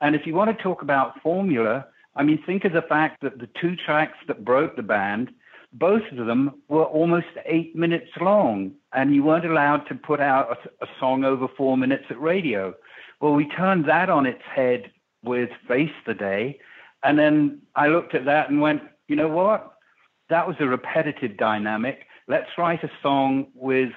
And 0.00 0.14
if 0.14 0.26
you 0.26 0.34
want 0.34 0.56
to 0.56 0.62
talk 0.62 0.82
about 0.82 1.20
formula, 1.22 1.86
I 2.16 2.22
mean, 2.22 2.42
think 2.44 2.64
of 2.64 2.72
the 2.72 2.82
fact 2.82 3.22
that 3.22 3.38
the 3.38 3.48
two 3.60 3.76
tracks 3.76 4.18
that 4.28 4.44
broke 4.44 4.76
the 4.76 4.82
band, 4.82 5.32
both 5.72 6.02
of 6.12 6.26
them 6.26 6.62
were 6.68 6.84
almost 6.84 7.26
eight 7.46 7.74
minutes 7.74 8.10
long, 8.20 8.72
and 8.92 9.14
you 9.14 9.24
weren't 9.24 9.44
allowed 9.46 9.86
to 9.88 9.94
put 9.94 10.20
out 10.20 10.56
a, 10.80 10.84
a 10.84 10.88
song 11.00 11.24
over 11.24 11.48
four 11.56 11.76
minutes 11.76 12.04
at 12.10 12.20
radio. 12.20 12.74
Well, 13.20 13.32
we 13.32 13.48
turned 13.48 13.88
that 13.88 14.08
on 14.10 14.26
its 14.26 14.42
head 14.42 14.92
with 15.24 15.50
Face 15.66 15.90
the 16.06 16.14
Day, 16.14 16.60
and 17.02 17.18
then 17.18 17.62
I 17.74 17.88
looked 17.88 18.14
at 18.14 18.26
that 18.26 18.50
and 18.50 18.60
went, 18.60 18.82
you 19.08 19.16
know 19.16 19.28
what? 19.28 19.72
That 20.30 20.46
was 20.46 20.56
a 20.60 20.66
repetitive 20.66 21.36
dynamic. 21.36 22.06
Let's 22.28 22.50
write 22.56 22.84
a 22.84 22.90
song 23.02 23.48
with 23.54 23.92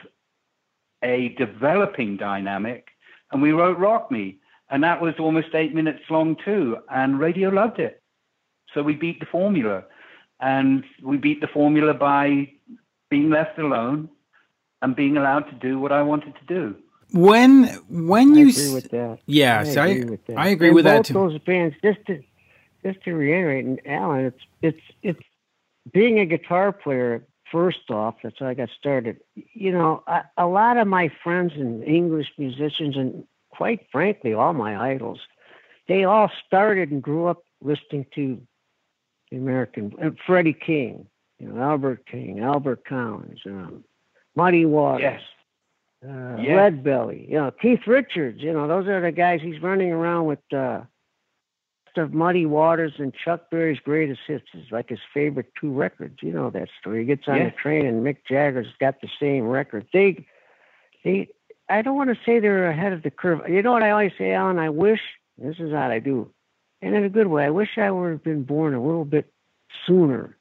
a 1.04 1.30
developing 1.38 2.18
dynamic, 2.18 2.88
and 3.32 3.42
we 3.42 3.52
wrote 3.52 3.78
Rock 3.78 4.10
Me, 4.12 4.40
and 4.70 4.84
that 4.84 5.02
was 5.02 5.14
almost 5.20 5.54
eight 5.54 5.76
minutes 5.76 6.02
long 6.10 6.36
too, 6.44 6.78
and 6.90 7.20
radio 7.20 7.50
loved 7.50 7.80
it. 7.80 8.02
So 8.74 8.84
we 8.84 8.96
beat 8.96 9.20
the 9.20 9.26
formula. 9.26 9.84
And 10.40 10.84
we 11.04 11.18
beat 11.18 11.42
the 11.42 11.48
formula 11.48 11.94
by 11.94 12.52
being 13.10 13.30
left 13.30 13.58
alone 13.58 14.10
and 14.82 14.96
being 14.96 15.18
allowed 15.18 15.50
to 15.50 15.56
do 15.56 15.80
what 15.80 15.92
I 15.92 16.04
wanted 16.04 16.36
to 16.36 16.46
do. 16.48 16.76
When 17.14 17.64
when 17.90 18.34
I 18.34 18.42
you 18.42 18.50
agree 18.50 18.74
with 18.74 18.90
that. 18.92 19.20
yeah, 19.26 19.62
I 19.62 19.64
see, 19.64 19.80
I, 19.80 19.88
agree 19.88 20.10
with 20.12 20.26
that. 20.28 20.38
I 20.38 20.50
agree 20.50 20.68
And 20.68 20.76
with 20.76 20.86
that 20.86 20.98
both 20.98 21.06
too. 21.08 21.14
those 21.14 21.40
bands, 21.40 21.76
just 21.82 22.06
to 22.08 22.22
just 22.84 23.02
to 23.06 23.14
reiterate, 23.14 23.66
and 23.66 23.80
Alan, 23.86 24.26
it's 24.26 24.44
it's 24.62 24.82
it's 25.02 25.24
being 25.92 26.20
a 26.20 26.26
guitar 26.26 26.72
player. 26.72 27.26
First 27.52 27.90
off, 27.90 28.16
that's 28.22 28.38
how 28.40 28.48
I 28.48 28.54
got 28.56 28.70
started. 28.78 29.22
You 29.36 29.72
know, 29.72 30.04
I, 30.06 30.24
a 30.38 30.46
lot 30.48 30.76
of 30.76 30.86
my 30.88 31.10
friends 31.24 31.54
and 31.56 31.82
English 31.84 32.28
musicians, 32.38 32.98
and 32.98 33.24
quite 33.52 33.88
frankly, 33.90 34.34
all 34.34 34.52
my 34.54 34.76
idols, 34.92 35.22
they 35.88 36.04
all 36.04 36.30
started 36.46 36.92
and 36.92 37.02
grew 37.02 37.28
up 37.28 37.42
listening 37.62 38.06
to 38.16 38.42
the 39.32 39.38
American 39.38 39.94
uh, 40.02 40.10
Freddie 40.26 40.54
King, 40.54 41.08
you 41.40 41.48
know, 41.50 41.62
Albert 41.62 42.06
King, 42.06 42.40
Albert 42.40 42.86
Collins, 42.86 43.40
um, 43.46 43.84
Muddy 44.36 44.66
Waters 44.66 45.02
Yes. 45.02 45.22
uh. 46.08 46.42
Lead 46.42 46.84
Belly, 46.84 47.26
you 47.30 47.36
know, 47.38 47.52
Keith 47.52 47.86
Richards, 47.88 48.42
you 48.42 48.54
know, 48.54 48.68
those 48.68 48.88
are 48.88 49.02
the 49.02 49.12
guys 49.12 49.42
he's 49.42 49.62
running 49.62 49.92
around 49.92 50.26
with 50.26 50.40
uh 50.54 50.82
of 51.98 52.14
Muddy 52.14 52.46
Waters 52.46 52.94
and 53.00 53.14
Chuck 53.14 53.50
Berry's 53.50 53.80
greatest 53.80 54.20
hits 54.28 54.46
is 54.54 54.68
like 54.72 54.90
his 54.90 55.00
favorite 55.14 55.52
two 55.60 55.72
records. 55.72 56.18
You 56.22 56.32
know 56.32 56.50
that 56.52 56.70
story. 56.80 57.00
He 57.00 57.06
gets 57.06 57.28
on 57.28 57.38
Yeah. 57.38 57.46
the 57.46 57.52
train 57.52 57.86
and 57.86 58.06
Mick 58.06 58.18
Jagger's 58.30 58.68
got 58.80 59.02
the 59.02 59.10
same 59.20 59.46
record. 59.48 59.88
They 59.92 60.26
they 61.04 61.30
I 61.70 61.82
don't 61.82 61.96
want 61.98 62.10
to 62.12 62.24
say 62.26 62.40
they're 62.40 62.70
ahead 62.70 62.94
of 62.94 63.04
the 63.04 63.10
curve. 63.12 63.42
You 63.50 63.62
know 63.62 63.72
what 63.72 63.84
I 63.84 63.90
always 63.92 64.12
say, 64.18 64.32
Alan? 64.32 64.60
I 64.60 64.70
wish 64.70 65.02
this 65.38 65.56
is 65.60 65.72
how 65.72 65.90
I 65.90 66.00
do. 66.00 66.30
And 66.82 66.96
in 66.96 67.04
a 67.04 67.10
good 67.10 67.28
way, 67.28 67.46
I 67.46 67.50
wish 67.50 67.78
I 67.78 67.90
would 67.92 68.12
have 68.12 68.24
been 68.24 68.44
born 68.44 68.74
a 68.74 68.84
little 68.84 69.06
bit 69.06 69.32
sooner. 69.86 70.38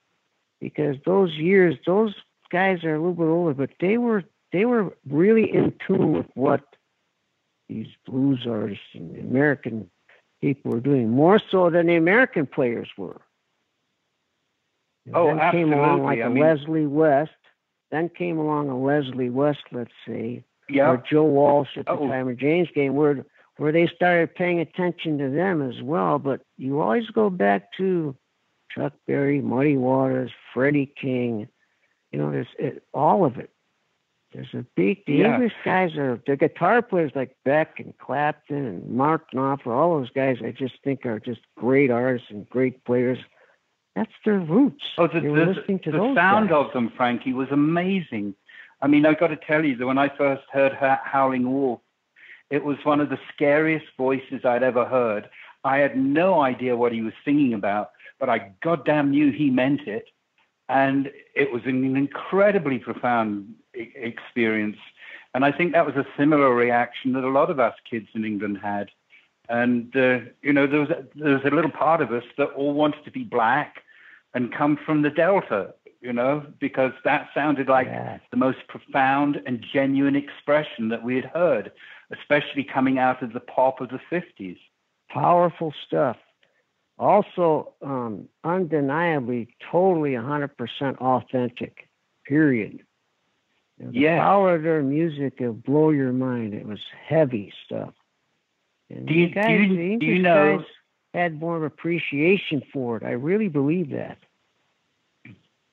Because 0.60 0.96
those 1.04 1.32
years, 1.34 1.76
those 1.86 2.14
guys 2.50 2.82
are 2.84 2.94
a 2.94 2.98
little 2.98 3.14
bit 3.14 3.24
older, 3.24 3.54
but 3.54 3.70
they 3.80 3.98
were 3.98 4.24
they 4.52 4.64
were 4.64 4.96
really 5.08 5.52
in 5.52 5.74
tune 5.86 6.12
with 6.12 6.26
what 6.34 6.62
these 7.68 7.88
blues 8.06 8.46
artists 8.48 8.84
and 8.94 9.14
the 9.14 9.20
American 9.20 9.90
people 10.40 10.70
were 10.70 10.80
doing, 10.80 11.10
more 11.10 11.40
so 11.50 11.68
than 11.68 11.86
the 11.88 11.96
American 11.96 12.46
players 12.46 12.88
were. 12.96 13.20
And 15.04 15.16
Oh, 15.16 15.26
then 15.26 15.50
came 15.52 15.72
along 15.72 16.04
like. 16.04 16.20
I 16.20 16.22
a 16.26 16.30
mean- 16.30 16.42
Leslie 16.42 16.86
West. 16.86 17.32
Then 17.90 18.08
came 18.08 18.38
along 18.38 18.68
a 18.68 18.78
Leslie 18.78 19.30
West, 19.30 19.62
let's 19.72 19.92
say, 20.06 20.44
Yeah. 20.68 20.90
or 20.90 20.96
Joe 20.96 21.24
Walsh 21.24 21.76
at 21.76 21.86
the 21.86 21.92
Oh. 21.92 22.08
time 22.08 22.28
of 22.28 22.36
James 22.36 22.68
Gang, 22.74 22.94
where 22.94 23.24
where 23.58 23.72
they 23.72 23.86
started 23.86 24.34
paying 24.34 24.60
attention 24.60 25.18
to 25.18 25.30
them 25.30 25.62
as 25.62 25.80
well. 25.82 26.18
But 26.18 26.42
you 26.58 26.80
always 26.80 27.06
go 27.10 27.30
back 27.30 27.72
to 27.78 28.14
Chuck 28.70 28.92
Berry, 29.06 29.40
Muddy 29.40 29.76
Waters, 29.76 30.30
Freddie 30.52 30.92
King. 31.00 31.48
You 32.12 32.18
know, 32.18 32.30
there's 32.30 32.48
it, 32.58 32.82
all 32.94 33.24
of 33.24 33.36
it. 33.38 33.50
There's 34.32 34.52
a 34.54 34.64
big. 34.76 35.04
The 35.06 35.14
Yeah. 35.14 35.34
English 35.34 35.54
guys 35.64 35.96
are 35.96 36.20
the 36.26 36.36
guitar 36.36 36.82
players 36.82 37.12
like 37.14 37.34
Beck 37.44 37.78
and 37.80 37.96
Clapton 37.98 38.66
and 38.66 38.90
Mark 38.90 39.30
Knopfler. 39.32 39.72
All 39.74 39.98
those 39.98 40.10
guys 40.10 40.38
I 40.44 40.50
just 40.50 40.74
think 40.84 41.06
are 41.06 41.18
just 41.18 41.40
great 41.56 41.90
artists 41.90 42.28
and 42.30 42.48
great 42.50 42.84
players. 42.84 43.18
That's 43.94 44.12
their 44.26 44.38
roots. 44.38 44.84
Oh, 44.98 45.06
the, 45.06 45.20
the, 45.20 45.30
listening 45.30 45.78
to 45.80 45.90
the 45.90 45.96
those 45.98 46.16
sound 46.16 46.50
guys. 46.50 46.66
of 46.66 46.72
them, 46.74 46.92
Frankie, 46.98 47.32
was 47.32 47.48
amazing. 47.50 48.34
I 48.82 48.88
mean, 48.88 49.06
I've 49.06 49.18
got 49.18 49.28
to 49.28 49.36
tell 49.36 49.64
you 49.64 49.74
that 49.76 49.86
when 49.86 49.96
I 49.96 50.10
first 50.14 50.42
heard 50.52 50.74
Ho- 50.74 50.98
Howling 51.02 51.50
Wolf, 51.50 51.80
it 52.50 52.64
was 52.64 52.76
one 52.84 53.00
of 53.00 53.10
the 53.10 53.18
scariest 53.32 53.86
voices 53.96 54.44
I'd 54.44 54.62
ever 54.62 54.84
heard. 54.84 55.28
I 55.64 55.78
had 55.78 55.96
no 55.96 56.40
idea 56.42 56.76
what 56.76 56.92
he 56.92 57.02
was 57.02 57.12
singing 57.24 57.54
about, 57.54 57.90
but 58.20 58.28
I 58.28 58.52
goddamn 58.62 59.10
knew 59.10 59.32
he 59.32 59.50
meant 59.50 59.82
it. 59.88 60.06
And 60.68 61.10
it 61.34 61.52
was 61.52 61.62
an 61.64 61.96
incredibly 61.96 62.78
profound 62.78 63.54
e- 63.76 63.92
experience. 63.94 64.78
And 65.34 65.44
I 65.44 65.52
think 65.52 65.72
that 65.72 65.86
was 65.86 65.96
a 65.96 66.06
similar 66.16 66.54
reaction 66.54 67.12
that 67.12 67.24
a 67.24 67.28
lot 67.28 67.50
of 67.50 67.60
us 67.60 67.74
kids 67.88 68.08
in 68.14 68.24
England 68.24 68.58
had. 68.62 68.90
And, 69.48 69.94
uh, 69.96 70.20
you 70.42 70.52
know, 70.52 70.66
there 70.66 70.80
was, 70.80 70.90
a, 70.90 71.04
there 71.14 71.34
was 71.34 71.44
a 71.44 71.54
little 71.54 71.70
part 71.70 72.00
of 72.00 72.10
us 72.12 72.24
that 72.38 72.48
all 72.56 72.74
wanted 72.74 73.04
to 73.04 73.10
be 73.10 73.22
black 73.22 73.82
and 74.34 74.52
come 74.52 74.76
from 74.84 75.02
the 75.02 75.10
Delta, 75.10 75.74
you 76.00 76.12
know, 76.12 76.44
because 76.58 76.92
that 77.04 77.28
sounded 77.34 77.68
like 77.68 77.86
Yeah. 77.86 78.18
the 78.30 78.36
most 78.36 78.58
profound 78.68 79.40
and 79.46 79.64
genuine 79.72 80.16
expression 80.16 80.88
that 80.88 81.02
we 81.02 81.16
had 81.16 81.26
heard, 81.26 81.70
especially 82.10 82.64
coming 82.64 82.98
out 82.98 83.22
of 83.22 83.32
the 83.32 83.40
pop 83.40 83.80
of 83.80 83.88
the 83.90 84.00
50s. 84.10 84.58
powerful 85.08 85.72
stuff. 85.86 86.16
Also, 86.98 87.72
um, 87.80 88.28
undeniably, 88.42 89.48
totally 89.70 90.14
100% 90.14 90.98
authentic. 90.98 91.88
Period. 92.24 92.80
You 93.78 93.84
know, 93.86 93.90
the 93.92 93.98
Yeah. 94.00 94.20
power 94.20 94.54
of 94.56 94.62
their 94.62 94.82
music 94.82 95.38
will 95.40 95.52
blow 95.52 95.90
your 95.90 96.12
mind. 96.12 96.54
It 96.54 96.66
was 96.66 96.80
heavy 97.06 97.52
stuff. 97.64 97.94
And 98.90 99.06
Do 99.06 99.14
you- 99.14 99.28
guys, 99.28 99.68
do 99.68 99.74
you- 99.74 99.98
do 99.98 100.06
you 100.06 100.18
know- 100.18 100.58
guys 100.58 100.66
had 101.14 101.40
more 101.40 101.56
of 101.56 101.62
appreciation 101.62 102.62
for 102.72 102.96
it. 102.96 103.02
I 103.02 103.12
really 103.12 103.48
believe 103.48 103.90
that. 103.90 104.18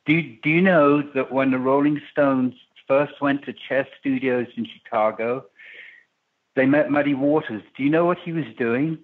Do, 0.05 0.21
do 0.21 0.49
you 0.49 0.61
know 0.61 1.01
that 1.01 1.31
when 1.31 1.51
the 1.51 1.59
Rolling 1.59 2.01
Stones 2.11 2.55
first 2.87 3.19
went 3.21 3.43
to 3.45 3.53
Chess 3.53 3.87
Studios 3.99 4.47
in 4.55 4.65
Chicago, 4.65 5.45
they 6.55 6.65
met 6.65 6.91
Muddy 6.91 7.13
Waters? 7.13 7.63
Do 7.75 7.83
you 7.83 7.89
know 7.89 8.05
what 8.05 8.17
he 8.23 8.31
was 8.31 8.45
doing? 8.57 8.99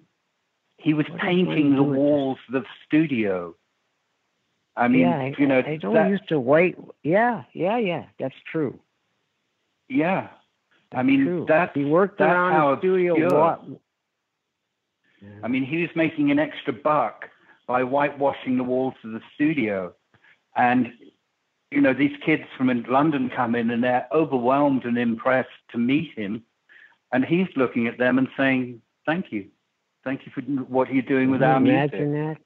He 0.76 0.94
was 0.94 1.08
What 1.08 1.20
painting 1.20 1.74
the 1.76 1.82
walls 1.82 2.38
of 2.48 2.54
the 2.54 2.64
studio. 2.86 3.54
I 4.76 4.88
mean, 4.88 5.02
yeah, 5.02 5.32
you 5.36 5.46
know, 5.46 5.58
I 5.58 5.76
don't 5.76 5.94
that- 5.94 6.10
used 6.10 6.28
to 6.28 6.40
white. 6.40 6.78
Yeah, 7.02 7.44
yeah, 7.52 7.76
yeah. 7.76 8.04
That's 8.18 8.36
true. 8.50 8.78
yeah. 9.88 10.28
I 10.92 11.02
mean, 11.04 11.24
true. 11.24 11.44
that's 11.46 11.72
he 11.74 11.84
worked 11.84 12.18
that's 12.18 12.32
around 12.32 12.72
the 12.72 12.78
studio. 12.78 13.38
What? 13.38 13.62
I 15.44 15.48
mean, 15.48 15.64
he 15.64 15.82
was 15.82 15.90
making 15.94 16.30
an 16.30 16.38
extra 16.38 16.72
buck 16.72 17.28
by 17.66 17.82
whitewashing 17.82 18.56
the 18.56 18.64
walls 18.64 18.94
of 19.04 19.12
the 19.12 19.20
studio. 19.34 19.92
And, 20.56 20.92
you 21.70 21.80
know, 21.80 21.92
these 21.92 22.16
kids 22.24 22.44
from 22.56 22.84
London 22.88 23.30
come 23.30 23.54
in 23.54 23.70
and 23.70 23.84
they're 23.84 24.08
overwhelmed 24.12 24.84
and 24.84 24.98
impressed 24.98 25.50
to 25.70 25.78
meet 25.78 26.12
him. 26.16 26.42
And 27.12 27.24
he's 27.24 27.48
looking 27.56 27.86
at 27.86 27.98
them 27.98 28.18
and 28.18 28.28
saying, 28.36 28.82
thank 29.06 29.32
you. 29.32 29.48
Thank 30.04 30.22
you 30.24 30.32
for 30.32 30.40
what 30.62 30.92
you're 30.92 31.02
doing 31.02 31.30
with 31.30 31.40
Can 31.40 31.48
you 31.48 31.54
our 31.54 31.60
music. 31.60 31.92
imagine 31.92 32.12
that? 32.12 32.36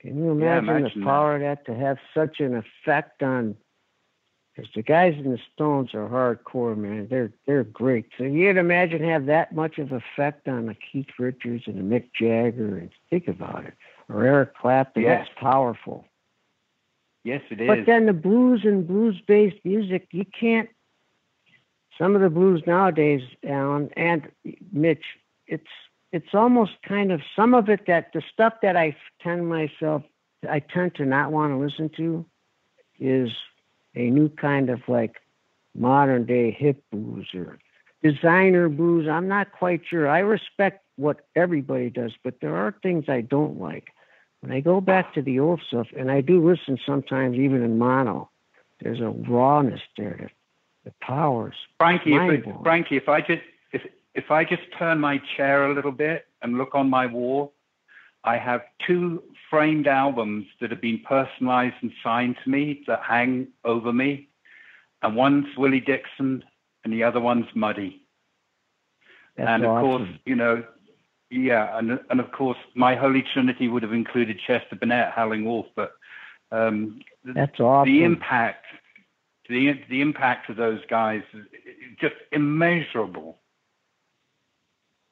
Can 0.00 0.18
you 0.18 0.26
Yeah, 0.40 0.58
imagine, 0.58 0.76
imagine 0.76 1.00
the 1.00 1.06
power 1.06 1.34
of 1.36 1.40
that 1.42 1.64
to 1.66 1.74
have 1.74 1.98
such 2.14 2.40
an 2.40 2.54
effect 2.54 3.22
on? 3.22 3.56
Because 4.54 4.70
the 4.74 4.82
guys 4.82 5.14
in 5.16 5.30
the 5.30 5.38
Stones 5.54 5.94
are 5.94 6.08
hardcore, 6.08 6.76
man. 6.76 7.06
They're 7.08 7.32
they're 7.46 7.64
great. 7.64 8.06
So 8.18 8.24
you'd 8.24 8.56
imagine 8.56 9.02
have 9.04 9.26
that 9.26 9.54
much 9.54 9.78
of 9.78 9.92
effect 9.92 10.48
on 10.48 10.68
a 10.68 10.74
Keith 10.74 11.06
Richards 11.18 11.64
and 11.66 11.78
a 11.78 11.82
Mick 11.82 12.10
Jagger, 12.12 12.76
and 12.76 12.90
think 13.08 13.28
about 13.28 13.64
it, 13.64 13.74
or 14.08 14.24
Eric 14.24 14.56
Clapton. 14.56 15.04
Yes. 15.04 15.28
That's 15.28 15.40
powerful. 15.40 16.04
Yes, 17.22 17.42
it 17.50 17.60
is. 17.60 17.68
But 17.68 17.86
then 17.86 18.06
the 18.06 18.12
blues 18.12 18.62
and 18.64 18.86
blues-based 18.86 19.64
music, 19.64 20.08
you 20.10 20.24
can't. 20.24 20.68
Some 22.00 22.16
of 22.16 22.22
the 22.22 22.30
blues 22.30 22.62
nowadays, 22.66 23.20
Alan 23.46 23.90
and 23.94 24.26
Mitch, 24.72 25.04
it's 25.46 25.68
it's 26.12 26.34
almost 26.34 26.72
kind 26.82 27.12
of 27.12 27.20
some 27.36 27.52
of 27.52 27.68
it 27.68 27.86
that 27.86 28.12
the 28.14 28.22
stuff 28.32 28.54
that 28.62 28.74
I 28.74 28.96
tend 29.20 29.48
myself, 29.48 30.02
I 30.48 30.60
tend 30.60 30.94
to 30.94 31.04
not 31.04 31.30
want 31.30 31.52
to 31.52 31.58
listen 31.58 31.90
to, 31.98 32.24
is 32.98 33.28
a 33.94 34.08
new 34.08 34.30
kind 34.30 34.70
of 34.70 34.80
like 34.88 35.16
modern 35.74 36.24
day 36.24 36.50
hip 36.50 36.82
blues 36.90 37.28
or 37.34 37.58
designer 38.02 38.70
blues. 38.70 39.06
I'm 39.06 39.28
not 39.28 39.52
quite 39.52 39.82
sure. 39.86 40.08
I 40.08 40.20
respect 40.20 40.82
what 40.96 41.26
everybody 41.36 41.90
does, 41.90 42.12
but 42.24 42.40
there 42.40 42.56
are 42.56 42.74
things 42.82 43.04
I 43.08 43.20
don't 43.20 43.60
like. 43.60 43.88
When 44.40 44.52
I 44.52 44.60
go 44.60 44.80
back 44.80 45.12
to 45.14 45.22
the 45.22 45.38
old 45.38 45.60
stuff, 45.68 45.88
and 45.94 46.10
I 46.10 46.22
do 46.22 46.42
listen 46.48 46.78
sometimes 46.86 47.36
even 47.36 47.62
in 47.62 47.76
mono, 47.76 48.30
there's 48.80 49.00
a 49.00 49.10
rawness 49.10 49.82
there 49.98 50.16
that 50.18 50.30
the 50.90 51.06
powers. 51.06 51.54
Frankie, 51.78 52.14
if. 52.14 52.44
Frankie, 52.62 52.96
if 52.96 53.08
I 53.08 53.20
just 53.20 53.42
if 53.72 53.82
if 54.14 54.30
I 54.30 54.44
just 54.44 54.62
turn 54.78 54.98
my 54.98 55.20
chair 55.36 55.70
a 55.70 55.74
little 55.74 55.92
bit 55.92 56.26
and 56.42 56.58
look 56.58 56.74
on 56.74 56.90
my 56.90 57.06
wall, 57.06 57.52
I 58.24 58.36
have 58.36 58.62
two 58.86 59.22
framed 59.48 59.86
albums 59.86 60.46
that 60.60 60.70
have 60.70 60.80
been 60.80 61.00
personalized 61.00 61.76
and 61.82 61.92
signed 62.02 62.36
to 62.44 62.50
me 62.50 62.82
that 62.86 63.02
hang 63.02 63.48
over 63.64 63.92
me, 63.92 64.28
and 65.02 65.16
one's 65.16 65.46
Willie 65.56 65.80
Dixon 65.80 66.44
and 66.84 66.92
the 66.92 67.02
other 67.02 67.20
one's 67.20 67.46
Muddy. 67.54 68.02
That's 69.36 69.48
and 69.48 69.64
of 69.64 69.70
awesome. 69.70 70.06
course, 70.06 70.18
you 70.26 70.34
know, 70.34 70.64
yeah, 71.30 71.78
and 71.78 72.00
and 72.10 72.20
of 72.20 72.32
course, 72.32 72.58
my 72.74 72.96
Holy 72.96 73.22
Trinity 73.32 73.68
would 73.68 73.82
have 73.82 73.92
included 73.92 74.40
Chester 74.44 74.76
Burnett, 74.76 75.12
Howling 75.12 75.44
Wolf, 75.44 75.66
but 75.76 75.92
um, 76.52 77.00
That's 77.24 77.60
awesome. 77.60 77.92
the 77.92 78.04
impact, 78.04 78.66
the 79.50 79.80
the 79.90 80.02
impact 80.02 80.50
of 80.50 80.56
those 80.56 80.80
guys 80.90 81.22
is 81.34 81.46
just 82.00 82.16
immeasurable. 82.32 83.38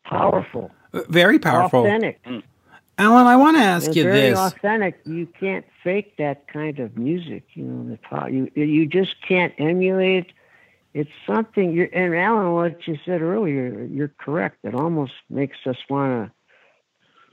powerful, 0.06 0.70
Very 1.10 1.38
powerful. 1.38 1.82
authentic. 1.82 2.22
Mm. 2.24 2.42
Alan, 2.98 3.26
I 3.26 3.36
want 3.36 3.56
to 3.58 3.62
ask 3.62 3.88
It's 3.88 3.96
you 3.96 4.04
very 4.04 4.30
this. 4.30 4.38
authentic. 4.38 5.00
You 5.06 5.26
can't 5.40 5.66
fake 5.84 6.16
that 6.18 6.48
kind 6.48 6.78
of 6.80 6.96
music. 6.98 7.44
You 7.54 7.64
know, 7.64 7.90
the 7.90 7.98
power. 7.98 8.30
You 8.30 8.50
you 8.56 8.86
just 8.86 9.16
can't 9.26 9.54
emulate. 9.58 10.32
It's 10.94 11.10
something. 11.26 11.72
You're, 11.72 11.88
and 11.92 12.14
Alan, 12.14 12.52
what 12.54 12.86
you 12.88 12.98
said 13.04 13.22
earlier, 13.22 13.84
you're 13.84 14.12
correct. 14.18 14.58
It 14.64 14.74
almost 14.74 15.12
makes 15.30 15.58
us 15.66 15.76
want 15.90 16.32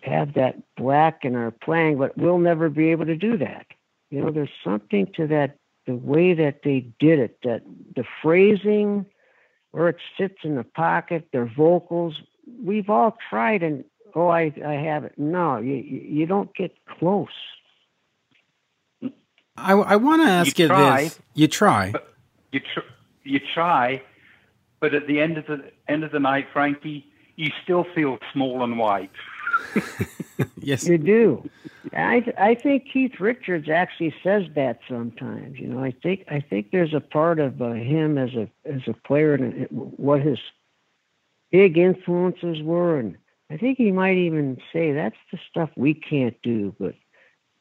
to 0.03 0.09
have 0.09 0.35
that 0.35 0.57
black 0.77 1.25
in 1.25 1.35
our 1.35 1.51
playing, 1.51 1.97
but 1.97 2.17
we'll 2.17 2.39
never 2.39 2.69
be 2.69 2.91
able 2.91 3.05
to 3.07 3.15
do 3.17 3.37
that. 3.37 3.67
You 4.11 4.21
know, 4.23 4.31
there's 4.31 4.51
something 4.63 5.07
to 5.15 5.27
that. 5.27 5.57
The 5.87 5.95
way 5.95 6.33
that 6.33 6.61
they 6.63 6.87
did 6.99 7.19
it, 7.19 7.39
that 7.43 7.61
the 7.95 8.03
phrasing, 8.21 9.05
where 9.71 9.89
it 9.89 9.97
sits 10.17 10.37
in 10.43 10.55
the 10.55 10.63
pocket, 10.63 11.27
their 11.31 11.45
vocals. 11.45 12.15
We've 12.63 12.89
all 12.89 13.17
tried 13.29 13.61
and 13.61 13.83
oh, 14.15 14.29
I, 14.29 14.53
I 14.65 14.73
have 14.73 15.03
it. 15.03 15.13
No, 15.17 15.57
you, 15.57 15.75
you 15.75 15.99
you 15.99 16.25
don't 16.25 16.53
get 16.55 16.75
close. 16.87 17.27
I, 19.57 19.73
I 19.73 19.95
want 19.95 20.21
to 20.23 20.29
ask 20.29 20.57
you, 20.57 20.67
try. 20.67 21.03
this. 21.03 21.19
You 21.33 21.47
try. 21.47 21.93
You 22.51 22.59
tr- 22.59 22.79
you 23.23 23.39
try, 23.53 24.01
but 24.79 24.93
at 24.93 25.07
the 25.07 25.19
end 25.19 25.37
of 25.37 25.45
the 25.47 25.71
end 25.87 26.03
of 26.03 26.11
the 26.11 26.19
night, 26.19 26.47
Frankie, 26.53 27.05
you 27.35 27.51
still 27.63 27.85
feel 27.95 28.17
small 28.33 28.63
and 28.63 28.77
white. 28.77 29.11
Yes. 30.57 30.87
You 30.87 30.97
do. 30.97 31.49
I 31.93 32.25
I 32.37 32.55
think 32.55 32.87
Keith 32.91 33.19
Richards 33.19 33.69
actually 33.69 34.13
says 34.23 34.45
that 34.55 34.79
sometimes. 34.89 35.59
You 35.59 35.67
know, 35.67 35.83
I 35.83 35.91
think 35.91 36.25
I 36.27 36.39
think 36.39 36.71
there's 36.71 36.93
a 36.93 36.99
part 36.99 37.39
of 37.39 37.61
uh, 37.61 37.73
him 37.73 38.17
as 38.17 38.33
a 38.33 38.49
as 38.65 38.81
a 38.87 38.93
player 38.93 39.35
and 39.35 39.67
what 39.69 40.21
his 40.21 40.39
big 41.51 41.77
influences 41.77 42.61
were, 42.63 42.99
and 42.99 43.15
I 43.51 43.57
think 43.57 43.77
he 43.77 43.91
might 43.91 44.17
even 44.17 44.57
say 44.73 44.91
that's 44.91 45.15
the 45.31 45.37
stuff 45.49 45.69
we 45.75 45.93
can't 45.93 46.35
do, 46.41 46.75
but 46.79 46.95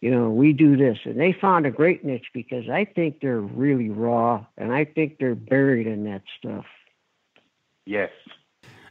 you 0.01 0.11
know, 0.11 0.31
we 0.31 0.53
do 0.53 0.77
this, 0.77 0.99
and 1.05 1.19
they 1.19 1.33
found 1.33 1.67
a 1.67 1.71
great 1.71 2.05
niche 2.05 2.31
because 2.35 2.69
I 2.69 2.85
think 2.87 3.21
they're 3.21 3.41
really 3.41 3.91
raw, 3.91 4.45
and 4.57 4.73
I 4.73 4.85
think 4.85 5.19
they're 5.19 5.35
buried 5.35 5.87
in 5.87 6.05
that 6.05 6.23
stuff. 6.39 6.67
Yes. 7.87 8.11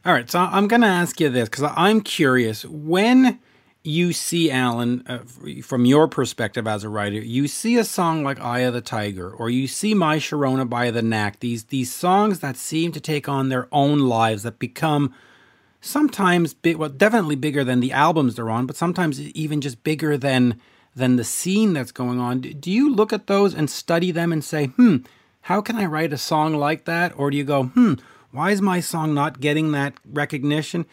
All 0.06 0.12
right, 0.12 0.30
so 0.30 0.38
I'm 0.38 0.68
going 0.68 0.82
to 0.82 0.86
ask 0.86 1.18
you 1.18 1.30
this 1.30 1.48
because 1.48 1.72
I'm 1.74 2.02
curious. 2.02 2.66
When 2.66 3.38
you 3.82 4.12
see 4.12 4.50
Alan, 4.50 5.02
uh, 5.06 5.20
from 5.62 5.86
your 5.86 6.08
perspective 6.08 6.66
as 6.66 6.84
a 6.84 6.90
writer, 6.90 7.16
you 7.20 7.48
see 7.48 7.78
a 7.78 7.84
song 7.84 8.22
like 8.22 8.38
"Eye 8.38 8.60
of 8.60 8.74
the 8.74 8.82
Tiger" 8.82 9.30
or 9.30 9.48
you 9.48 9.66
see 9.66 9.94
"My 9.94 10.18
Sharona" 10.18 10.68
by 10.68 10.90
the 10.90 11.00
Knack. 11.00 11.40
These 11.40 11.64
these 11.64 11.90
songs 11.90 12.40
that 12.40 12.58
seem 12.58 12.92
to 12.92 13.00
take 13.00 13.30
on 13.30 13.48
their 13.48 13.66
own 13.72 14.00
lives 14.00 14.42
that 14.42 14.58
become 14.58 15.14
sometimes 15.80 16.52
big, 16.52 16.76
well, 16.76 16.90
definitely 16.90 17.36
bigger 17.36 17.64
than 17.64 17.80
the 17.80 17.92
albums 17.92 18.34
they're 18.34 18.50
on, 18.50 18.66
but 18.66 18.76
sometimes 18.76 19.18
even 19.18 19.62
just 19.62 19.82
bigger 19.84 20.18
than 20.18 20.60
than 20.94 21.16
the 21.16 21.24
scene 21.24 21.72
that's 21.72 21.92
going 21.92 22.20
on. 22.20 22.42
Do 22.42 22.52
do 22.52 22.70
you 22.70 22.94
look 22.94 23.14
at 23.14 23.26
those 23.26 23.54
and 23.54 23.70
study 23.70 24.10
them 24.10 24.34
and 24.34 24.44
say, 24.44 24.66
"Hmm, 24.66 24.98
how 25.42 25.62
can 25.62 25.76
I 25.76 25.86
write 25.86 26.12
a 26.12 26.18
song 26.18 26.54
like 26.56 26.84
that?" 26.84 27.14
Or 27.16 27.30
do 27.30 27.38
you 27.38 27.44
go, 27.44 27.64
"Hmm, 27.64 27.94
why 28.34 28.50
is 28.50 28.60
my 28.60 28.80
song 28.80 29.14
not 29.14 29.40
getting 29.40 29.72
that 29.72 29.94
recognition?" 30.12 30.86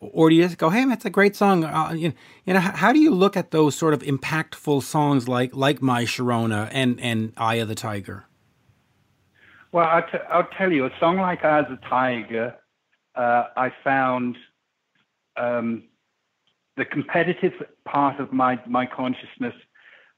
Or 0.00 0.28
do 0.28 0.34
you 0.34 0.42
just 0.42 0.58
go, 0.58 0.70
"Hey, 0.70 0.84
man, 0.84 0.94
it's 0.94 1.04
a 1.04 1.10
great 1.10 1.36
song." 1.36 1.64
Uh, 1.64 1.92
you, 1.92 2.12
know, 2.46 2.60
how 2.60 2.92
do 2.92 2.98
you 2.98 3.10
look 3.10 3.36
at 3.36 3.52
those 3.52 3.74
sort 3.76 3.94
of 3.94 4.02
impactful 4.02 4.82
songs 4.82 5.28
like 5.28 5.54
like 5.54 5.80
"My 5.80 6.04
Sharona" 6.04 6.68
and 6.72 7.00
and 7.00 7.32
"Eye 7.36 7.56
of 7.56 7.68
the 7.68 7.74
Tiger"? 7.74 8.26
Well, 9.72 9.86
I'll, 10.30 10.48
tell 10.58 10.70
you, 10.70 10.84
a 10.84 10.90
song 11.00 11.16
like 11.16 11.42
As 11.44 11.64
a 11.70 11.78
Tiger, 11.88 12.54
uh, 13.14 13.44
I 13.56 13.72
found 13.82 14.36
um, 15.38 15.84
the 16.76 16.84
competitive 16.84 17.54
part 17.86 18.20
of 18.20 18.32
my, 18.32 18.60
my 18.66 18.84
consciousness 18.84 19.54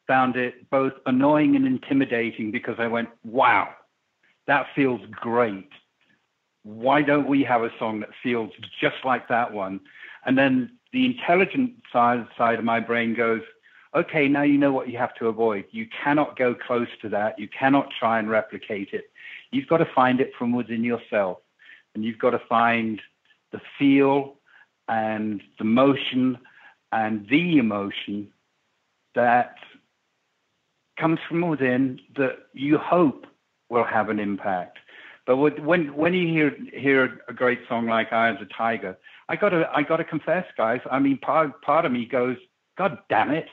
found 0.09 0.35
it 0.35 0.69
both 0.71 0.93
annoying 1.07 1.55
and 1.55 1.67
intimidating 1.67 2.51
because 2.51 2.77
I 2.79 2.89
went, 2.89 3.09
wow, 3.25 3.69
that 4.49 4.67
feels 4.75 5.01
great. 5.13 5.71
Why 6.65 7.03
don't 7.03 7.29
we 7.29 7.45
have 7.45 7.63
a 7.63 7.71
song 7.79 8.01
that 8.01 8.11
feels 8.23 8.51
just 8.81 8.97
like 9.05 9.29
that 9.29 9.53
one? 9.53 9.81
And 10.27 10.37
then 10.37 10.73
the 10.93 11.07
intelligent 11.07 11.75
side, 11.93 12.27
side 12.37 12.59
of 12.59 12.65
my 12.65 12.81
brain 12.81 13.15
goes, 13.15 13.43
okay, 13.95 14.27
now 14.27 14.43
you 14.43 14.59
know 14.59 14.73
what 14.73 14.89
you 14.89 14.99
have 14.99 15.15
to 15.17 15.29
avoid. 15.29 15.67
You 15.71 15.87
cannot 16.03 16.37
go 16.37 16.55
close 16.55 16.89
to 17.03 17.09
that. 17.11 17.39
You 17.39 17.49
cannot 17.49 17.89
try 17.99 18.19
and 18.19 18.29
replicate 18.29 18.89
it. 18.93 19.11
You've 19.53 19.69
got 19.69 19.79
to 19.79 19.89
find 19.95 20.21
it 20.21 20.33
from 20.37 20.53
within 20.53 20.83
yourself. 20.83 21.39
And 21.95 22.05
you've 22.05 22.19
got 22.19 22.31
to 22.31 22.41
find 22.49 23.01
the 23.53 23.61
feel 23.79 24.37
and 24.89 25.41
the 25.59 25.65
motion 25.65 26.39
and 26.91 27.29
the 27.29 27.59
emotion 27.59 28.33
that 29.15 29.57
comes 30.99 31.19
from 31.29 31.49
within 31.49 32.01
that 32.17 32.39
you 32.53 32.79
hope 32.79 33.27
will 33.69 33.85
have 33.85 34.09
an 34.09 34.19
impact. 34.19 34.79
But 35.27 35.39
when 35.39 35.95
when 35.95 36.13
you 36.13 36.29
hear 36.29 36.57
hear 36.73 37.21
a 37.29 37.33
great 37.33 37.61
song 37.69 37.87
like 37.87 38.13
"Eye 38.13 38.29
of 38.29 38.39
the 38.39 38.47
Tiger," 38.47 38.99
I 39.29 39.37
gotta 39.37 39.71
I 39.75 39.83
gotta 39.83 40.05
confess, 40.05 40.45
guys. 40.57 40.81
I 40.91 40.99
mean, 40.99 41.19
part 41.19 41.63
part 41.63 41.87
of 41.87 41.93
me 41.93 42.05
goes, 42.05 42.37
"God 42.77 42.99
damn 43.09 43.31
it," 43.31 43.49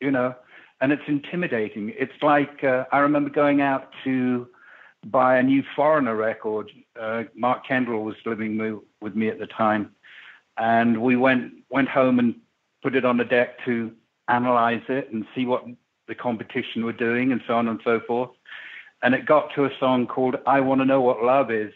you 0.00 0.12
know, 0.12 0.34
and 0.80 0.92
it's 0.92 1.02
intimidating. 1.08 1.92
It's 1.98 2.22
like 2.22 2.62
uh, 2.62 2.84
I 2.92 2.98
remember 2.98 3.30
going 3.30 3.60
out 3.60 3.88
to 4.04 4.48
buy 5.06 5.38
a 5.38 5.42
new 5.42 5.64
Foreigner 5.74 6.14
record. 6.14 6.70
Uh, 6.98 7.24
Mark 7.34 7.66
Kendall 7.66 8.04
was 8.04 8.16
living 8.24 8.80
with 9.00 9.16
me 9.16 9.28
at 9.28 9.40
the 9.40 9.46
time, 9.46 9.90
and 10.56 11.02
we 11.02 11.16
went 11.16 11.52
went 11.68 11.88
home 11.88 12.20
and 12.20 12.36
put 12.82 12.94
it 12.94 13.04
on 13.04 13.16
the 13.16 13.24
deck 13.24 13.64
to 13.64 13.92
analyze 14.28 14.82
it 14.88 15.10
and 15.12 15.26
see 15.34 15.46
what 15.46 15.64
the 16.06 16.14
competition 16.14 16.84
were 16.84 16.92
doing 16.92 17.32
and 17.32 17.40
so 17.46 17.54
on 17.54 17.66
and 17.66 17.80
so 17.82 18.00
forth. 18.06 18.30
And 19.02 19.14
it 19.14 19.26
got 19.26 19.54
to 19.54 19.64
a 19.64 19.70
song 19.78 20.06
called 20.06 20.36
"I 20.46 20.60
Want 20.60 20.80
to 20.80 20.84
Know 20.84 21.00
What 21.00 21.22
Love 21.22 21.50
Is," 21.50 21.72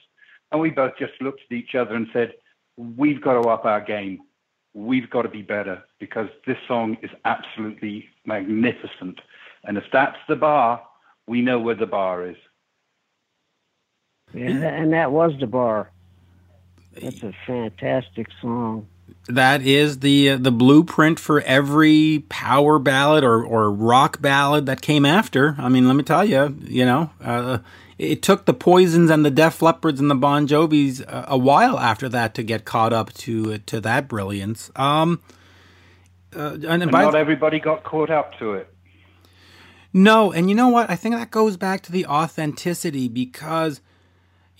and 0.50 0.60
we 0.60 0.70
both 0.70 0.96
just 0.98 1.12
looked 1.20 1.40
at 1.48 1.56
each 1.56 1.74
other 1.74 1.94
and 1.94 2.08
said, 2.12 2.34
"We've 2.76 3.20
got 3.20 3.40
to 3.40 3.48
up 3.48 3.64
our 3.64 3.80
game. 3.80 4.20
we've 4.74 5.10
got 5.10 5.22
to 5.22 5.28
be 5.28 5.42
better 5.42 5.82
because 5.98 6.28
this 6.46 6.56
song 6.66 6.96
is 7.02 7.10
absolutely 7.24 8.08
magnificent. 8.24 9.20
And 9.64 9.76
if 9.76 9.84
that's 9.92 10.16
the 10.28 10.36
bar, 10.36 10.82
we 11.26 11.42
know 11.42 11.58
where 11.60 11.74
the 11.74 11.86
bar 11.86 12.26
is. 12.26 12.36
Yeah, 14.34 14.48
and 14.48 14.92
that 14.92 15.12
was 15.12 15.32
the 15.38 15.46
bar. 15.46 15.90
That's 17.00 17.22
a 17.22 17.32
fantastic 17.46 18.28
song. 18.40 18.88
That 19.28 19.62
is 19.62 20.00
the 20.00 20.30
uh, 20.30 20.36
the 20.36 20.52
blueprint 20.52 21.18
for 21.18 21.40
every 21.42 22.24
power 22.28 22.78
ballad 22.78 23.24
or, 23.24 23.44
or 23.44 23.70
rock 23.70 24.20
ballad 24.20 24.66
that 24.66 24.80
came 24.82 25.04
after. 25.04 25.56
I 25.58 25.68
mean, 25.68 25.86
let 25.86 25.94
me 25.96 26.02
tell 26.02 26.24
you, 26.24 26.56
you 26.62 26.84
know, 26.84 27.10
uh, 27.22 27.58
it 27.98 28.22
took 28.22 28.44
the 28.46 28.54
Poisons 28.54 29.10
and 29.10 29.24
the 29.24 29.30
Def 29.30 29.60
Leppards 29.60 29.98
and 30.00 30.10
the 30.10 30.14
Bon 30.14 30.46
Jovis 30.46 31.00
a, 31.02 31.26
a 31.28 31.38
while 31.38 31.78
after 31.78 32.08
that 32.08 32.34
to 32.34 32.42
get 32.42 32.64
caught 32.64 32.92
up 32.92 33.12
to 33.14 33.58
to 33.58 33.80
that 33.80 34.08
brilliance. 34.08 34.70
Um, 34.76 35.20
uh, 36.34 36.54
and, 36.66 36.82
and 36.82 36.90
not 36.90 37.14
everybody 37.14 37.60
got 37.60 37.84
caught 37.84 38.10
up 38.10 38.38
to 38.38 38.54
it. 38.54 38.68
No, 39.92 40.32
and 40.32 40.48
you 40.48 40.54
know 40.54 40.68
what? 40.68 40.88
I 40.90 40.96
think 40.96 41.14
that 41.14 41.30
goes 41.30 41.56
back 41.56 41.82
to 41.82 41.92
the 41.92 42.06
authenticity 42.06 43.08
because 43.08 43.80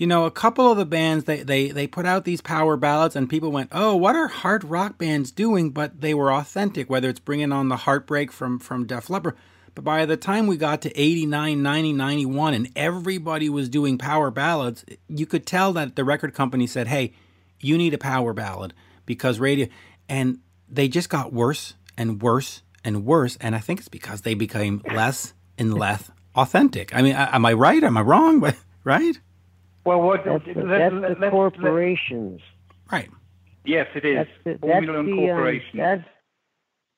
you 0.03 0.09
know, 0.09 0.25
a 0.25 0.33
couple 0.33 0.69
of 0.69 0.77
the 0.77 0.85
bands 0.85 1.27
they, 1.27 1.45
they 1.45 1.71
they 1.71 1.87
put 1.87 2.07
out 2.07 2.25
these 2.25 2.41
power 2.41 2.77
ballads 2.77 3.15
and 3.15 3.31
people 3.31 3.53
went, 3.53 3.69
"Oh, 3.71 3.95
what 3.95 4.17
are 4.17 4.27
hard 4.27 4.65
rock 4.65 4.99
bands 4.99 5.31
doing?" 5.31 5.71
But 5.71 6.01
they 6.01 6.13
were 6.13 6.33
authentic, 6.33 6.91
whether 6.91 7.09
it's 7.09 7.21
bringing 7.21 7.53
on 7.53 7.69
the 7.69 7.77
heartbreak 7.77 8.33
from 8.33 8.59
from 8.59 8.85
Def 8.85 9.09
Leppard. 9.09 9.37
But 9.77 9.85
by 9.85 10.05
the 10.05 10.17
time 10.17 10.49
we 10.49 10.57
got 10.57 10.83
to 10.83 11.01
89, 11.01 11.63
90, 11.63 11.93
91 11.93 12.53
and 12.53 12.69
everybody 12.75 13.49
was 13.49 13.69
doing 13.69 13.97
power 13.97 14.33
ballads, 14.33 14.85
you 15.07 15.25
could 15.25 15.47
tell 15.47 15.73
that 15.75 15.95
the 15.95 16.03
record 16.03 16.35
company 16.35 16.67
said, 16.67 16.89
"Hey, 16.89 17.13
you 17.61 17.79
need 17.79 17.95
a 17.95 17.99
power 17.99 18.33
ballad 18.33 18.75
because 19.07 19.39
radio 19.39 19.69
and 20.09 20.41
they 20.69 20.89
just 20.89 21.11
got 21.11 21.33
worse 21.33 21.75
and 21.97 22.21
worse 22.21 22.63
and 22.83 23.07
worse 23.07 23.39
and 23.41 23.55
I 23.55 23.61
think 23.61 23.79
it's 23.79 23.89
because 23.89 24.23
they 24.23 24.35
became 24.35 24.83
less 24.93 25.33
and 25.57 25.73
less 25.73 26.11
authentic. 26.35 26.93
I 26.93 27.03
mean, 27.03 27.15
am 27.15 27.47
I 27.47 27.53
right? 27.53 27.85
Am 27.85 27.97
I 27.97 28.01
wrong? 28.01 28.53
right? 28.85 29.21
Well, 29.85 30.01
what 30.01 30.25
that's 30.25 30.45
the, 30.45 30.55
that's 30.55 30.95
let, 30.95 31.21
the 31.21 31.31
corporations. 31.31 32.41
right. 32.91 33.11
Yes, 33.65 33.87
it 33.95 34.05
is. 34.05 34.17
That's 34.45 34.61
the, 34.61 34.67
that's 34.67 34.87
the, 34.87 34.99
um, 34.99 35.61
that's, 35.75 36.05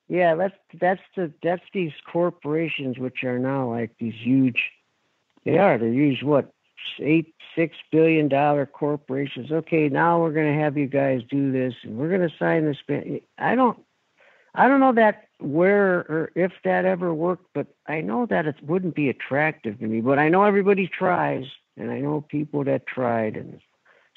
yeah, 0.07 0.35
that's 0.35 0.55
that's 0.79 1.01
the 1.15 1.31
that's 1.43 1.63
these 1.73 1.91
corporations 2.11 2.97
which 2.97 3.23
are 3.23 3.39
now 3.39 3.69
like 3.69 3.91
these 3.99 4.15
huge. 4.15 4.71
They 5.43 5.57
are. 5.57 5.77
They're 5.77 5.89
huge. 5.91 6.23
What 6.23 6.51
eight 6.99 7.33
six 7.55 7.75
billion 7.91 8.27
dollar 8.27 8.65
corporations. 8.65 9.51
Okay, 9.51 9.89
now 9.89 10.21
we're 10.21 10.33
going 10.33 10.53
to 10.53 10.59
have 10.59 10.77
you 10.77 10.87
guys 10.87 11.21
do 11.29 11.51
this, 11.51 11.73
and 11.83 11.97
we're 11.97 12.09
going 12.09 12.27
to 12.27 12.35
sign 12.37 12.65
this. 12.65 13.21
I 13.37 13.55
don't. 13.55 13.79
I 14.53 14.67
don't 14.67 14.79
know 14.79 14.93
that 14.93 15.27
where 15.39 15.99
or 16.09 16.31
if 16.35 16.51
that 16.63 16.85
ever 16.85 17.13
worked, 17.13 17.47
but 17.53 17.67
I 17.87 18.01
know 18.01 18.25
that 18.27 18.45
it 18.45 18.55
wouldn't 18.63 18.95
be 18.95 19.09
attractive 19.09 19.79
to 19.79 19.85
me. 19.85 20.01
But 20.01 20.17
I 20.17 20.29
know 20.29 20.43
everybody 20.43 20.87
tries 20.87 21.45
and 21.77 21.91
I 21.91 21.99
know 21.99 22.21
people 22.21 22.63
that 22.65 22.87
tried. 22.87 23.35
And 23.35 23.59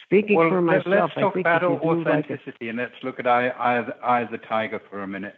speaking 0.05 0.37
well, 0.37 0.51
for 0.51 0.61
myself, 0.61 0.87
let's 0.87 1.15
talk 1.15 1.33
I 1.33 1.35
think 1.35 1.47
about 1.47 1.63
authenticity, 1.63 2.53
like 2.53 2.63
a... 2.63 2.69
and 2.69 2.79
let's 2.79 3.03
look 3.03 3.19
at 3.19 3.27
Eye, 3.27 3.49
Eye, 3.49 3.87
Eye 4.03 4.21
of 4.23 4.31
the 4.31 4.39
Tiger 4.39 4.81
for 4.91 5.03
a 5.03 5.09
minute. 5.09 5.37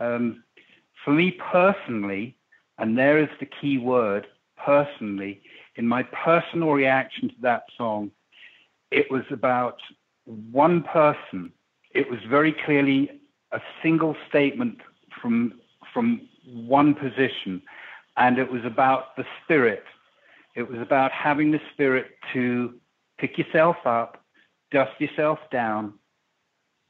Um, 0.00 0.44
for 1.04 1.12
me 1.12 1.32
personally, 1.52 2.36
and 2.78 2.96
there 2.96 3.18
is 3.18 3.28
the 3.40 3.46
key 3.46 3.78
word, 3.78 4.26
personally, 4.56 5.42
in 5.76 5.86
my 5.86 6.02
personal 6.02 6.70
reaction 6.70 7.28
to 7.28 7.34
that 7.42 7.64
song, 7.76 8.10
it 8.90 9.10
was 9.10 9.24
about 9.30 9.78
one 10.26 10.82
person. 10.82 11.52
It 11.92 12.10
was 12.10 12.20
very 12.28 12.52
clearly 12.52 13.10
a 13.52 13.60
single 13.82 14.16
statement 14.28 14.78
from 15.20 15.54
from 15.92 16.28
one 16.46 16.94
position, 16.94 17.62
and 18.16 18.38
it 18.38 18.50
was 18.50 18.64
about 18.64 19.14
the 19.16 19.24
spirit 19.42 19.84
it 20.54 20.68
was 20.68 20.80
about 20.80 21.12
having 21.12 21.50
the 21.50 21.60
spirit 21.72 22.06
to 22.32 22.74
pick 23.18 23.38
yourself 23.38 23.76
up, 23.84 24.24
dust 24.70 24.92
yourself 25.00 25.38
down, 25.50 25.94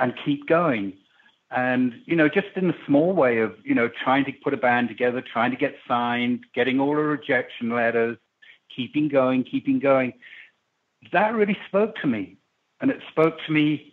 and 0.00 0.14
keep 0.24 0.46
going. 0.48 0.94
And, 1.50 1.92
you 2.06 2.16
know, 2.16 2.28
just 2.28 2.48
in 2.56 2.70
a 2.70 2.76
small 2.86 3.12
way 3.12 3.38
of, 3.38 3.54
you 3.62 3.74
know, 3.74 3.88
trying 4.02 4.24
to 4.24 4.32
put 4.32 4.54
a 4.54 4.56
band 4.56 4.88
together, 4.88 5.22
trying 5.22 5.50
to 5.50 5.56
get 5.56 5.74
signed, 5.86 6.46
getting 6.54 6.80
all 6.80 6.96
the 6.96 7.02
rejection 7.02 7.70
letters, 7.70 8.16
keeping 8.74 9.08
going, 9.08 9.44
keeping 9.44 9.78
going. 9.78 10.14
That 11.12 11.34
really 11.34 11.58
spoke 11.68 11.96
to 11.96 12.06
me. 12.06 12.38
And 12.80 12.90
it 12.90 13.00
spoke 13.10 13.36
to 13.46 13.52
me 13.52 13.92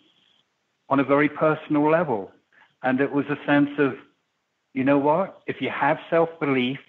on 0.87 0.99
a 0.99 1.03
very 1.03 1.29
personal 1.29 1.89
level. 1.91 2.31
And 2.81 3.01
it 3.01 3.11
was 3.11 3.25
a 3.25 3.37
sense 3.45 3.71
of, 3.77 3.95
you 4.73 4.85
know 4.85 4.97
what? 4.97 5.41
If 5.45 5.61
you 5.61 5.69
have 5.69 5.99
self 6.09 6.29
belief, 6.39 6.79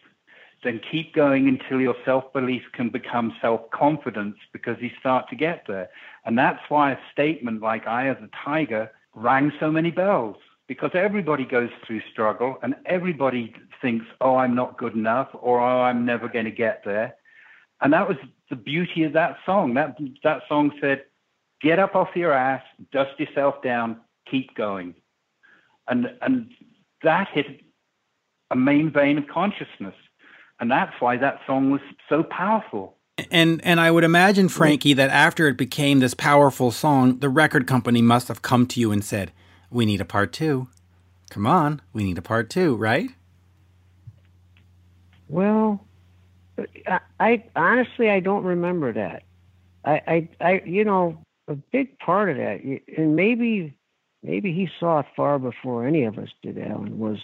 then 0.62 0.80
keep 0.90 1.14
going 1.14 1.48
until 1.48 1.80
your 1.80 1.96
self 2.04 2.32
belief 2.32 2.62
can 2.72 2.90
become 2.90 3.34
self 3.40 3.70
confidence 3.70 4.36
because 4.52 4.76
you 4.80 4.90
start 4.98 5.28
to 5.30 5.36
get 5.36 5.64
there. 5.66 5.88
And 6.24 6.38
that's 6.38 6.62
why 6.68 6.92
a 6.92 6.98
statement 7.12 7.62
like 7.62 7.86
Eye 7.86 8.06
of 8.06 8.20
the 8.20 8.30
Tiger 8.44 8.90
rang 9.14 9.52
so 9.58 9.70
many 9.70 9.90
bells 9.90 10.36
because 10.68 10.90
everybody 10.94 11.44
goes 11.44 11.70
through 11.86 12.02
struggle 12.12 12.58
and 12.62 12.76
everybody 12.86 13.54
thinks, 13.80 14.06
oh, 14.20 14.36
I'm 14.36 14.54
not 14.54 14.78
good 14.78 14.94
enough 14.94 15.28
or 15.34 15.60
oh, 15.60 15.82
I'm 15.82 16.04
never 16.04 16.28
going 16.28 16.44
to 16.44 16.50
get 16.50 16.82
there. 16.84 17.16
And 17.80 17.92
that 17.92 18.06
was 18.06 18.18
the 18.50 18.56
beauty 18.56 19.04
of 19.04 19.14
that 19.14 19.38
song. 19.46 19.74
That, 19.74 19.96
that 20.22 20.42
song 20.48 20.70
said, 20.80 21.04
get 21.62 21.78
up 21.78 21.96
off 21.96 22.14
your 22.14 22.32
ass, 22.32 22.62
dust 22.92 23.18
yourself 23.18 23.62
down, 23.62 24.00
keep 24.30 24.54
going. 24.54 24.94
And, 25.88 26.12
and 26.20 26.50
that 27.02 27.28
hit 27.32 27.62
a 28.50 28.56
main 28.56 28.92
vein 28.92 29.18
of 29.18 29.26
consciousness 29.26 29.94
and 30.60 30.70
that's 30.70 30.92
why 31.00 31.16
that 31.16 31.40
song 31.46 31.70
was 31.70 31.80
so 32.08 32.22
powerful. 32.22 32.96
And 33.30 33.60
and 33.64 33.80
I 33.80 33.90
would 33.90 34.04
imagine, 34.04 34.48
Frankie, 34.48 34.94
that 34.94 35.10
after 35.10 35.48
it 35.48 35.56
became 35.56 35.98
this 35.98 36.14
powerful 36.14 36.70
song, 36.70 37.18
the 37.18 37.28
record 37.28 37.66
company 37.66 38.00
must 38.00 38.28
have 38.28 38.42
come 38.42 38.66
to 38.66 38.80
you 38.80 38.92
and 38.92 39.04
said, 39.04 39.32
"We 39.70 39.84
need 39.84 40.00
a 40.00 40.04
part 40.04 40.32
two. 40.32 40.68
Come 41.30 41.46
on, 41.46 41.82
we 41.92 42.04
need 42.04 42.18
a 42.18 42.22
part 42.22 42.48
two, 42.48 42.76
right?" 42.76 43.10
Well, 45.28 45.84
I, 46.86 47.00
I 47.18 47.44
honestly 47.54 48.10
I 48.10 48.20
don't 48.20 48.44
remember 48.44 48.92
that. 48.92 49.24
I, 49.84 50.00
I 50.06 50.28
I 50.40 50.62
you 50.64 50.84
know 50.84 51.18
a 51.48 51.54
big 51.54 51.98
part 51.98 52.30
of 52.30 52.36
that, 52.36 52.60
and 52.96 53.16
maybe 53.16 53.74
maybe 54.22 54.52
he 54.52 54.68
saw 54.78 55.00
it 55.00 55.06
far 55.14 55.38
before 55.38 55.86
any 55.86 56.04
of 56.04 56.18
us 56.18 56.28
did. 56.42 56.58
Alan 56.58 56.98
was 56.98 57.18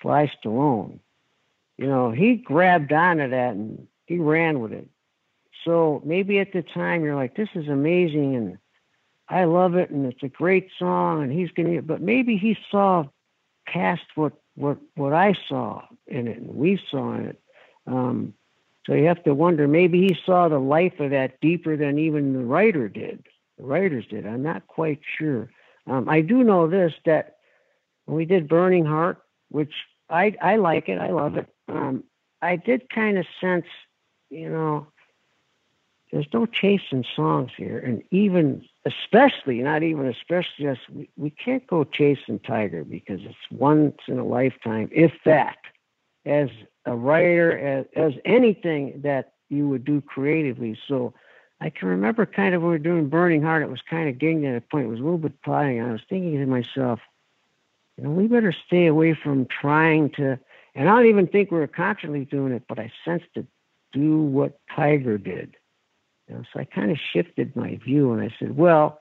Sly 0.00 0.30
Stallone 0.42 1.00
you 1.80 1.86
know, 1.86 2.10
he 2.10 2.36
grabbed 2.36 2.92
onto 2.92 3.30
that 3.30 3.54
and 3.54 3.88
he 4.04 4.18
ran 4.18 4.60
with 4.60 4.70
it. 4.70 4.86
So 5.64 6.02
maybe 6.04 6.38
at 6.38 6.52
the 6.52 6.62
time 6.62 7.02
you're 7.02 7.16
like, 7.16 7.36
this 7.36 7.48
is 7.54 7.68
amazing 7.68 8.36
and 8.36 8.58
I 9.30 9.44
love 9.44 9.76
it 9.76 9.88
and 9.88 10.04
it's 10.04 10.22
a 10.22 10.28
great 10.28 10.68
song 10.78 11.22
and 11.22 11.32
he's 11.32 11.50
gonna 11.52 11.80
but 11.80 12.02
maybe 12.02 12.36
he 12.36 12.54
saw 12.70 13.04
past 13.66 14.02
what 14.14 14.34
what 14.56 14.76
what 14.94 15.14
I 15.14 15.32
saw 15.48 15.82
in 16.06 16.28
it 16.28 16.36
and 16.36 16.54
we 16.54 16.78
saw 16.90 17.14
in 17.14 17.26
it. 17.28 17.40
Um, 17.86 18.34
so 18.84 18.92
you 18.92 19.06
have 19.06 19.24
to 19.24 19.34
wonder 19.34 19.66
maybe 19.66 20.02
he 20.02 20.18
saw 20.26 20.48
the 20.48 20.58
life 20.58 21.00
of 21.00 21.12
that 21.12 21.40
deeper 21.40 21.78
than 21.78 21.98
even 21.98 22.34
the 22.34 22.44
writer 22.44 22.90
did. 22.90 23.26
The 23.56 23.64
writers 23.64 24.04
did. 24.10 24.26
I'm 24.26 24.42
not 24.42 24.66
quite 24.66 25.00
sure. 25.16 25.48
Um, 25.86 26.10
I 26.10 26.20
do 26.20 26.44
know 26.44 26.68
this 26.68 26.92
that 27.06 27.36
when 28.04 28.18
we 28.18 28.26
did 28.26 28.48
Burning 28.48 28.84
Heart, 28.84 29.22
which 29.48 29.72
I 30.10 30.36
I 30.42 30.56
like 30.56 30.90
it, 30.90 30.98
I 30.98 31.08
love 31.08 31.38
it 31.38 31.46
um, 31.70 32.04
I 32.42 32.56
did 32.56 32.90
kind 32.90 33.18
of 33.18 33.26
sense, 33.40 33.66
you 34.30 34.48
know, 34.48 34.86
there's 36.12 36.26
no 36.32 36.44
chasing 36.46 37.04
songs 37.14 37.52
here, 37.56 37.78
and 37.78 38.02
even 38.10 38.64
especially, 38.84 39.62
not 39.62 39.82
even 39.82 40.06
especially 40.06 40.66
us, 40.66 40.78
we, 40.92 41.08
we 41.16 41.30
can't 41.30 41.64
go 41.68 41.84
chasing 41.84 42.40
Tiger 42.40 42.82
because 42.82 43.20
it's 43.22 43.36
once 43.50 43.96
in 44.08 44.18
a 44.18 44.24
lifetime, 44.24 44.88
if 44.92 45.12
that. 45.24 45.56
As 46.26 46.50
a 46.84 46.94
writer, 46.94 47.58
as, 47.58 47.86
as 47.96 48.12
anything 48.26 49.00
that 49.02 49.32
you 49.48 49.68
would 49.68 49.84
do 49.84 50.00
creatively. 50.00 50.78
So 50.86 51.14
I 51.60 51.70
can 51.70 51.88
remember 51.88 52.26
kind 52.26 52.54
of 52.54 52.62
when 52.62 52.70
we 52.70 52.74
were 52.74 52.78
doing 52.78 53.08
Burning 53.08 53.42
Heart, 53.42 53.62
it 53.62 53.70
was 53.70 53.82
kind 53.88 54.08
of 54.08 54.18
getting 54.18 54.46
at 54.46 54.56
a 54.56 54.60
point, 54.60 54.86
it 54.86 54.90
was 54.90 55.00
a 55.00 55.02
little 55.02 55.18
bit 55.18 55.40
plotting. 55.42 55.80
I 55.80 55.92
was 55.92 56.02
thinking 56.08 56.38
to 56.38 56.46
myself, 56.46 57.00
you 57.96 58.04
know, 58.04 58.10
we 58.10 58.26
better 58.26 58.54
stay 58.66 58.86
away 58.86 59.14
from 59.14 59.46
trying 59.46 60.10
to 60.10 60.38
and 60.74 60.88
I 60.88 60.96
don't 60.96 61.06
even 61.06 61.26
think 61.26 61.50
we 61.50 61.58
were 61.58 61.66
consciously 61.66 62.24
doing 62.24 62.52
it, 62.52 62.64
but 62.68 62.78
I 62.78 62.92
sensed 63.04 63.32
to 63.34 63.46
do 63.92 64.18
what 64.22 64.60
Tiger 64.74 65.18
did. 65.18 65.56
You 66.28 66.36
know, 66.36 66.42
so 66.52 66.60
I 66.60 66.64
kind 66.64 66.90
of 66.90 66.98
shifted 67.12 67.56
my 67.56 67.76
view 67.84 68.12
and 68.12 68.22
I 68.22 68.34
said, 68.38 68.56
well, 68.56 69.00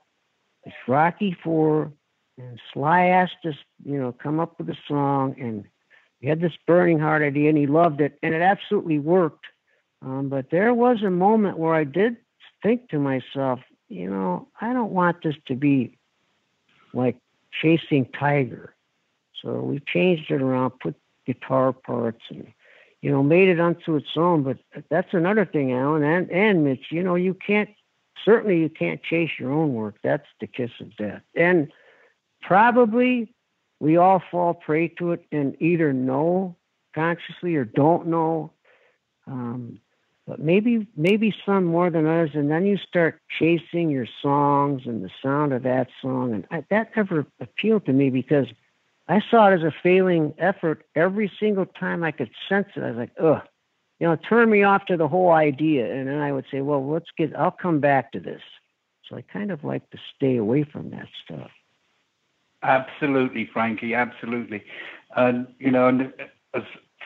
it's 0.63 0.75
Rocky 0.87 1.37
Four, 1.43 1.93
and 2.37 2.59
Sly 2.73 3.05
asked 3.05 3.45
us, 3.45 3.55
you 3.83 3.99
know, 3.99 4.11
come 4.11 4.39
up 4.39 4.57
with 4.57 4.69
a 4.69 4.77
song, 4.87 5.35
and 5.39 5.65
he 6.19 6.27
had 6.27 6.41
this 6.41 6.53
burning 6.67 6.99
heart 6.99 7.21
idea, 7.21 7.49
and 7.49 7.57
he 7.57 7.67
loved 7.67 8.01
it, 8.01 8.17
and 8.21 8.33
it 8.33 8.41
absolutely 8.41 8.99
worked. 8.99 9.45
Um, 10.01 10.29
but 10.29 10.49
there 10.51 10.73
was 10.73 11.01
a 11.03 11.09
moment 11.09 11.57
where 11.57 11.73
I 11.73 11.83
did 11.83 12.17
think 12.63 12.89
to 12.89 12.99
myself, 12.99 13.59
you 13.89 14.09
know, 14.09 14.47
I 14.61 14.73
don't 14.73 14.91
want 14.91 15.23
this 15.23 15.35
to 15.47 15.55
be 15.55 15.97
like 16.93 17.17
Chasing 17.61 18.05
Tiger. 18.17 18.75
So 19.41 19.61
we 19.61 19.79
changed 19.79 20.31
it 20.31 20.41
around, 20.41 20.71
put 20.79 20.95
guitar 21.33 21.73
parts 21.73 22.23
and 22.29 22.51
you 23.01 23.11
know, 23.11 23.23
made 23.23 23.47
it 23.49 23.59
unto 23.59 23.95
its 23.95 24.09
own. 24.15 24.43
But 24.43 24.57
that's 24.89 25.13
another 25.13 25.45
thing, 25.45 25.71
Alan 25.71 26.03
and, 26.03 26.29
and 26.31 26.63
Mitch, 26.63 26.87
you 26.91 27.03
know, 27.03 27.15
you 27.15 27.33
can't 27.33 27.69
certainly 28.25 28.59
you 28.59 28.69
can't 28.69 29.01
chase 29.01 29.31
your 29.39 29.51
own 29.51 29.73
work. 29.73 29.95
That's 30.03 30.27
the 30.41 30.47
kiss 30.47 30.71
of 30.81 30.95
death. 30.97 31.21
And 31.35 31.71
probably 32.41 33.33
we 33.79 33.95
all 33.97 34.21
fall 34.31 34.53
prey 34.53 34.89
to 34.99 35.13
it 35.13 35.25
and 35.31 35.55
either 35.61 35.93
know 35.93 36.57
consciously 36.93 37.55
or 37.55 37.63
don't 37.63 38.07
know. 38.07 38.51
Um, 39.27 39.79
but 40.27 40.39
maybe 40.39 40.85
maybe 40.95 41.33
some 41.43 41.65
more 41.65 41.89
than 41.89 42.05
others, 42.05 42.31
and 42.35 42.51
then 42.51 42.65
you 42.65 42.77
start 42.77 43.19
chasing 43.39 43.89
your 43.89 44.07
songs 44.21 44.83
and 44.85 45.03
the 45.03 45.09
sound 45.23 45.53
of 45.53 45.63
that 45.63 45.87
song, 46.01 46.33
and 46.33 46.45
I, 46.51 46.63
that 46.69 46.95
never 46.95 47.25
appealed 47.39 47.87
to 47.87 47.93
me 47.93 48.11
because 48.11 48.45
I 49.09 49.21
saw 49.29 49.49
it 49.49 49.55
as 49.55 49.63
a 49.63 49.73
failing 49.81 50.35
effort 50.37 50.85
every 50.95 51.31
single 51.39 51.65
time 51.65 52.03
I 52.03 52.11
could 52.11 52.29
sense 52.47 52.67
it. 52.75 52.83
I 52.83 52.91
was 52.91 52.97
like, 52.97 53.11
ugh, 53.21 53.41
you 53.99 54.07
know, 54.07 54.15
turn 54.15 54.49
me 54.51 54.61
off 54.63 54.85
to 54.85 54.97
the 54.97 55.07
whole 55.07 55.31
idea, 55.31 55.91
and 55.93 56.07
then 56.07 56.19
I 56.19 56.31
would 56.31 56.45
say, 56.51 56.61
well, 56.61 56.87
let's 56.87 57.09
get, 57.17 57.35
I'll 57.35 57.51
come 57.51 57.79
back 57.79 58.11
to 58.11 58.19
this. 58.19 58.41
So 59.09 59.17
I 59.17 59.21
kind 59.21 59.51
of 59.51 59.63
like 59.63 59.89
to 59.89 59.97
stay 60.15 60.37
away 60.37 60.63
from 60.63 60.91
that 60.91 61.07
stuff. 61.25 61.49
Absolutely, 62.61 63.49
Frankie. 63.51 63.95
Absolutely. 63.95 64.63
And 65.15 65.47
you 65.57 65.71
know, 65.71 65.87
and 65.87 66.13
as 66.53 66.63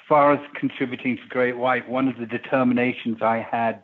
far 0.08 0.34
as 0.34 0.40
contributing 0.56 1.16
to 1.18 1.24
Great 1.30 1.58
White, 1.58 1.88
one 1.88 2.10
of 2.10 2.18
the 2.18 2.26
determinations 2.26 3.20
I 3.22 3.48
had 3.50 3.84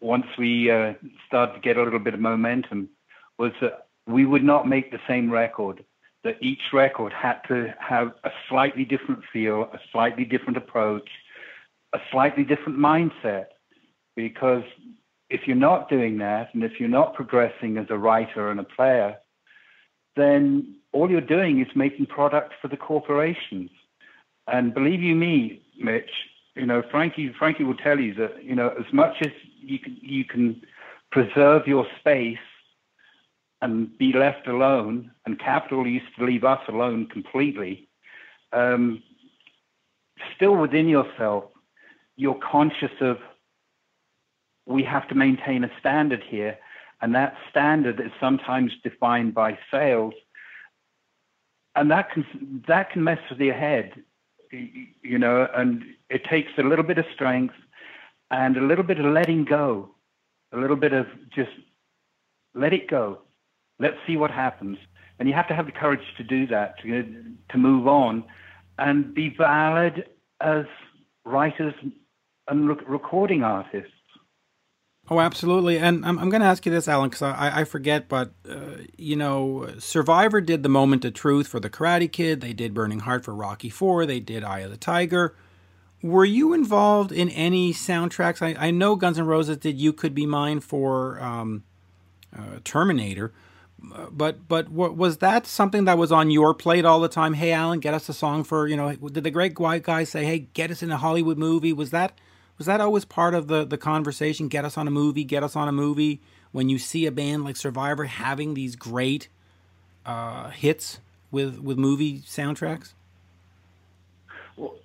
once 0.00 0.26
we 0.38 0.70
uh, 0.70 0.94
started 1.26 1.54
to 1.54 1.60
get 1.60 1.76
a 1.76 1.82
little 1.82 1.98
bit 1.98 2.14
of 2.14 2.20
momentum 2.20 2.88
was 3.38 3.52
that 3.60 3.88
we 4.06 4.24
would 4.24 4.44
not 4.44 4.68
make 4.68 4.92
the 4.92 5.00
same 5.08 5.30
record. 5.30 5.84
That 6.26 6.42
each 6.42 6.72
record 6.72 7.12
had 7.12 7.38
to 7.46 7.72
have 7.78 8.08
a 8.24 8.30
slightly 8.48 8.84
different 8.84 9.22
feel, 9.32 9.70
a 9.72 9.78
slightly 9.92 10.24
different 10.24 10.56
approach, 10.56 11.08
a 11.92 12.00
slightly 12.10 12.42
different 12.42 12.80
mindset. 12.80 13.46
Because 14.16 14.64
if 15.30 15.42
you're 15.46 15.54
not 15.54 15.88
doing 15.88 16.18
that, 16.18 16.52
and 16.52 16.64
if 16.64 16.80
you're 16.80 16.88
not 16.88 17.14
progressing 17.14 17.78
as 17.78 17.86
a 17.90 17.96
writer 17.96 18.50
and 18.50 18.58
a 18.58 18.64
player, 18.64 19.18
then 20.16 20.74
all 20.90 21.08
you're 21.08 21.20
doing 21.20 21.60
is 21.60 21.68
making 21.76 22.06
product 22.06 22.54
for 22.60 22.66
the 22.66 22.76
corporations. 22.76 23.70
And 24.48 24.74
believe 24.74 25.02
you 25.02 25.14
me, 25.14 25.62
Mitch, 25.78 26.10
you 26.56 26.66
know, 26.66 26.82
Frankie, 26.90 27.32
Frankie 27.38 27.62
will 27.62 27.76
tell 27.76 28.00
you 28.00 28.14
that, 28.14 28.42
you 28.42 28.56
know, 28.56 28.70
as 28.70 28.92
much 28.92 29.14
as 29.20 29.30
you 29.60 29.78
can, 29.78 29.96
you 30.02 30.24
can 30.24 30.60
preserve 31.12 31.68
your 31.68 31.86
space 32.00 32.46
and 33.66 33.96
be 33.98 34.12
left 34.12 34.46
alone, 34.46 35.10
and 35.24 35.38
capital 35.38 35.86
used 35.86 36.14
to 36.16 36.24
leave 36.24 36.44
us 36.44 36.60
alone 36.68 37.06
completely, 37.06 37.88
um, 38.52 39.02
still 40.34 40.56
within 40.56 40.88
yourself, 40.88 41.44
you're 42.16 42.40
conscious 42.56 42.92
of 43.00 43.18
we 44.66 44.82
have 44.82 45.06
to 45.08 45.14
maintain 45.14 45.64
a 45.64 45.70
standard 45.78 46.22
here, 46.22 46.58
and 47.00 47.14
that 47.14 47.36
standard 47.50 48.00
is 48.00 48.12
sometimes 48.18 48.72
defined 48.82 49.34
by 49.34 49.58
sales, 49.70 50.14
and 51.74 51.90
that 51.90 52.10
can 52.10 52.64
that 52.66 52.90
can 52.90 53.04
mess 53.04 53.20
with 53.30 53.40
your 53.40 53.54
head 53.54 53.92
you 54.50 55.18
know, 55.18 55.48
and 55.54 55.84
it 56.08 56.24
takes 56.24 56.50
a 56.58 56.62
little 56.62 56.84
bit 56.84 56.98
of 56.98 57.04
strength 57.14 57.54
and 58.30 58.56
a 58.56 58.60
little 58.60 58.84
bit 58.84 58.98
of 58.98 59.06
letting 59.06 59.44
go, 59.44 59.90
a 60.52 60.56
little 60.56 60.76
bit 60.76 60.92
of 60.92 61.06
just 61.34 61.50
let 62.54 62.72
it 62.72 62.88
go. 62.88 63.18
Let's 63.78 63.96
see 64.06 64.16
what 64.16 64.30
happens. 64.30 64.78
And 65.18 65.28
you 65.28 65.34
have 65.34 65.48
to 65.48 65.54
have 65.54 65.66
the 65.66 65.72
courage 65.72 66.14
to 66.18 66.24
do 66.24 66.46
that, 66.48 66.78
to, 66.82 67.24
to 67.50 67.58
move 67.58 67.86
on 67.86 68.24
and 68.78 69.14
be 69.14 69.34
valid 69.36 70.08
as 70.40 70.66
writers 71.24 71.74
and 72.48 72.68
recording 72.68 73.42
artists. 73.42 73.92
Oh, 75.08 75.20
absolutely. 75.20 75.78
And 75.78 76.04
I'm, 76.04 76.18
I'm 76.18 76.30
going 76.30 76.40
to 76.40 76.48
ask 76.48 76.66
you 76.66 76.72
this, 76.72 76.88
Alan, 76.88 77.10
because 77.10 77.22
I, 77.22 77.60
I 77.60 77.64
forget, 77.64 78.08
but, 78.08 78.32
uh, 78.48 78.82
you 78.96 79.14
know, 79.14 79.68
Survivor 79.78 80.40
did 80.40 80.64
The 80.64 80.68
Moment 80.68 81.04
of 81.04 81.14
Truth 81.14 81.46
for 81.46 81.60
The 81.60 81.70
Karate 81.70 82.10
Kid. 82.10 82.40
They 82.40 82.52
did 82.52 82.74
Burning 82.74 83.00
Heart 83.00 83.24
for 83.24 83.34
Rocky 83.34 83.70
Four. 83.70 84.04
They 84.04 84.18
did 84.18 84.42
Eye 84.42 84.60
of 84.60 84.70
the 84.72 84.76
Tiger. 84.76 85.36
Were 86.02 86.24
you 86.24 86.52
involved 86.52 87.12
in 87.12 87.30
any 87.30 87.72
soundtracks? 87.72 88.42
I, 88.42 88.66
I 88.66 88.70
know 88.70 88.96
Guns 88.96 89.18
N' 89.18 89.26
Roses 89.26 89.58
did 89.58 89.78
You 89.78 89.92
Could 89.92 90.14
Be 90.14 90.26
Mine 90.26 90.60
for 90.60 91.20
um, 91.22 91.62
uh, 92.36 92.58
Terminator. 92.64 93.32
But 93.78 94.48
but 94.48 94.68
was 94.70 95.18
that 95.18 95.46
something 95.46 95.84
that 95.84 95.98
was 95.98 96.10
on 96.10 96.30
your 96.30 96.54
plate 96.54 96.84
all 96.84 97.00
the 97.00 97.08
time? 97.08 97.34
Hey, 97.34 97.52
Alan, 97.52 97.78
get 97.80 97.94
us 97.94 98.08
a 98.08 98.14
song 98.14 98.42
for 98.42 98.66
you 98.66 98.76
know. 98.76 98.94
Did 98.94 99.24
the 99.24 99.30
Great 99.30 99.58
White 99.58 99.82
Guy 99.82 100.04
say, 100.04 100.24
"Hey, 100.24 100.40
get 100.54 100.70
us 100.70 100.82
in 100.82 100.90
a 100.90 100.96
Hollywood 100.96 101.38
movie"? 101.38 101.72
Was 101.72 101.90
that 101.90 102.18
was 102.58 102.66
that 102.66 102.80
always 102.80 103.04
part 103.04 103.34
of 103.34 103.48
the 103.48 103.64
the 103.64 103.78
conversation? 103.78 104.48
Get 104.48 104.64
us 104.64 104.78
on 104.78 104.88
a 104.88 104.90
movie. 104.90 105.24
Get 105.24 105.42
us 105.42 105.56
on 105.56 105.68
a 105.68 105.72
movie. 105.72 106.20
When 106.52 106.68
you 106.68 106.78
see 106.78 107.06
a 107.06 107.12
band 107.12 107.44
like 107.44 107.56
Survivor 107.56 108.04
having 108.04 108.54
these 108.54 108.76
great 108.76 109.28
uh, 110.06 110.50
hits 110.50 111.00
with 111.30 111.58
with 111.60 111.76
movie 111.76 112.20
soundtracks. 112.20 112.92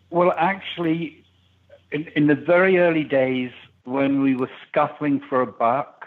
Well, 0.10 0.34
actually, 0.38 1.24
in, 1.92 2.08
in 2.16 2.28
the 2.28 2.36
very 2.36 2.78
early 2.80 3.06
days 3.06 3.52
when 3.86 4.22
we 4.22 4.36
were 4.36 4.50
scuffling 4.68 5.22
for 5.30 5.42
a 5.42 5.48
buck, 5.48 6.01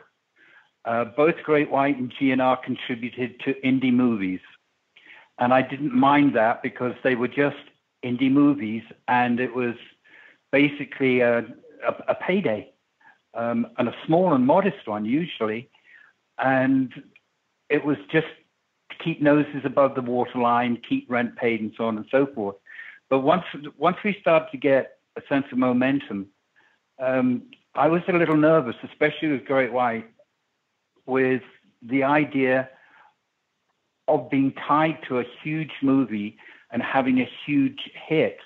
uh, 0.84 1.04
both 1.04 1.36
Great 1.42 1.70
White 1.70 1.98
and 1.98 2.12
GNR 2.12 2.62
contributed 2.62 3.40
to 3.40 3.54
indie 3.64 3.92
movies. 3.92 4.40
And 5.38 5.52
I 5.52 5.62
didn't 5.62 5.94
mind 5.94 6.36
that 6.36 6.62
because 6.62 6.94
they 7.02 7.14
were 7.14 7.28
just 7.28 7.56
indie 8.04 8.30
movies 8.30 8.82
and 9.08 9.40
it 9.40 9.54
was 9.54 9.74
basically 10.52 11.20
a, 11.20 11.38
a, 11.38 11.94
a 12.08 12.14
payday 12.14 12.70
um, 13.34 13.66
and 13.78 13.88
a 13.88 13.94
small 14.06 14.34
and 14.34 14.46
modest 14.46 14.86
one 14.86 15.04
usually. 15.04 15.68
And 16.38 16.92
it 17.68 17.84
was 17.84 17.96
just 18.12 18.26
to 18.90 18.96
keep 19.02 19.22
noses 19.22 19.62
above 19.64 19.94
the 19.94 20.02
waterline, 20.02 20.80
keep 20.88 21.10
rent 21.10 21.36
paid, 21.36 21.60
and 21.60 21.72
so 21.76 21.84
on 21.86 21.96
and 21.96 22.06
so 22.10 22.26
forth. 22.26 22.56
But 23.10 23.20
once 23.20 23.44
once 23.78 23.96
we 24.04 24.16
started 24.20 24.50
to 24.52 24.58
get 24.58 24.98
a 25.16 25.22
sense 25.28 25.46
of 25.52 25.58
momentum, 25.58 26.28
um, 27.00 27.42
I 27.74 27.88
was 27.88 28.02
a 28.08 28.12
little 28.12 28.36
nervous, 28.36 28.76
especially 28.82 29.28
with 29.28 29.44
Great 29.44 29.72
White, 29.72 30.06
with 31.06 31.42
the 31.82 32.02
idea 32.02 32.68
of 34.08 34.30
being 34.30 34.52
tied 34.52 34.98
to 35.08 35.18
a 35.18 35.24
huge 35.42 35.72
movie 35.82 36.36
and 36.70 36.82
having 36.82 37.20
a 37.20 37.28
huge 37.46 37.90
hit 38.08 38.38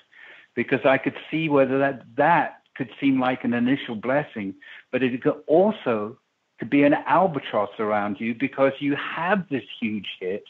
because 0.55 0.79
I 0.85 0.97
could 0.97 1.15
see 1.31 1.49
whether 1.49 1.79
that 1.79 2.03
that 2.17 2.61
could 2.75 2.89
seem 2.99 3.19
like 3.19 3.43
an 3.43 3.53
initial 3.53 3.95
blessing, 3.95 4.55
but 4.91 5.03
it 5.03 5.21
could 5.21 5.41
also 5.47 6.17
could 6.59 6.69
be 6.69 6.83
an 6.83 6.93
albatross 7.07 7.69
around 7.79 8.17
you 8.19 8.35
because 8.35 8.73
you 8.79 8.95
have 8.95 9.47
this 9.49 9.63
huge 9.79 10.07
hit, 10.19 10.43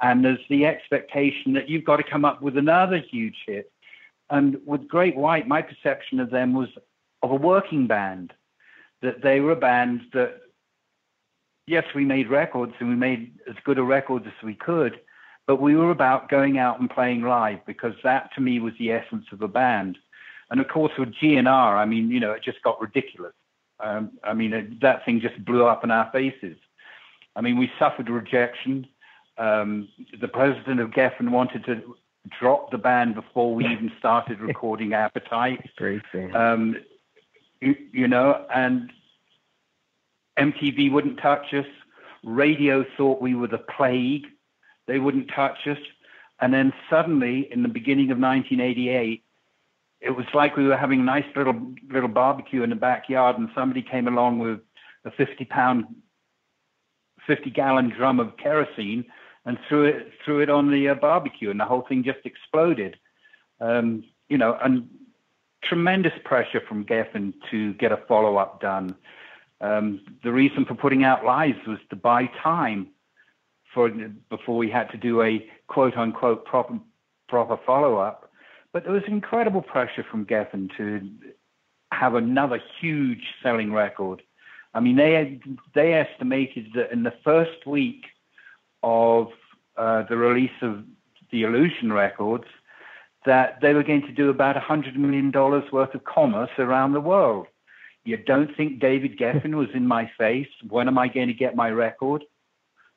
and 0.00 0.24
there's 0.24 0.38
the 0.48 0.64
expectation 0.64 1.52
that 1.52 1.68
you've 1.68 1.84
got 1.84 1.96
to 1.96 2.02
come 2.02 2.24
up 2.24 2.40
with 2.40 2.56
another 2.56 2.98
huge 2.98 3.36
hit. 3.46 3.70
And 4.30 4.58
with 4.64 4.88
Great 4.88 5.16
White, 5.16 5.46
my 5.46 5.60
perception 5.60 6.20
of 6.20 6.30
them 6.30 6.54
was 6.54 6.68
of 7.22 7.30
a 7.30 7.34
working 7.34 7.86
band, 7.86 8.32
that 9.02 9.22
they 9.22 9.40
were 9.40 9.52
a 9.52 9.56
band 9.56 10.02
that, 10.14 10.40
yes, 11.70 11.84
we 11.94 12.04
made 12.04 12.28
records 12.28 12.72
and 12.80 12.88
we 12.88 12.96
made 12.96 13.32
as 13.48 13.54
good 13.64 13.78
a 13.78 13.82
record 13.82 14.26
as 14.26 14.32
we 14.42 14.54
could, 14.54 15.00
but 15.46 15.60
we 15.60 15.76
were 15.76 15.92
about 15.92 16.28
going 16.28 16.58
out 16.58 16.80
and 16.80 16.90
playing 16.90 17.22
live 17.22 17.64
because 17.64 17.94
that 18.02 18.30
to 18.34 18.40
me 18.40 18.58
was 18.58 18.74
the 18.78 18.90
essence 18.90 19.26
of 19.32 19.40
a 19.40 19.48
band. 19.48 19.96
And 20.50 20.60
of 20.60 20.66
course, 20.66 20.92
with 20.98 21.14
GNR, 21.14 21.76
I 21.76 21.84
mean, 21.84 22.10
you 22.10 22.18
know, 22.18 22.32
it 22.32 22.42
just 22.42 22.60
got 22.62 22.80
ridiculous. 22.80 23.34
Um, 23.78 24.10
I 24.24 24.34
mean, 24.34 24.52
it, 24.52 24.80
that 24.80 25.04
thing 25.04 25.20
just 25.20 25.42
blew 25.44 25.64
up 25.64 25.84
in 25.84 25.92
our 25.92 26.10
faces. 26.10 26.56
I 27.36 27.40
mean, 27.40 27.56
we 27.56 27.70
suffered 27.78 28.10
rejection. 28.10 28.86
Um, 29.38 29.88
the 30.20 30.28
president 30.28 30.80
of 30.80 30.90
Geffen 30.90 31.30
wanted 31.30 31.64
to 31.66 31.96
drop 32.38 32.72
the 32.72 32.78
band 32.78 33.14
before 33.14 33.54
we 33.54 33.64
even 33.66 33.92
started 33.98 34.40
recording 34.50 34.92
Appetite. 34.92 35.60
Um, 36.34 36.76
you, 37.60 37.76
you 37.92 38.08
know, 38.08 38.44
and 38.52 38.90
MTV 40.38 40.90
wouldn't 40.92 41.18
touch 41.18 41.52
us. 41.52 41.66
Radio 42.22 42.84
thought 42.96 43.20
we 43.20 43.34
were 43.34 43.48
the 43.48 43.58
plague. 43.58 44.26
They 44.86 44.98
wouldn't 44.98 45.30
touch 45.34 45.66
us. 45.66 45.78
And 46.40 46.52
then 46.54 46.72
suddenly, 46.88 47.48
in 47.52 47.62
the 47.62 47.68
beginning 47.68 48.10
of 48.10 48.18
1988, 48.18 49.22
it 50.00 50.10
was 50.10 50.26
like 50.32 50.56
we 50.56 50.66
were 50.66 50.76
having 50.76 51.00
a 51.00 51.04
nice 51.04 51.26
little 51.36 51.60
little 51.90 52.08
barbecue 52.08 52.62
in 52.62 52.70
the 52.70 52.76
backyard, 52.76 53.38
and 53.38 53.50
somebody 53.54 53.82
came 53.82 54.08
along 54.08 54.38
with 54.38 54.60
a 55.04 55.10
50 55.10 55.44
pound, 55.44 55.84
50 57.26 57.50
gallon 57.50 57.90
drum 57.90 58.18
of 58.18 58.36
kerosene 58.38 59.04
and 59.44 59.58
threw 59.68 59.84
it 59.84 60.12
threw 60.24 60.40
it 60.40 60.50
on 60.50 60.70
the 60.70 60.88
uh, 60.88 60.94
barbecue, 60.94 61.50
and 61.50 61.60
the 61.60 61.64
whole 61.64 61.82
thing 61.82 62.02
just 62.04 62.24
exploded. 62.24 62.96
Um, 63.60 64.04
you 64.28 64.38
know, 64.38 64.58
and 64.62 64.88
tremendous 65.62 66.12
pressure 66.24 66.62
from 66.66 66.84
Geffen 66.84 67.34
to 67.50 67.74
get 67.74 67.92
a 67.92 67.98
follow 68.08 68.36
up 68.36 68.60
done. 68.60 68.96
Um, 69.60 70.00
the 70.24 70.32
reason 70.32 70.64
for 70.64 70.74
putting 70.74 71.04
out 71.04 71.24
Lies 71.24 71.54
was 71.66 71.78
to 71.90 71.96
buy 71.96 72.30
time 72.42 72.88
for 73.74 73.90
before 74.30 74.56
we 74.56 74.70
had 74.70 74.90
to 74.90 74.96
do 74.96 75.22
a 75.22 75.46
quote 75.68 75.96
unquote 75.96 76.44
proper 76.44 76.78
proper 77.28 77.58
follow 77.64 77.96
up. 77.96 78.30
But 78.72 78.84
there 78.84 78.92
was 78.92 79.02
incredible 79.06 79.62
pressure 79.62 80.04
from 80.08 80.26
Geffen 80.26 80.74
to 80.76 81.10
have 81.92 82.14
another 82.14 82.60
huge 82.80 83.22
selling 83.42 83.72
record. 83.72 84.22
I 84.74 84.80
mean, 84.80 84.96
they 84.96 85.40
they 85.74 85.94
estimated 85.94 86.68
that 86.74 86.92
in 86.92 87.02
the 87.02 87.14
first 87.24 87.66
week 87.66 88.04
of 88.82 89.28
uh, 89.76 90.04
the 90.08 90.16
release 90.16 90.50
of 90.62 90.84
the 91.30 91.42
Illusion 91.42 91.92
records, 91.92 92.46
that 93.26 93.60
they 93.60 93.74
were 93.74 93.82
going 93.82 94.02
to 94.02 94.12
do 94.12 94.30
about 94.30 94.56
$100 94.56 94.96
million 94.96 95.30
worth 95.32 95.94
of 95.94 96.04
commerce 96.04 96.50
around 96.58 96.92
the 96.92 97.00
world. 97.00 97.46
You 98.04 98.16
don't 98.16 98.54
think 98.56 98.80
David 98.80 99.18
Geffen 99.18 99.54
was 99.54 99.68
in 99.74 99.86
my 99.86 100.10
face? 100.18 100.48
When 100.68 100.88
am 100.88 100.98
I 100.98 101.08
going 101.08 101.28
to 101.28 101.34
get 101.34 101.54
my 101.54 101.70
record? 101.70 102.24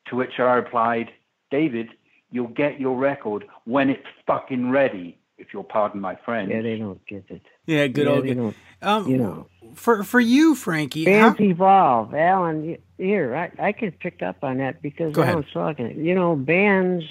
To 0.10 0.16
which 0.16 0.40
I 0.40 0.44
replied, 0.54 1.10
David, 1.52 1.90
you'll 2.32 2.48
get 2.48 2.80
your 2.80 2.98
record 2.98 3.46
when 3.66 3.90
it's 3.90 4.06
fucking 4.28 4.70
ready, 4.70 5.18
if 5.38 5.48
you'll 5.54 5.64
pardon 5.64 6.02
my 6.02 6.16
friend. 6.26 6.50
Yeah, 6.50 6.62
they 6.62 6.78
don't 6.78 7.06
get 7.06 7.24
it. 7.30 7.42
Yeah, 7.66 7.88
good 7.88 8.06
yeah, 8.08 8.12
old. 8.12 8.24
they 8.26 8.34
don't, 8.34 8.56
Um, 8.82 9.08
you 9.08 9.18
know. 9.18 9.48
for 9.76 10.04
for 10.04 10.20
you, 10.20 10.56
Frankie. 10.56 11.06
Bands 11.06 11.38
how- 11.40 11.46
evolve, 11.46 12.14
Alan. 12.14 12.78
Here, 12.98 13.36
I 13.36 13.68
I 13.68 13.72
can 13.72 13.92
pick 13.92 14.22
up 14.22 14.44
on 14.44 14.58
that 14.58 14.82
because 14.82 15.14
Go 15.14 15.22
ahead. 15.22 15.46
Talking. 15.54 16.04
You 16.04 16.16
know, 16.16 16.36
bands 16.36 17.04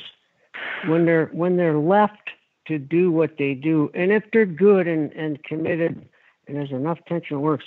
when 0.86 1.04
they're 1.06 1.26
when 1.32 1.56
they're 1.56 1.78
left 1.78 2.30
to 2.66 2.78
do 2.78 3.10
what 3.10 3.36
they 3.38 3.54
do, 3.54 3.90
and 3.94 4.12
if 4.12 4.24
they're 4.32 4.46
good 4.46 4.86
and 4.86 5.12
and 5.12 5.42
committed, 5.44 6.06
and 6.46 6.56
there's 6.56 6.70
enough 6.72 6.98
tension 7.06 7.40
works, 7.40 7.64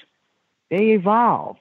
they 0.70 0.91
evolve. 0.91 1.57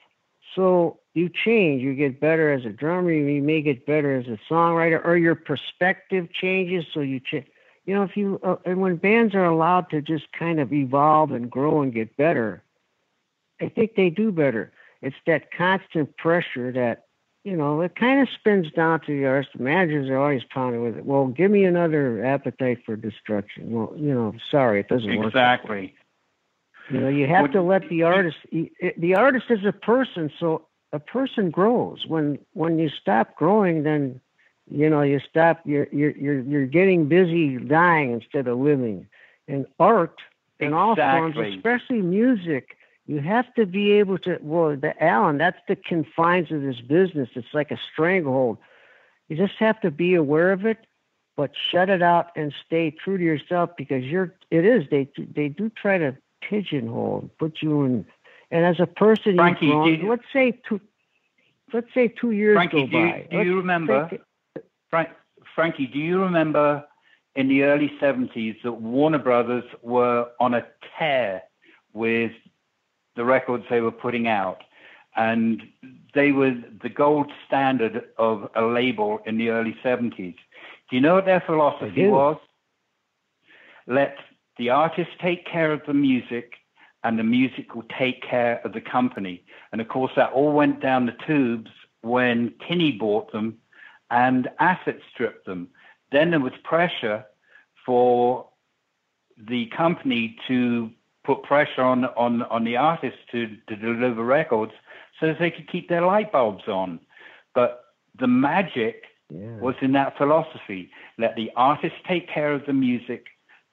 So 0.55 0.99
you 1.13 1.29
change. 1.29 1.81
You 1.81 1.93
get 1.95 2.19
better 2.19 2.51
as 2.51 2.65
a 2.65 2.69
drummer. 2.69 3.11
You 3.11 3.41
may 3.41 3.61
get 3.61 3.85
better 3.85 4.15
as 4.15 4.27
a 4.27 4.37
songwriter, 4.51 5.03
or 5.05 5.17
your 5.17 5.35
perspective 5.35 6.27
changes. 6.31 6.85
So 6.93 6.99
you 7.01 7.19
change. 7.19 7.47
You 7.85 7.93
know, 7.93 8.03
if 8.03 8.17
you 8.17 8.39
uh, 8.43 8.55
and 8.65 8.81
when 8.81 8.95
bands 8.95 9.35
are 9.35 9.45
allowed 9.45 9.89
to 9.91 10.01
just 10.01 10.31
kind 10.31 10.59
of 10.59 10.73
evolve 10.73 11.31
and 11.31 11.51
grow 11.51 11.81
and 11.81 11.93
get 11.93 12.17
better, 12.17 12.63
I 13.61 13.69
think 13.69 13.95
they 13.95 14.09
do 14.09 14.31
better. 14.31 14.71
It's 15.01 15.15
that 15.27 15.51
constant 15.51 16.17
pressure 16.17 16.71
that, 16.71 17.05
you 17.43 17.55
know, 17.55 17.81
it 17.81 17.95
kind 17.95 18.21
of 18.21 18.27
spins 18.33 18.71
down 18.71 19.01
to 19.01 19.07
the 19.07 19.25
artist. 19.25 19.59
Managers 19.59 20.09
are 20.09 20.17
always 20.17 20.43
pounding 20.49 20.81
with 20.81 20.97
it. 20.97 21.05
Well, 21.05 21.27
give 21.27 21.51
me 21.51 21.63
another 21.63 22.25
appetite 22.25 22.79
for 22.85 22.95
destruction. 22.95 23.71
Well, 23.71 23.93
you 23.95 24.13
know, 24.13 24.33
sorry, 24.49 24.79
it 24.79 24.87
doesn't 24.87 25.15
work. 25.15 25.27
Exactly. 25.27 25.93
You 26.89 26.99
know, 26.99 27.09
you 27.09 27.27
have 27.27 27.43
Would- 27.43 27.51
to 27.53 27.61
let 27.61 27.89
the 27.89 28.03
artist. 28.03 28.37
The 28.51 29.15
artist 29.15 29.45
is 29.49 29.65
a 29.65 29.71
person, 29.71 30.31
so 30.39 30.67
a 30.93 30.99
person 30.99 31.49
grows. 31.49 32.05
When 32.07 32.39
when 32.53 32.77
you 32.79 32.89
stop 32.89 33.35
growing, 33.35 33.83
then 33.83 34.21
you 34.69 34.89
know 34.89 35.01
you 35.01 35.19
stop. 35.19 35.61
You're 35.65 35.87
you're 35.91 36.15
you're 36.15 36.39
you're 36.41 36.65
getting 36.67 37.07
busy 37.07 37.57
dying 37.57 38.11
instead 38.11 38.47
of 38.47 38.59
living. 38.59 39.07
And 39.47 39.65
art 39.79 40.21
in 40.59 40.73
all 40.73 40.95
forms, 40.95 41.37
especially 41.37 42.01
music, 42.01 42.77
you 43.07 43.19
have 43.19 43.53
to 43.55 43.65
be 43.65 43.93
able 43.93 44.17
to. 44.19 44.39
Well, 44.41 44.75
the 44.75 44.93
Alan, 45.03 45.37
that's 45.37 45.59
the 45.67 45.75
confines 45.75 46.51
of 46.51 46.61
this 46.61 46.81
business. 46.81 47.29
It's 47.35 47.53
like 47.53 47.71
a 47.71 47.79
stranglehold. 47.91 48.57
You 49.27 49.37
just 49.37 49.55
have 49.59 49.79
to 49.81 49.91
be 49.91 50.13
aware 50.13 50.51
of 50.51 50.65
it, 50.65 50.85
but 51.35 51.51
shut 51.71 51.89
it 51.89 52.01
out 52.01 52.31
and 52.35 52.53
stay 52.65 52.91
true 52.91 53.17
to 53.17 53.23
yourself 53.23 53.71
because 53.77 54.03
you're. 54.03 54.33
It 54.51 54.65
is 54.65 54.85
they 54.89 55.09
they 55.17 55.49
do 55.49 55.69
try 55.69 55.97
to 55.97 56.15
pigeonhole, 56.41 57.29
put 57.39 57.61
you 57.61 57.83
in. 57.83 58.05
And 58.51 58.65
as 58.65 58.79
a 58.79 58.85
person, 58.85 59.37
Frankie, 59.37 59.67
you- 59.67 60.07
let's 60.07 60.25
say 60.31 60.51
two. 60.67 60.79
Let's 61.73 61.91
say 61.93 62.07
two 62.07 62.31
years 62.31 62.55
Frankie, 62.55 62.81
go 62.83 62.87
do 62.87 62.97
you, 62.97 63.11
by. 63.11 63.27
do 63.29 63.37
Let's 63.37 63.47
you 63.47 63.57
remember, 63.57 64.09
Frank, 64.89 65.09
Frankie, 65.55 65.87
do 65.87 65.97
you 65.97 66.21
remember 66.21 66.85
in 67.35 67.47
the 67.47 67.63
early 67.63 67.91
70s 67.99 68.61
that 68.63 68.73
Warner 68.73 69.17
Brothers 69.17 69.63
were 69.81 70.29
on 70.39 70.53
a 70.53 70.65
tear 70.97 71.41
with 71.93 72.31
the 73.15 73.25
records 73.25 73.65
they 73.69 73.81
were 73.81 73.91
putting 73.91 74.27
out? 74.27 74.63
And 75.15 75.63
they 76.13 76.31
were 76.31 76.55
the 76.81 76.89
gold 76.89 77.31
standard 77.47 78.05
of 78.17 78.49
a 78.55 78.63
label 78.63 79.19
in 79.25 79.37
the 79.37 79.49
early 79.49 79.75
70s. 79.83 80.35
Do 80.89 80.95
you 80.95 81.01
know 81.01 81.15
what 81.15 81.25
their 81.25 81.41
philosophy 81.41 82.05
was? 82.07 82.37
Let 83.87 84.17
the 84.57 84.69
artists 84.69 85.13
take 85.21 85.45
care 85.45 85.71
of 85.71 85.81
the 85.85 85.93
music 85.93 86.53
and 87.03 87.19
the 87.19 87.23
music 87.23 87.75
will 87.75 87.85
take 87.99 88.21
care 88.23 88.61
of 88.65 88.73
the 88.73 88.81
company. 88.81 89.43
And 89.71 89.81
of 89.81 89.87
course, 89.87 90.11
that 90.15 90.31
all 90.33 90.51
went 90.53 90.81
down 90.81 91.05
the 91.05 91.15
tubes 91.27 91.69
when 92.01 92.53
Kinney 92.65 92.91
bought 92.93 93.31
them 93.31 93.57
and 94.09 94.49
asset 94.59 94.99
stripped 95.13 95.45
them. 95.45 95.69
Then 96.11 96.31
there 96.31 96.39
was 96.39 96.53
pressure 96.63 97.25
for 97.85 98.47
the 99.37 99.67
company 99.67 100.35
to 100.47 100.89
put 101.23 101.43
pressure 101.43 101.81
on, 101.81 102.05
on, 102.05 102.43
on 102.43 102.63
the 102.63 102.77
artists 102.77 103.19
to, 103.31 103.55
to 103.67 103.75
deliver 103.75 104.23
records 104.23 104.71
so 105.19 105.27
that 105.27 105.39
they 105.39 105.51
could 105.51 105.67
keep 105.67 105.89
their 105.89 106.01
light 106.01 106.31
bulbs 106.31 106.67
on. 106.67 106.99
But 107.53 107.83
the 108.17 108.27
magic 108.27 109.03
Yeah. 109.31 109.57
was 109.59 109.75
in 109.81 109.93
that 109.93 110.17
philosophy. 110.17 110.91
Let 111.17 111.35
the 111.35 111.51
artist 111.55 111.95
take 112.07 112.27
care 112.29 112.53
of 112.53 112.65
the 112.65 112.73
music, 112.73 113.25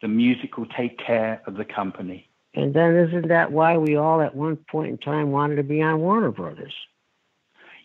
the 0.02 0.08
music 0.08 0.58
will 0.58 0.66
take 0.66 0.98
care 0.98 1.40
of 1.46 1.54
the 1.54 1.64
company. 1.64 2.28
And 2.54 2.74
then 2.74 2.94
isn't 2.96 3.28
that 3.28 3.52
why 3.52 3.78
we 3.78 3.96
all 3.96 4.20
at 4.20 4.34
one 4.34 4.56
point 4.56 4.90
in 4.90 4.98
time 4.98 5.30
wanted 5.30 5.56
to 5.56 5.62
be 5.62 5.80
on 5.80 6.00
Warner 6.00 6.30
Brothers? 6.30 6.74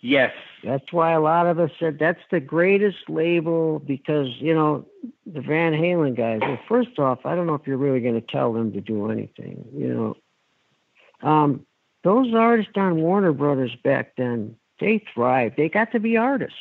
Yes, 0.01 0.33
That's 0.63 0.93
why 0.93 1.13
a 1.13 1.19
lot 1.19 1.47
of 1.47 1.59
us 1.59 1.71
said 1.79 1.97
that's 1.99 2.21
the 2.29 2.39
greatest 2.39 3.09
label 3.09 3.79
because, 3.79 4.27
you 4.39 4.53
know, 4.53 4.85
the 5.25 5.41
Van 5.41 5.73
Halen 5.73 6.15
guys, 6.15 6.39
well, 6.41 6.59
first 6.67 6.99
off, 6.99 7.25
I 7.25 7.35
don't 7.35 7.47
know 7.47 7.55
if 7.55 7.65
you're 7.65 7.77
really 7.77 7.99
going 7.99 8.19
to 8.19 8.21
tell 8.21 8.53
them 8.53 8.71
to 8.73 8.81
do 8.81 9.09
anything, 9.09 9.65
you 9.75 10.15
know. 11.23 11.27
Um, 11.27 11.65
those 12.03 12.33
artists 12.33 12.73
on 12.75 12.97
Warner 12.97 13.33
Brothers 13.33 13.75
back 13.83 14.13
then, 14.17 14.55
they 14.79 15.03
thrived. 15.13 15.57
They 15.57 15.67
got 15.67 15.91
to 15.93 15.99
be 15.99 16.15
artists. 16.15 16.57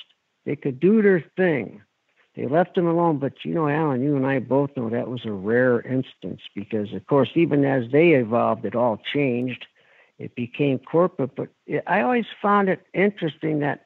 They 0.46 0.56
could 0.56 0.80
do 0.80 1.02
their 1.02 1.24
thing. 1.36 1.82
They 2.36 2.46
left 2.46 2.74
them 2.74 2.86
alone. 2.86 3.18
But, 3.18 3.44
you 3.44 3.54
know, 3.54 3.68
Alan, 3.68 4.02
you 4.02 4.14
and 4.14 4.26
I 4.26 4.38
both 4.38 4.76
know 4.76 4.90
that 4.90 5.08
was 5.08 5.24
a 5.24 5.32
rare 5.32 5.80
instance 5.80 6.42
because, 6.54 6.92
of 6.92 7.06
course, 7.06 7.30
even 7.34 7.64
as 7.64 7.90
they 7.90 8.10
evolved, 8.10 8.64
it 8.64 8.74
all 8.74 9.00
changed 9.12 9.66
it 10.18 10.34
became 10.34 10.78
corporate. 10.78 11.34
But 11.36 11.48
it, 11.66 11.82
I 11.86 12.00
always 12.00 12.26
found 12.40 12.68
it 12.68 12.86
interesting 12.94 13.60
that 13.60 13.84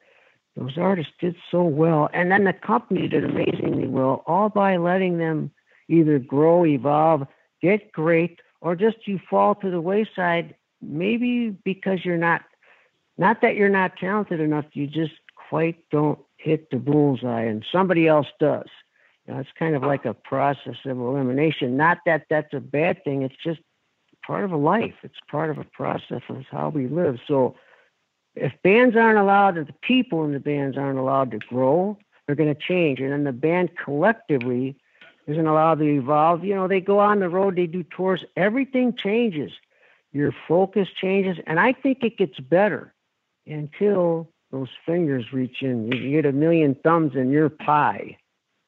those 0.57 0.77
artists 0.77 1.13
did 1.21 1.37
so 1.51 1.63
well, 1.63 2.09
and 2.13 2.31
then 2.31 2.45
the 2.45 2.53
company 2.53 3.09
did 3.09 3.25
amazingly 3.25 3.87
well, 3.87 4.23
all 4.27 4.49
by 4.49 4.77
letting 4.77 5.19
them 5.19 5.51
either 5.89 6.19
grow, 6.19 6.67
evolve, 6.67 7.27
get 7.63 7.93
great, 7.93 8.41
or 8.61 8.75
just 8.75 9.07
you 9.07 9.21
fall 9.31 9.55
to 9.57 9.71
the 9.71 9.81
wayside. 9.81 10.55
Maybe 10.83 11.51
because 11.51 12.05
you're 12.05 12.17
not, 12.17 12.43
not 13.17 13.43
that 13.43 13.55
you're 13.55 13.69
not 13.69 13.97
talented 13.97 14.41
enough, 14.41 14.65
you 14.73 14.87
just 14.87 15.13
quite 15.49 15.89
don't 15.91 16.19
hit 16.41 16.71
the 16.71 16.79
bullseye, 16.79 17.43
and 17.43 17.65
somebody 17.71 18.09
else 18.09 18.29
does. 18.39 18.69
You 19.27 19.35
know, 19.35 19.41
it's 19.41 19.51
kind 19.59 19.75
of 19.75 19.83
like 19.83 20.05
a 20.05 20.15
process 20.15 20.77
of 20.85 20.99
elimination. 20.99 21.77
Not 21.77 21.99
that 22.07 22.25
that's 22.31 22.55
a 22.55 22.61
bad 22.61 23.05
thing. 23.05 23.23
It's 23.23 23.37
just 23.43 23.61
part 24.27 24.45
of 24.45 24.53
a 24.53 24.57
life. 24.57 24.95
It's 25.03 25.19
part 25.31 25.51
of 25.51 25.59
a 25.59 25.65
process 25.65 26.23
of 26.29 26.45
how 26.51 26.71
we 26.71 26.87
live. 26.89 27.19
So 27.29 27.57
if 28.35 28.53
bands 28.63 28.97
aren't 28.97 29.19
allowed, 29.19 29.59
if 29.59 29.67
the 29.67 29.75
people 29.83 30.25
in 30.25 30.33
the 30.33 30.41
bands 30.41 30.79
aren't 30.79 30.99
allowed 30.99 31.31
to 31.33 31.39
grow, 31.39 31.99
they're 32.27 32.37
going 32.37 32.55
to 32.55 32.61
change. 32.61 33.01
And 33.01 33.13
then 33.13 33.25
the 33.25 33.33
band 33.33 33.71
collectively 33.77 34.77
isn't 35.27 35.47
allowed 35.47 35.79
to 35.81 35.85
evolve. 35.85 36.45
You 36.45 36.55
know, 36.55 36.69
they 36.69 36.81
go 36.81 36.99
on 36.99 37.21
the 37.21 37.29
road, 37.29 37.57
they 37.57 37.67
do 37.67 37.83
tours, 37.83 38.25
everything 38.37 38.95
changes. 38.95 39.53
Your 40.13 40.35
focus 40.49 40.89
changes. 40.89 41.37
And 41.47 41.61
I 41.61 41.73
think 41.73 42.03
it 42.03 42.17
gets 42.17 42.41
better 42.41 42.95
until 43.47 44.29
those 44.51 44.69
fingers 44.85 45.25
reach 45.33 45.63
in. 45.63 45.91
You 45.93 46.11
get 46.11 46.27
a 46.27 46.33
million 46.33 46.77
thumbs 46.83 47.13
in 47.15 47.31
your 47.31 47.49
pie. 47.49 48.17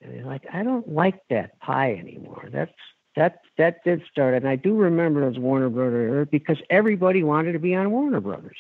And 0.00 0.14
you're 0.14 0.24
like, 0.24 0.44
I 0.52 0.62
don't 0.62 0.88
like 0.88 1.20
that 1.30 1.58
pie 1.60 1.94
anymore. 1.94 2.48
That's 2.52 2.72
that 3.16 3.40
that 3.58 3.84
did 3.84 4.02
start, 4.10 4.34
and 4.34 4.48
I 4.48 4.56
do 4.56 4.74
remember 4.74 5.20
those 5.20 5.38
Warner 5.38 5.68
Brothers 5.68 6.28
because 6.30 6.56
everybody 6.70 7.22
wanted 7.22 7.52
to 7.52 7.58
be 7.58 7.74
on 7.74 7.90
Warner 7.90 8.20
Brothers. 8.20 8.56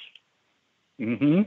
hmm 0.98 1.42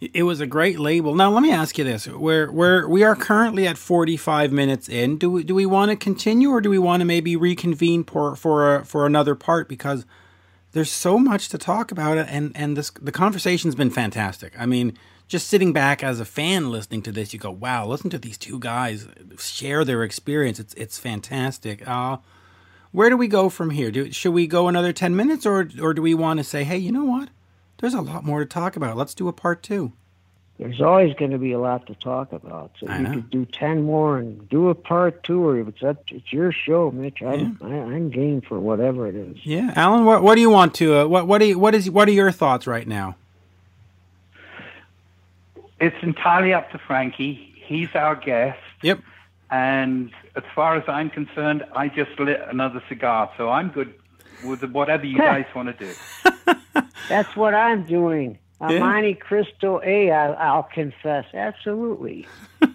It 0.00 0.22
was 0.22 0.40
a 0.40 0.46
great 0.46 0.78
label. 0.78 1.14
Now 1.14 1.30
let 1.30 1.42
me 1.42 1.52
ask 1.52 1.76
you 1.76 1.84
this: 1.84 2.06
We're 2.06 2.50
we're 2.50 2.88
we 2.88 3.04
are 3.04 3.14
currently 3.14 3.66
at 3.66 3.76
forty 3.76 4.16
five 4.16 4.52
minutes 4.52 4.88
in. 4.88 5.18
Do 5.18 5.30
we 5.30 5.44
do 5.44 5.54
we 5.54 5.66
want 5.66 5.90
to 5.90 5.96
continue, 5.96 6.48
or 6.48 6.62
do 6.62 6.70
we 6.70 6.78
want 6.78 7.02
to 7.02 7.04
maybe 7.04 7.36
reconvene 7.36 8.04
for 8.04 8.34
for 8.36 8.76
a, 8.76 8.84
for 8.86 9.04
another 9.04 9.34
part? 9.34 9.68
Because 9.68 10.06
there's 10.72 10.90
so 10.90 11.18
much 11.18 11.48
to 11.50 11.58
talk 11.58 11.90
about, 11.90 12.18
and 12.18 12.52
and 12.54 12.76
this 12.76 12.90
the 12.90 13.12
conversation's 13.12 13.74
been 13.74 13.90
fantastic. 13.90 14.52
I 14.58 14.66
mean, 14.66 14.96
just 15.28 15.48
sitting 15.48 15.72
back 15.72 16.02
as 16.02 16.20
a 16.20 16.24
fan 16.24 16.70
listening 16.70 17.02
to 17.02 17.12
this, 17.12 17.32
you 17.32 17.38
go, 17.38 17.50
"Wow, 17.50 17.86
listen 17.86 18.10
to 18.10 18.18
these 18.18 18.38
two 18.38 18.58
guys 18.58 19.08
share 19.38 19.84
their 19.84 20.02
experience. 20.02 20.60
It's 20.60 20.74
it's 20.74 20.98
fantastic." 20.98 21.86
Uh, 21.86 22.18
where 22.92 23.10
do 23.10 23.16
we 23.16 23.28
go 23.28 23.48
from 23.48 23.70
here? 23.70 23.90
Do, 23.90 24.10
should 24.12 24.32
we 24.32 24.46
go 24.46 24.68
another 24.68 24.92
ten 24.92 25.16
minutes, 25.16 25.46
or 25.46 25.68
or 25.80 25.94
do 25.94 26.02
we 26.02 26.14
want 26.14 26.38
to 26.38 26.44
say, 26.44 26.64
"Hey, 26.64 26.78
you 26.78 26.92
know 26.92 27.04
what? 27.04 27.30
There's 27.78 27.94
a 27.94 28.00
lot 28.00 28.24
more 28.24 28.40
to 28.40 28.46
talk 28.46 28.76
about. 28.76 28.96
Let's 28.96 29.14
do 29.14 29.28
a 29.28 29.32
part 29.32 29.62
two. 29.62 29.92
There's 30.58 30.80
always 30.80 31.14
going 31.14 31.32
to 31.32 31.38
be 31.38 31.52
a 31.52 31.58
lot 31.58 31.86
to 31.86 31.94
talk 31.94 32.32
about. 32.32 32.72
So 32.80 32.86
I 32.88 32.98
you 32.98 33.02
know. 33.02 33.14
could 33.14 33.30
do 33.30 33.44
ten 33.44 33.82
more 33.82 34.18
and 34.18 34.48
do 34.48 34.68
a 34.68 34.74
part 34.74 35.22
two, 35.22 35.46
or 35.46 35.58
if 35.58 35.68
it's 35.68 35.82
up, 35.82 36.04
it's 36.10 36.32
your 36.32 36.50
show, 36.52 36.90
Mitch. 36.90 37.22
I'm 37.22 37.58
I, 37.62 37.66
I'm 37.66 38.10
game 38.10 38.40
for 38.40 38.58
whatever 38.58 39.06
it 39.06 39.14
is. 39.14 39.36
Yeah, 39.44 39.72
Alan, 39.76 40.04
what 40.04 40.22
what 40.22 40.34
do 40.34 40.40
you 40.40 40.50
want 40.50 40.74
to 40.76 40.96
uh, 40.96 41.06
what 41.06 41.26
what 41.26 41.38
do 41.38 41.46
you, 41.46 41.58
what 41.58 41.74
is 41.74 41.90
what 41.90 42.08
are 42.08 42.12
your 42.12 42.30
thoughts 42.30 42.66
right 42.66 42.86
now? 42.86 43.16
It's 45.78 45.96
entirely 46.02 46.54
up 46.54 46.70
to 46.70 46.78
Frankie. 46.78 47.54
He's 47.66 47.94
our 47.94 48.16
guest. 48.16 48.58
Yep. 48.82 49.00
And 49.50 50.10
as 50.34 50.42
far 50.54 50.76
as 50.76 50.84
I'm 50.88 51.10
concerned, 51.10 51.64
I 51.74 51.88
just 51.88 52.18
lit 52.18 52.40
another 52.48 52.82
cigar, 52.88 53.30
so 53.36 53.50
I'm 53.50 53.68
good 53.68 53.94
with 54.42 54.62
whatever 54.64 55.04
you 55.04 55.18
guys 55.30 55.44
want 55.54 55.76
to 55.78 55.86
do. 55.86 56.82
That's 57.08 57.36
what 57.36 57.54
I'm 57.54 57.84
doing. 57.84 58.38
A 58.60 58.72
Yeah. 58.72 58.78
Monte 58.80 59.14
Cristo 59.14 59.80
A, 59.84 60.10
I, 60.10 60.32
I'll 60.32 60.62
confess. 60.62 61.26
Absolutely. 61.34 62.26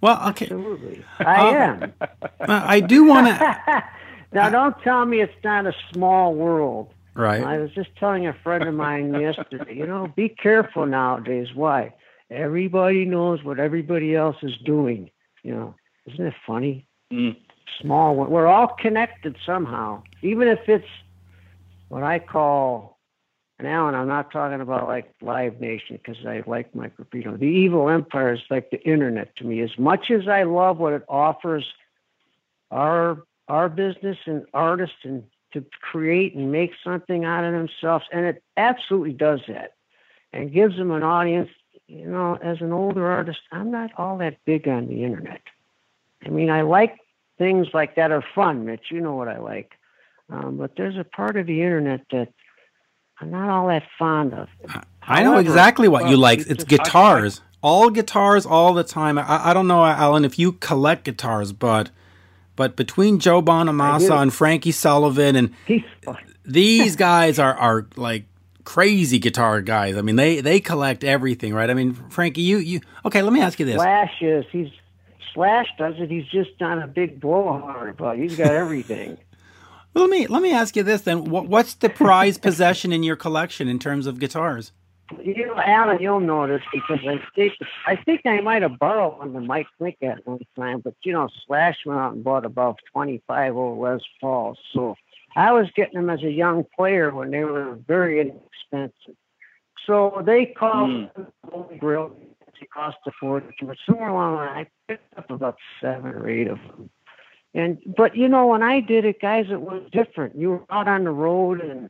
Well, 0.00 0.28
okay. 0.30 0.44
Absolutely. 0.44 1.02
I 1.18 1.50
am. 1.50 1.92
Uh, 2.00 2.06
I 2.40 2.80
do 2.80 3.04
want 3.04 3.26
to 3.28 3.84
Now, 4.34 4.50
don't 4.50 4.76
tell 4.82 5.06
me 5.06 5.20
it's 5.22 5.32
not 5.42 5.66
a 5.66 5.72
small 5.92 6.34
world. 6.34 6.92
Right. 7.14 7.42
I 7.42 7.58
was 7.58 7.70
just 7.70 7.90
telling 7.96 8.26
a 8.26 8.34
friend 8.42 8.64
of 8.64 8.74
mine 8.74 9.14
yesterday, 9.20 9.76
you 9.76 9.86
know, 9.86 10.12
be 10.14 10.28
careful 10.28 10.86
nowadays. 10.86 11.48
Why? 11.54 11.94
Everybody 12.30 13.04
knows 13.04 13.44
what 13.44 13.60
everybody 13.60 14.16
else 14.16 14.36
is 14.42 14.56
doing. 14.64 15.10
You 15.44 15.54
know, 15.54 15.74
isn't 16.06 16.26
it 16.26 16.34
funny? 16.46 16.86
Mm. 17.12 17.36
Small 17.80 18.16
one. 18.16 18.30
We're 18.30 18.46
all 18.46 18.68
connected 18.68 19.36
somehow, 19.46 20.02
even 20.22 20.48
if 20.48 20.68
it's 20.68 20.88
what 21.88 22.02
I 22.02 22.18
call, 22.18 22.93
and 23.58 23.68
Alan, 23.68 23.94
I'm 23.94 24.08
not 24.08 24.32
talking 24.32 24.60
about 24.60 24.88
like 24.88 25.12
Live 25.22 25.60
Nation 25.60 26.00
because 26.02 26.24
I 26.26 26.42
like 26.46 26.74
Mike 26.74 26.96
Rapino. 26.96 27.38
The 27.38 27.46
evil 27.46 27.88
empire 27.88 28.32
is 28.32 28.40
like 28.50 28.70
the 28.70 28.82
internet 28.82 29.36
to 29.36 29.44
me. 29.44 29.60
As 29.60 29.78
much 29.78 30.10
as 30.10 30.26
I 30.26 30.42
love 30.42 30.78
what 30.78 30.92
it 30.92 31.04
offers 31.08 31.64
our 32.70 33.22
our 33.46 33.68
business 33.68 34.16
and 34.26 34.44
artists 34.54 34.96
and 35.04 35.22
to 35.52 35.64
create 35.80 36.34
and 36.34 36.50
make 36.50 36.72
something 36.82 37.24
out 37.24 37.44
of 37.44 37.52
themselves, 37.52 38.04
and 38.12 38.26
it 38.26 38.42
absolutely 38.56 39.12
does 39.12 39.40
that, 39.46 39.74
and 40.32 40.52
gives 40.52 40.76
them 40.76 40.90
an 40.90 41.04
audience. 41.04 41.50
You 41.86 42.06
know, 42.06 42.36
as 42.42 42.60
an 42.60 42.72
older 42.72 43.06
artist, 43.06 43.40
I'm 43.52 43.70
not 43.70 43.90
all 43.98 44.18
that 44.18 44.38
big 44.46 44.66
on 44.66 44.88
the 44.88 45.04
internet. 45.04 45.42
I 46.24 46.30
mean, 46.30 46.50
I 46.50 46.62
like 46.62 46.98
things 47.38 47.68
like 47.72 47.94
that 47.96 48.10
are 48.10 48.24
fun, 48.34 48.64
Mitch. 48.64 48.86
You 48.90 49.00
know 49.00 49.14
what 49.14 49.28
I 49.28 49.38
like, 49.38 49.72
um, 50.28 50.56
but 50.56 50.72
there's 50.76 50.96
a 50.96 51.04
part 51.04 51.36
of 51.36 51.46
the 51.46 51.62
internet 51.62 52.00
that 52.10 52.32
I'm 53.20 53.30
not 53.30 53.48
all 53.48 53.68
that 53.68 53.84
fond 53.98 54.34
of. 54.34 54.48
I 55.02 55.22
know 55.22 55.38
exactly 55.38 55.88
what 55.88 56.08
you 56.08 56.16
like. 56.16 56.40
it's 56.40 56.50
It's 56.50 56.64
just- 56.64 56.80
I- 56.80 56.84
guitars. 56.84 57.40
All 57.62 57.88
guitars 57.88 58.44
all 58.44 58.74
the 58.74 58.84
time. 58.84 59.16
I, 59.18 59.50
I 59.50 59.54
don't 59.54 59.66
know, 59.66 59.82
Alan, 59.86 60.26
if 60.26 60.38
you 60.38 60.52
collect 60.52 61.04
guitars, 61.04 61.50
but 61.52 61.88
but 62.56 62.76
between 62.76 63.18
Joe 63.18 63.40
Bonamassa 63.40 64.20
and 64.20 64.32
Frankie 64.34 64.70
Sullivan 64.70 65.34
and 65.34 65.54
these 66.44 66.94
guys 66.96 67.38
are 67.38 67.54
are 67.54 67.86
like 67.96 68.24
crazy 68.64 69.18
guitar 69.18 69.62
guys. 69.62 69.96
I 69.96 70.02
mean, 70.02 70.16
they 70.16 70.42
they 70.42 70.60
collect 70.60 71.04
everything, 71.04 71.54
right? 71.54 71.70
I 71.70 71.74
mean, 71.74 71.94
Frankie, 72.10 72.42
you 72.42 72.58
you 72.58 72.80
okay? 73.06 73.22
Let 73.22 73.32
me 73.32 73.40
ask 73.40 73.58
you 73.58 73.64
this. 73.64 73.76
Slash 73.76 74.12
is 74.20 74.44
he's 74.52 74.68
Slash 75.32 75.66
does 75.78 75.94
it. 75.98 76.10
He's 76.10 76.26
just 76.26 76.50
not 76.60 76.82
a 76.82 76.86
big 76.86 77.18
blowhard, 77.18 77.96
but 77.96 78.18
he's 78.18 78.36
got 78.36 78.48
everything. 78.52 79.16
Let 79.94 80.10
me 80.10 80.26
let 80.26 80.42
me 80.42 80.52
ask 80.52 80.74
you 80.76 80.82
this 80.82 81.02
then. 81.02 81.24
What, 81.24 81.46
what's 81.46 81.74
the 81.74 81.88
prized 81.88 82.42
possession 82.42 82.92
in 82.92 83.02
your 83.02 83.16
collection 83.16 83.68
in 83.68 83.78
terms 83.78 84.06
of 84.06 84.18
guitars? 84.18 84.72
You 85.22 85.46
know, 85.46 85.56
Alan, 85.56 86.00
you'll 86.00 86.20
notice 86.20 86.62
because 86.72 86.98
I 87.06 87.20
think 87.36 87.52
I 87.86 87.96
think 87.96 88.22
I 88.24 88.40
might 88.40 88.62
have 88.62 88.78
borrowed 88.78 89.18
one 89.18 89.32
from 89.32 89.46
Mike 89.46 89.66
Flink 89.78 89.98
at 90.02 90.26
one 90.26 90.40
time, 90.56 90.80
but 90.80 90.94
you 91.04 91.12
know, 91.12 91.28
Slash 91.46 91.76
went 91.86 92.00
out 92.00 92.14
and 92.14 92.24
bought 92.24 92.44
about 92.44 92.80
twenty 92.92 93.22
five 93.26 93.56
old 93.56 93.78
Les 93.78 94.00
Pauls. 94.20 94.58
So 94.72 94.96
I 95.36 95.52
was 95.52 95.68
getting 95.76 95.94
them 95.94 96.10
as 96.10 96.22
a 96.22 96.30
young 96.30 96.64
player 96.76 97.14
when 97.14 97.30
they 97.30 97.44
were 97.44 97.78
very 97.86 98.20
inexpensive. 98.20 99.16
So 99.86 100.22
they 100.24 100.46
cost 100.46 100.90
hmm. 100.90 101.22
them 101.22 101.32
Holy 101.50 101.76
Grail. 101.76 102.16
They 102.60 102.66
cost 102.66 102.96
a 103.06 103.10
fortune, 103.20 103.66
but 103.66 103.76
somewhere 103.84 104.08
along 104.08 104.32
the 104.32 104.36
line, 104.38 104.48
I 104.48 104.66
picked 104.88 105.18
up 105.18 105.30
about 105.30 105.56
seven 105.80 106.12
or 106.12 106.28
eight 106.28 106.46
of 106.46 106.58
them. 106.58 106.88
And 107.54 107.78
but 107.96 108.16
you 108.16 108.28
know, 108.28 108.46
when 108.48 108.62
I 108.62 108.80
did 108.80 109.04
it, 109.04 109.20
guys, 109.20 109.46
it 109.50 109.60
was 109.60 109.82
different. 109.92 110.36
You 110.36 110.50
were 110.50 110.64
out 110.70 110.88
on 110.88 111.04
the 111.04 111.10
road 111.12 111.60
and 111.60 111.88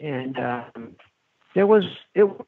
and 0.00 0.38
um, 0.38 0.96
there 1.54 1.66
was 1.66 1.84
it 2.14 2.24
was 2.24 2.46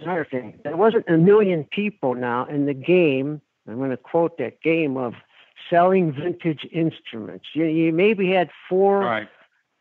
another 0.00 0.26
thing. 0.28 0.58
There 0.64 0.76
wasn't 0.76 1.08
a 1.08 1.16
million 1.16 1.64
people 1.64 2.14
now 2.14 2.46
in 2.46 2.66
the 2.66 2.74
game. 2.74 3.40
I'm 3.68 3.76
going 3.78 3.90
to 3.90 3.96
quote 3.96 4.36
that 4.38 4.60
game 4.60 4.96
of 4.96 5.14
selling 5.70 6.12
vintage 6.12 6.66
instruments. 6.72 7.46
You, 7.54 7.64
you 7.64 7.92
maybe 7.92 8.30
had 8.30 8.50
four, 8.68 9.00
Right. 9.00 9.28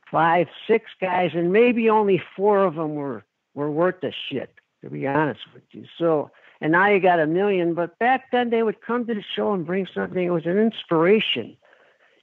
five, 0.10 0.48
six 0.68 0.92
guys, 1.02 1.32
and 1.34 1.52
maybe 1.52 1.90
only 1.90 2.22
four 2.36 2.64
of 2.64 2.76
them 2.76 2.96
were 2.96 3.24
were 3.56 3.72
worth 3.72 4.04
a 4.04 4.12
shit. 4.30 4.54
To 4.84 4.90
be 4.90 5.08
honest 5.08 5.42
with 5.54 5.64
you, 5.72 5.86
so 5.98 6.30
and 6.62 6.74
now 6.74 6.88
you 6.90 7.00
got 7.00 7.20
a 7.20 7.26
million. 7.26 7.74
But 7.74 7.98
back 8.00 8.32
then 8.32 8.50
they 8.52 8.62
would 8.64 8.82
come 8.82 9.06
to 9.08 9.14
the 9.16 9.24
show 9.36 9.54
and 9.54 9.66
bring 9.66 9.88
something. 9.88 10.24
It 10.24 10.30
was 10.30 10.46
an 10.46 10.58
inspiration. 10.60 11.58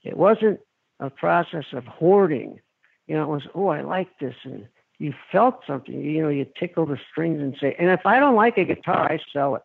It 0.03 0.17
wasn't 0.17 0.59
a 0.99 1.09
process 1.09 1.65
of 1.73 1.85
hoarding. 1.85 2.59
You 3.07 3.15
know, 3.15 3.23
it 3.23 3.29
was 3.29 3.47
oh 3.55 3.67
I 3.67 3.81
like 3.81 4.19
this 4.19 4.35
and 4.43 4.67
you 5.01 5.13
felt 5.31 5.61
something. 5.65 5.99
You 5.99 6.21
know, 6.21 6.29
you 6.29 6.45
tickle 6.59 6.85
the 6.85 6.99
strings 7.11 7.41
and 7.41 7.57
say, 7.59 7.75
and 7.79 7.89
if 7.89 8.05
I 8.05 8.19
don't 8.19 8.35
like 8.35 8.57
a 8.59 8.63
guitar, 8.63 9.11
I 9.11 9.19
sell 9.33 9.55
it. 9.55 9.63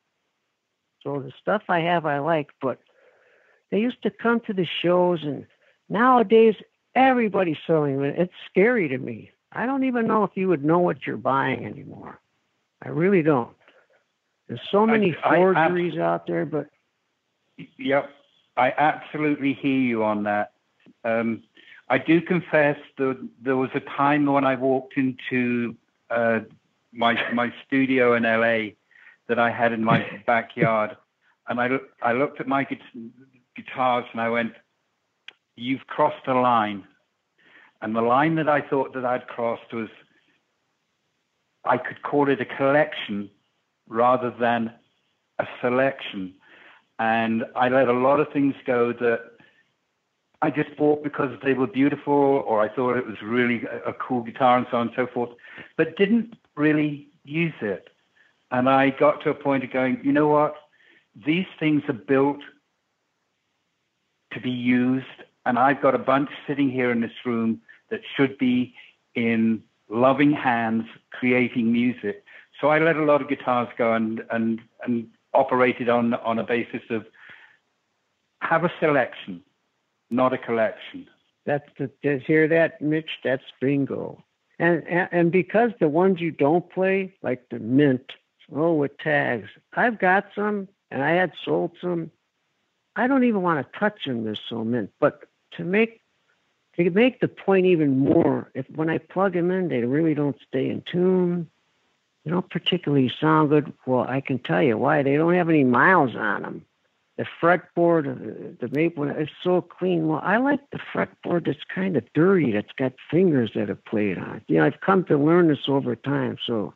So 1.02 1.20
the 1.20 1.32
stuff 1.40 1.62
I 1.68 1.80
have, 1.80 2.06
I 2.06 2.20
like. 2.20 2.48
But 2.62 2.80
they 3.70 3.78
used 3.78 4.02
to 4.02 4.10
come 4.10 4.40
to 4.46 4.54
the 4.54 4.66
shows, 4.82 5.22
and 5.22 5.46
nowadays 5.90 6.54
everybody's 6.94 7.58
selling 7.66 8.00
them. 8.00 8.04
It's 8.16 8.32
scary 8.50 8.88
to 8.88 8.96
me. 8.96 9.30
I 9.52 9.66
don't 9.66 9.84
even 9.84 10.06
know 10.06 10.24
if 10.24 10.30
you 10.36 10.48
would 10.48 10.64
know 10.64 10.78
what 10.78 11.06
you're 11.06 11.18
buying 11.18 11.66
anymore. 11.66 12.18
I 12.82 12.88
really 12.88 13.22
don't. 13.22 13.54
There's 14.48 14.60
so 14.70 14.86
many 14.86 15.14
I- 15.22 15.28
I 15.28 15.36
forgeries 15.36 15.98
out 15.98 16.26
there, 16.26 16.46
but 16.46 16.68
Yep, 17.78 18.10
I 18.56 18.72
absolutely 18.76 19.52
hear 19.52 19.78
you 19.78 20.04
on 20.04 20.24
that. 20.24 20.52
Um, 21.04 21.42
I 21.88 21.98
do 21.98 22.20
confess 22.20 22.78
that 22.98 23.28
there 23.40 23.56
was 23.56 23.70
a 23.74 23.80
time 23.80 24.26
when 24.26 24.44
I 24.44 24.56
walked 24.56 24.94
into 24.96 25.76
uh, 26.10 26.40
my 26.92 27.16
my 27.32 27.52
studio 27.66 28.14
in 28.14 28.22
LA 28.22 28.74
that 29.28 29.38
I 29.38 29.50
had 29.50 29.72
in 29.72 29.84
my 29.84 30.06
backyard, 30.26 30.96
and 31.48 31.60
I 31.60 31.68
I 32.02 32.12
looked 32.12 32.40
at 32.40 32.48
my 32.48 32.64
gu- 32.64 33.10
guitars 33.54 34.04
and 34.12 34.20
I 34.20 34.30
went, 34.30 34.54
"You've 35.54 35.86
crossed 35.86 36.26
a 36.26 36.34
line," 36.34 36.84
and 37.82 37.94
the 37.94 38.02
line 38.02 38.36
that 38.36 38.48
I 38.48 38.62
thought 38.62 38.94
that 38.94 39.04
I'd 39.04 39.28
crossed 39.28 39.72
was 39.72 39.88
I 41.64 41.76
could 41.78 42.02
call 42.02 42.28
it 42.28 42.40
a 42.40 42.56
collection 42.56 43.30
rather 43.88 44.30
than 44.30 44.72
a 45.38 45.46
selection 45.60 46.34
and 46.98 47.44
I 47.54 47.68
let 47.68 47.88
a 47.88 47.92
lot 47.92 48.20
of 48.20 48.32
things 48.32 48.54
go 48.66 48.92
that 48.92 49.20
I 50.42 50.50
just 50.50 50.76
bought 50.76 51.02
because 51.02 51.30
they 51.42 51.54
were 51.54 51.66
beautiful 51.66 52.12
or 52.14 52.60
I 52.60 52.68
thought 52.68 52.96
it 52.96 53.06
was 53.06 53.16
really 53.22 53.62
a, 53.64 53.90
a 53.90 53.92
cool 53.94 54.22
guitar 54.22 54.58
and 54.58 54.66
so 54.70 54.78
on 54.78 54.88
and 54.88 54.96
so 54.96 55.06
forth, 55.06 55.30
but 55.76 55.96
didn't 55.96 56.34
really 56.56 57.08
use 57.24 57.54
it. 57.60 57.88
And 58.50 58.68
I 58.68 58.90
got 58.90 59.22
to 59.22 59.30
a 59.30 59.34
point 59.34 59.64
of 59.64 59.72
going, 59.72 60.00
you 60.04 60.12
know 60.12 60.28
what? 60.28 60.54
These 61.26 61.46
things 61.58 61.82
are 61.88 61.94
built 61.94 62.40
to 64.32 64.40
be 64.40 64.50
used, 64.50 65.06
and 65.46 65.58
I've 65.58 65.80
got 65.80 65.94
a 65.94 65.98
bunch 65.98 66.28
sitting 66.46 66.70
here 66.70 66.90
in 66.90 67.00
this 67.00 67.24
room 67.24 67.60
that 67.90 68.00
should 68.16 68.36
be 68.38 68.74
in 69.14 69.62
loving 69.88 70.32
hands 70.32 70.84
creating 71.10 71.72
music. 71.72 72.22
So 72.60 72.68
I 72.68 72.78
let 72.78 72.96
a 72.96 73.04
lot 73.04 73.22
of 73.22 73.28
guitars 73.28 73.68
go 73.76 73.94
and 73.94 74.22
and 74.30 74.60
and 74.84 75.08
operated 75.36 75.88
on 75.88 76.14
on 76.14 76.38
a 76.38 76.44
basis 76.44 76.82
of 76.90 77.06
have 78.40 78.64
a 78.64 78.72
selection, 78.80 79.42
not 80.10 80.32
a 80.32 80.38
collection. 80.38 81.06
That's 81.44 81.68
the, 81.78 81.90
to 82.02 82.18
hear 82.18 82.48
that, 82.48 82.80
Mitch. 82.80 83.10
That's 83.22 83.44
bingo. 83.60 84.22
And, 84.58 84.86
and 84.88 85.08
and 85.12 85.32
because 85.32 85.72
the 85.78 85.88
ones 85.88 86.20
you 86.20 86.30
don't 86.30 86.68
play, 86.70 87.14
like 87.22 87.48
the 87.50 87.58
mint, 87.58 88.12
oh, 88.54 88.74
with 88.74 88.96
tags, 88.98 89.48
I've 89.74 89.98
got 89.98 90.26
some, 90.34 90.68
and 90.90 91.02
I 91.02 91.12
had 91.12 91.32
sold 91.44 91.72
some. 91.80 92.10
I 92.96 93.06
don't 93.06 93.24
even 93.24 93.42
want 93.42 93.64
to 93.64 93.78
touch 93.78 94.04
them. 94.06 94.24
They're 94.24 94.36
so 94.48 94.64
mint. 94.64 94.90
But 94.98 95.24
to 95.52 95.64
make 95.64 96.00
to 96.76 96.90
make 96.90 97.20
the 97.20 97.28
point 97.28 97.66
even 97.66 97.98
more, 97.98 98.50
if 98.54 98.68
when 98.70 98.90
I 98.90 98.98
plug 98.98 99.34
them 99.34 99.50
in, 99.50 99.68
they 99.68 99.82
really 99.84 100.14
don't 100.14 100.36
stay 100.48 100.68
in 100.68 100.82
tune. 100.82 101.50
They 102.26 102.32
don't 102.32 102.50
particularly 102.50 103.10
sound 103.18 103.48
good. 103.48 103.72
Well, 103.86 104.02
I 104.02 104.20
can 104.20 104.40
tell 104.40 104.62
you 104.62 104.76
why. 104.76 105.02
They 105.02 105.16
don't 105.16 105.32
have 105.32 105.48
any 105.48 105.64
miles 105.64 106.14
on 106.14 106.42
them 106.42 106.66
the 107.16 107.24
fretboard, 107.40 108.58
the 108.60 108.68
maple, 108.68 109.08
it's 109.08 109.32
so 109.42 109.62
clean. 109.62 110.06
Well, 110.06 110.20
I 110.22 110.36
like 110.36 110.60
the 110.70 110.78
fretboard 110.78 111.46
that's 111.46 111.64
kind 111.74 111.96
of 111.96 112.04
dirty, 112.12 112.52
that's 112.52 112.72
got 112.72 112.92
fingers 113.10 113.52
that 113.54 113.68
have 113.68 113.82
played 113.86 114.18
on 114.18 114.36
it. 114.36 114.42
You 114.48 114.58
know, 114.58 114.66
I've 114.66 114.80
come 114.82 115.04
to 115.04 115.16
learn 115.16 115.48
this 115.48 115.66
over 115.66 115.96
time, 115.96 116.36
so 116.46 116.74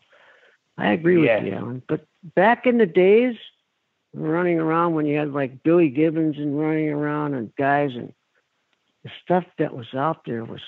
I 0.79 0.93
agree 0.93 1.23
Yes. 1.23 1.43
with 1.43 1.53
you, 1.53 1.59
Alan. 1.59 1.83
But 1.87 2.07
back 2.35 2.67
in 2.67 2.79
the 2.79 2.87
days, 2.87 3.37
running 4.15 4.59
around 4.59 4.95
when 4.95 5.05
you 5.07 5.19
had 5.19 5.33
like 5.33 5.63
Billy 5.63 5.91
Gibbons 5.91 6.39
and 6.39 6.59
running 6.59 6.89
around 6.89 7.35
and 7.35 7.55
guys 7.57 7.95
and 7.95 8.13
the 9.05 9.11
stuff 9.23 9.45
that 9.59 9.75
was 9.75 9.93
out 9.95 10.25
there 10.25 10.45
was 10.45 10.61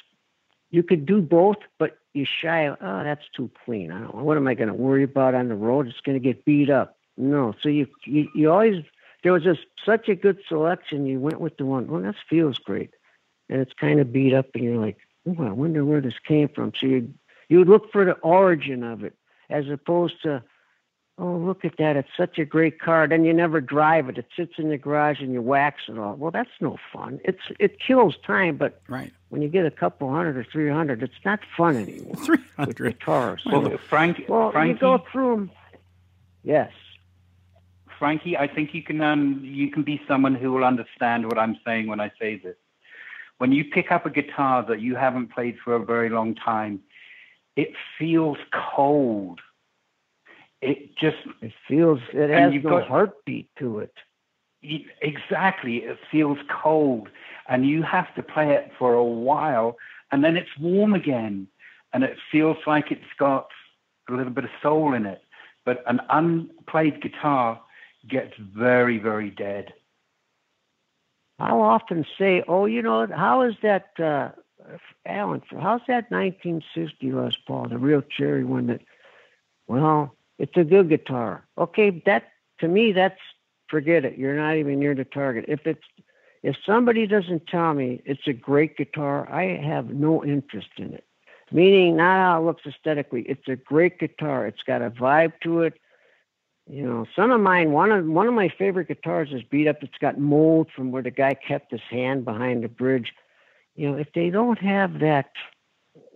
you 0.71 0.83
could 0.83 1.07
do 1.07 1.21
both, 1.23 1.57
but 1.79 1.99
you 2.15 2.27
shy. 2.27 2.69
Oh, 2.69 2.77
that's 3.05 3.29
too 3.35 3.51
clean. 3.65 3.91
I 3.91 4.01
don't. 4.01 4.15
What 4.15 4.37
am 4.37 4.47
I 4.47 4.55
going 4.55 4.69
to 4.69 4.75
worry 4.75 5.05
about 5.05 5.35
on 5.35 5.49
the 5.49 5.55
road? 5.55 5.87
It's 5.87 6.01
going 6.01 6.21
to 6.21 6.23
get 6.23 6.45
beat 6.45 6.71
up. 6.71 6.97
No. 7.17 7.55
So 7.63 7.69
you 7.69 7.87
you, 8.05 8.29
you 8.35 8.51
always 8.51 8.85
there 9.23 9.33
was 9.33 9.43
just 9.43 9.61
such 9.85 10.09
a 10.09 10.15
good 10.15 10.39
selection. 10.49 11.07
You 11.07 11.21
went 11.21 11.41
with 11.41 11.57
the 11.57 11.65
one. 11.65 11.87
Oh, 11.89 11.95
well, 11.95 12.03
that 12.03 12.17
feels 12.29 12.59
great, 12.59 12.91
and 13.49 13.61
it's 13.61 13.73
kind 13.73 14.01
of 14.01 14.13
beat 14.13 14.35
up, 14.35 14.47
and 14.55 14.65
you're 14.65 14.81
like, 14.81 14.99
oh, 15.27 15.45
I 15.45 15.53
wonder 15.53 15.85
where 15.85 16.01
this 16.01 16.19
came 16.27 16.49
from. 16.49 16.73
So 16.79 16.87
you 16.87 17.13
you 17.49 17.59
would 17.59 17.69
look 17.69 17.91
for 17.93 18.05
the 18.05 18.15
origin 18.15 18.83
of 18.83 19.05
it, 19.05 19.15
as 19.51 19.69
opposed 19.69 20.23
to 20.23 20.43
oh, 21.19 21.37
look 21.37 21.65
at 21.65 21.77
that. 21.79 21.97
It's 21.97 22.09
such 22.17 22.39
a 22.39 22.45
great 22.45 22.81
car. 22.81 23.07
Then 23.07 23.25
you 23.25 23.33
never 23.33 23.61
drive 23.61 24.09
it. 24.09 24.19
It 24.19 24.27
sits 24.37 24.55
in 24.59 24.71
the 24.71 24.79
garage 24.79 25.21
and 25.21 25.33
you 25.33 25.43
wax 25.43 25.83
it 25.89 25.99
all. 25.99 26.17
Well, 26.17 26.31
that's 26.31 26.51
no 26.61 26.79
fun. 26.93 27.21
It's 27.25 27.43
It 27.59 27.79
kills 27.79 28.17
time, 28.27 28.57
but 28.57 28.81
right. 28.89 29.13
When 29.33 29.41
you 29.41 29.49
get 29.49 29.65
a 29.65 29.71
couple 29.71 30.13
hundred 30.13 30.37
or 30.37 30.45
300, 30.45 31.03
it's 31.03 31.15
not 31.25 31.41
fun 31.57 31.77
anymore. 31.77 32.17
300 32.57 32.99
guitars. 32.99 33.43
Well, 33.47 33.79
Frank, 33.89 34.27
well, 34.29 34.53
Frankie, 34.53 34.75
you 34.75 34.79
go 34.79 35.03
through 35.11 35.37
them. 35.37 35.51
Yes. 36.45 36.71
Frankie, 37.99 38.37
I 38.37 38.47
think 38.47 38.75
you 38.75 38.83
can 38.83 39.01
um, 39.01 39.41
you 39.43 39.71
can 39.71 39.85
be 39.85 40.03
someone 40.07 40.35
who 40.35 40.53
will 40.53 40.65
understand 40.65 41.25
what 41.25 41.39
I'm 41.39 41.57
saying 41.65 41.87
when 41.87 41.99
I 41.99 42.13
say 42.21 42.37
this. 42.37 42.57
When 43.39 43.53
you 43.53 43.65
pick 43.65 43.91
up 43.91 44.05
a 44.05 44.11
guitar 44.11 44.67
that 44.69 44.83
you 44.83 44.97
haven't 44.97 45.29
played 45.33 45.57
for 45.65 45.77
a 45.77 45.83
very 45.83 46.11
long 46.11 46.35
time, 46.35 46.81
it 47.57 47.73
feels 47.99 48.37
cold 48.53 49.41
it 50.61 50.95
just 50.97 51.17
it 51.41 51.53
feels 51.67 52.01
it 52.13 52.29
has 52.29 52.53
no 52.63 52.71
got, 52.71 52.87
heartbeat 52.87 53.49
to 53.59 53.79
it. 53.79 53.95
Exactly, 55.01 55.79
it 55.79 55.99
feels 56.11 56.39
cold, 56.63 57.09
and 57.53 57.67
you 57.67 57.83
have 57.83 58.13
to 58.15 58.23
play 58.23 58.55
it 58.55 58.73
for 58.79 58.95
a 58.95 59.05
while, 59.05 59.77
and 60.11 60.25
then 60.25 60.39
it's 60.39 60.59
warm 60.59 60.95
again, 60.95 61.47
and 61.93 62.03
it 62.03 62.17
feels 62.31 62.57
like 62.67 62.91
it's 62.91 63.15
got 63.19 63.49
a 64.09 64.13
little 64.15 64.33
bit 64.33 64.45
of 64.45 64.51
soul 64.63 64.95
in 64.95 65.05
it. 65.05 65.21
But 65.67 65.85
an 65.87 66.01
unplayed 66.09 67.03
guitar 67.03 67.61
gets 68.09 68.33
very, 68.39 68.97
very 68.97 69.29
dead. 69.29 69.75
I'll 71.39 71.61
often 71.61 72.07
say, 72.19 72.43
"Oh, 72.49 72.65
you 72.65 72.81
know, 72.81 73.07
how 73.07 73.43
is 73.43 73.57
that, 73.61 74.01
uh, 74.01 74.31
Alan? 75.05 75.43
How's 75.51 75.83
that 75.89 76.11
1960 76.11 77.13
Les 77.13 77.37
Paul, 77.47 77.69
the 77.69 77.77
real 77.77 78.01
cherry 78.01 78.45
one 78.45 78.69
that?" 78.69 78.81
Well, 79.67 80.17
it's 80.39 80.57
a 80.57 80.65
good 80.65 80.89
guitar. 80.89 81.45
Okay, 81.59 82.03
that 82.07 82.31
to 82.61 82.69
me, 82.69 82.93
that's 82.93 83.21
forget 83.69 84.07
it. 84.07 84.17
You're 84.17 84.37
not 84.37 84.57
even 84.57 84.79
near 84.79 84.95
the 84.95 85.05
target. 85.05 85.45
If 85.49 85.67
it's 85.67 85.85
if 86.43 86.57
somebody 86.67 87.07
doesn't 87.07 87.47
tell 87.47 87.75
me 87.75 88.03
it's 88.05 88.27
a 88.27 88.33
great 88.33 88.77
guitar, 88.77 89.31
I 89.31 89.57
have 89.63 89.91
no 89.91 90.25
interest 90.25 90.69
in 90.77 90.95
it. 90.95 91.05
Meaning 91.51 91.97
not 91.97 92.17
how 92.17 92.41
it 92.43 92.47
looks 92.47 92.63
aesthetically. 92.67 93.23
It's 93.23 93.47
a 93.47 93.57
great 93.57 93.99
guitar. 93.99 94.47
It's 94.47 94.63
got 94.67 94.81
a 94.83 94.91
vibe 94.91 95.35
to 95.43 95.63
it. 95.63 95.75
You 96.67 96.83
know, 96.83 97.07
some 97.15 97.31
of 97.31 97.41
mine, 97.41 97.73
one 97.73 97.91
of 97.91 98.07
one 98.07 98.27
of 98.27 98.35
my 98.35 98.49
favorite 98.49 98.89
guitars 98.89 99.29
is 99.33 99.43
beat 99.43 99.69
up. 99.69 99.83
It's 99.83 99.99
got 100.01 100.19
mold 100.19 100.69
from 100.75 100.93
where 100.93 101.03
the 101.03 101.11
guy 101.11 101.35
kept 101.35 101.73
his 101.73 101.83
hand 101.91 102.25
behind 102.25 102.65
the 102.65 102.69
bridge. 102.69 103.13
You 103.75 103.91
know, 103.91 103.99
if 103.99 104.09
they 104.15 104.31
don't 104.31 104.59
have 104.59 105.01
that 105.01 105.31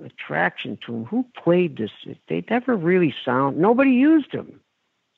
attraction 0.04 0.78
to 0.86 0.92
them. 0.92 1.04
Who 1.04 1.26
played 1.42 1.76
this? 1.76 1.90
They 2.28 2.44
never 2.48 2.76
really 2.76 3.14
sound. 3.24 3.58
Nobody 3.58 3.90
used 3.90 4.32
them. 4.32 4.60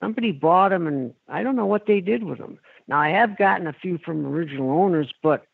Somebody 0.00 0.32
bought 0.32 0.70
them, 0.70 0.86
and 0.86 1.14
I 1.28 1.42
don't 1.42 1.56
know 1.56 1.66
what 1.66 1.86
they 1.86 2.00
did 2.00 2.22
with 2.22 2.38
them. 2.38 2.58
Now 2.86 3.00
I 3.00 3.10
have 3.10 3.36
gotten 3.36 3.66
a 3.66 3.72
few 3.72 3.98
from 3.98 4.26
original 4.26 4.70
owners, 4.70 5.12
but 5.22 5.46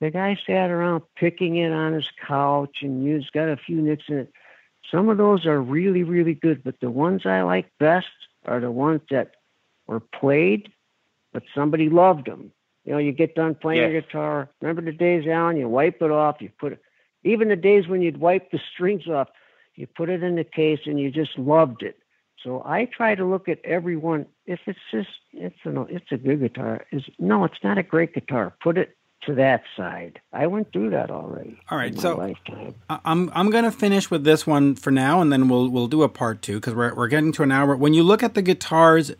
the 0.00 0.10
guy 0.10 0.38
sat 0.46 0.70
around 0.70 1.02
picking 1.16 1.56
it 1.56 1.72
on 1.72 1.92
his 1.92 2.08
couch 2.26 2.78
and 2.82 3.04
used 3.04 3.32
got 3.32 3.48
a 3.48 3.56
few 3.56 3.80
nicks 3.80 4.04
in 4.08 4.18
it. 4.18 4.32
Some 4.90 5.08
of 5.08 5.18
those 5.18 5.46
are 5.46 5.60
really, 5.60 6.02
really 6.02 6.34
good, 6.34 6.62
but 6.62 6.80
the 6.80 6.90
ones 6.90 7.26
I 7.26 7.42
like 7.42 7.70
best 7.78 8.06
are 8.44 8.60
the 8.60 8.70
ones 8.70 9.00
that 9.10 9.32
were 9.86 10.00
played, 10.00 10.70
but 11.32 11.42
somebody 11.54 11.88
loved 11.88 12.26
them. 12.26 12.52
You 12.84 12.92
know, 12.92 12.98
you 12.98 13.12
get 13.12 13.34
done 13.34 13.54
playing 13.54 13.80
yes. 13.80 13.92
your 13.92 14.00
guitar. 14.02 14.50
Remember 14.60 14.82
the 14.82 14.96
days, 14.96 15.26
Alan? 15.26 15.56
You 15.56 15.68
wipe 15.68 16.02
it 16.02 16.10
off. 16.10 16.40
You 16.40 16.50
put 16.58 16.74
it 16.74 16.82
even 17.24 17.48
the 17.48 17.56
days 17.56 17.88
when 17.88 18.02
you'd 18.02 18.20
wipe 18.20 18.50
the 18.50 18.60
strings 18.72 19.08
off, 19.08 19.28
you 19.74 19.86
put 19.86 20.08
it 20.08 20.22
in 20.22 20.36
the 20.36 20.44
case 20.44 20.80
and 20.86 21.00
you 21.00 21.10
just 21.10 21.36
loved 21.38 21.82
it. 21.82 21.98
So 22.44 22.62
I 22.64 22.84
try 22.84 23.14
to 23.14 23.24
look 23.24 23.48
at 23.48 23.58
everyone. 23.64 24.26
If 24.46 24.60
it's 24.66 24.78
just 24.92 25.08
it's 25.32 25.56
a 25.64 25.80
it's 25.88 26.12
a 26.12 26.18
good 26.18 26.40
guitar. 26.40 26.84
Is 26.92 27.02
no, 27.18 27.44
it's 27.44 27.58
not 27.64 27.78
a 27.78 27.82
great 27.82 28.14
guitar. 28.14 28.54
Put 28.62 28.76
it 28.76 28.96
to 29.26 29.34
that 29.36 29.62
side. 29.76 30.20
I 30.32 30.46
went 30.46 30.70
through 30.70 30.90
that 30.90 31.10
already. 31.10 31.58
All 31.70 31.78
right, 31.78 31.98
so 31.98 32.16
lifetime. 32.16 32.74
I'm 32.90 33.30
I'm 33.34 33.50
going 33.50 33.64
to 33.64 33.72
finish 33.72 34.10
with 34.10 34.24
this 34.24 34.46
one 34.46 34.74
for 34.74 34.90
now, 34.90 35.22
and 35.22 35.32
then 35.32 35.48
we'll 35.48 35.68
we'll 35.70 35.86
do 35.86 36.02
a 36.02 36.08
part 36.08 36.42
two 36.42 36.56
because 36.56 36.74
we're 36.74 36.94
we're 36.94 37.08
getting 37.08 37.32
to 37.32 37.42
an 37.42 37.50
hour. 37.50 37.74
When 37.74 37.94
you 37.94 38.02
look 38.02 38.22
at 38.22 38.34
the 38.34 38.42
guitars, 38.42 39.12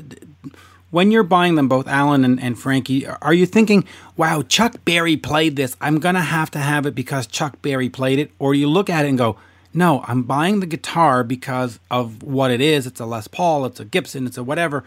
when 0.90 1.10
you're 1.10 1.22
buying 1.22 1.54
them, 1.54 1.66
both 1.66 1.88
Alan 1.88 2.24
and, 2.24 2.40
and 2.40 2.58
Frankie, 2.58 3.06
are 3.06 3.34
you 3.34 3.46
thinking, 3.46 3.84
wow, 4.18 4.42
Chuck 4.42 4.84
Berry 4.84 5.16
played 5.16 5.56
this. 5.56 5.76
I'm 5.80 5.98
going 5.98 6.14
to 6.14 6.20
have 6.20 6.50
to 6.52 6.58
have 6.58 6.84
it 6.84 6.94
because 6.94 7.26
Chuck 7.26 7.62
Berry 7.62 7.88
played 7.88 8.18
it? 8.18 8.30
Or 8.38 8.54
you 8.54 8.68
look 8.68 8.90
at 8.90 9.06
it 9.06 9.08
and 9.08 9.18
go, 9.18 9.38
no, 9.74 10.04
I'm 10.06 10.22
buying 10.22 10.60
the 10.60 10.66
guitar 10.66 11.24
because 11.24 11.80
of 11.90 12.22
what 12.22 12.50
it 12.50 12.60
is. 12.60 12.86
It's 12.86 13.00
a 13.00 13.06
Les 13.06 13.26
Paul, 13.28 13.66
it's 13.66 13.80
a 13.80 13.84
Gibson, 13.84 14.26
it's 14.26 14.38
a 14.38 14.44
whatever. 14.44 14.84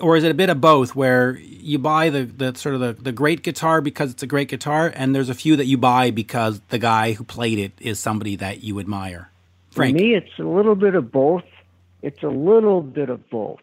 Or 0.00 0.16
is 0.16 0.24
it 0.24 0.30
a 0.30 0.34
bit 0.34 0.50
of 0.50 0.60
both 0.60 0.94
where 0.94 1.36
you 1.36 1.78
buy 1.78 2.10
the, 2.10 2.24
the 2.24 2.54
sort 2.54 2.76
of 2.76 2.80
the, 2.80 2.92
the 2.92 3.12
great 3.12 3.42
guitar 3.42 3.80
because 3.80 4.12
it's 4.12 4.22
a 4.22 4.26
great 4.26 4.48
guitar, 4.48 4.92
and 4.94 5.14
there's 5.14 5.28
a 5.28 5.34
few 5.34 5.56
that 5.56 5.66
you 5.66 5.76
buy 5.76 6.10
because 6.10 6.60
the 6.68 6.78
guy 6.78 7.12
who 7.12 7.24
played 7.24 7.58
it 7.58 7.72
is 7.80 7.98
somebody 7.98 8.36
that 8.36 8.62
you 8.62 8.78
admire? 8.78 9.30
Frank. 9.72 9.96
For 9.96 10.02
me, 10.02 10.14
it's 10.14 10.38
a 10.38 10.44
little 10.44 10.74
bit 10.74 10.94
of 10.94 11.10
both. 11.10 11.44
It's 12.02 12.22
a 12.22 12.28
little 12.28 12.82
bit 12.82 13.10
of 13.10 13.28
both. 13.30 13.60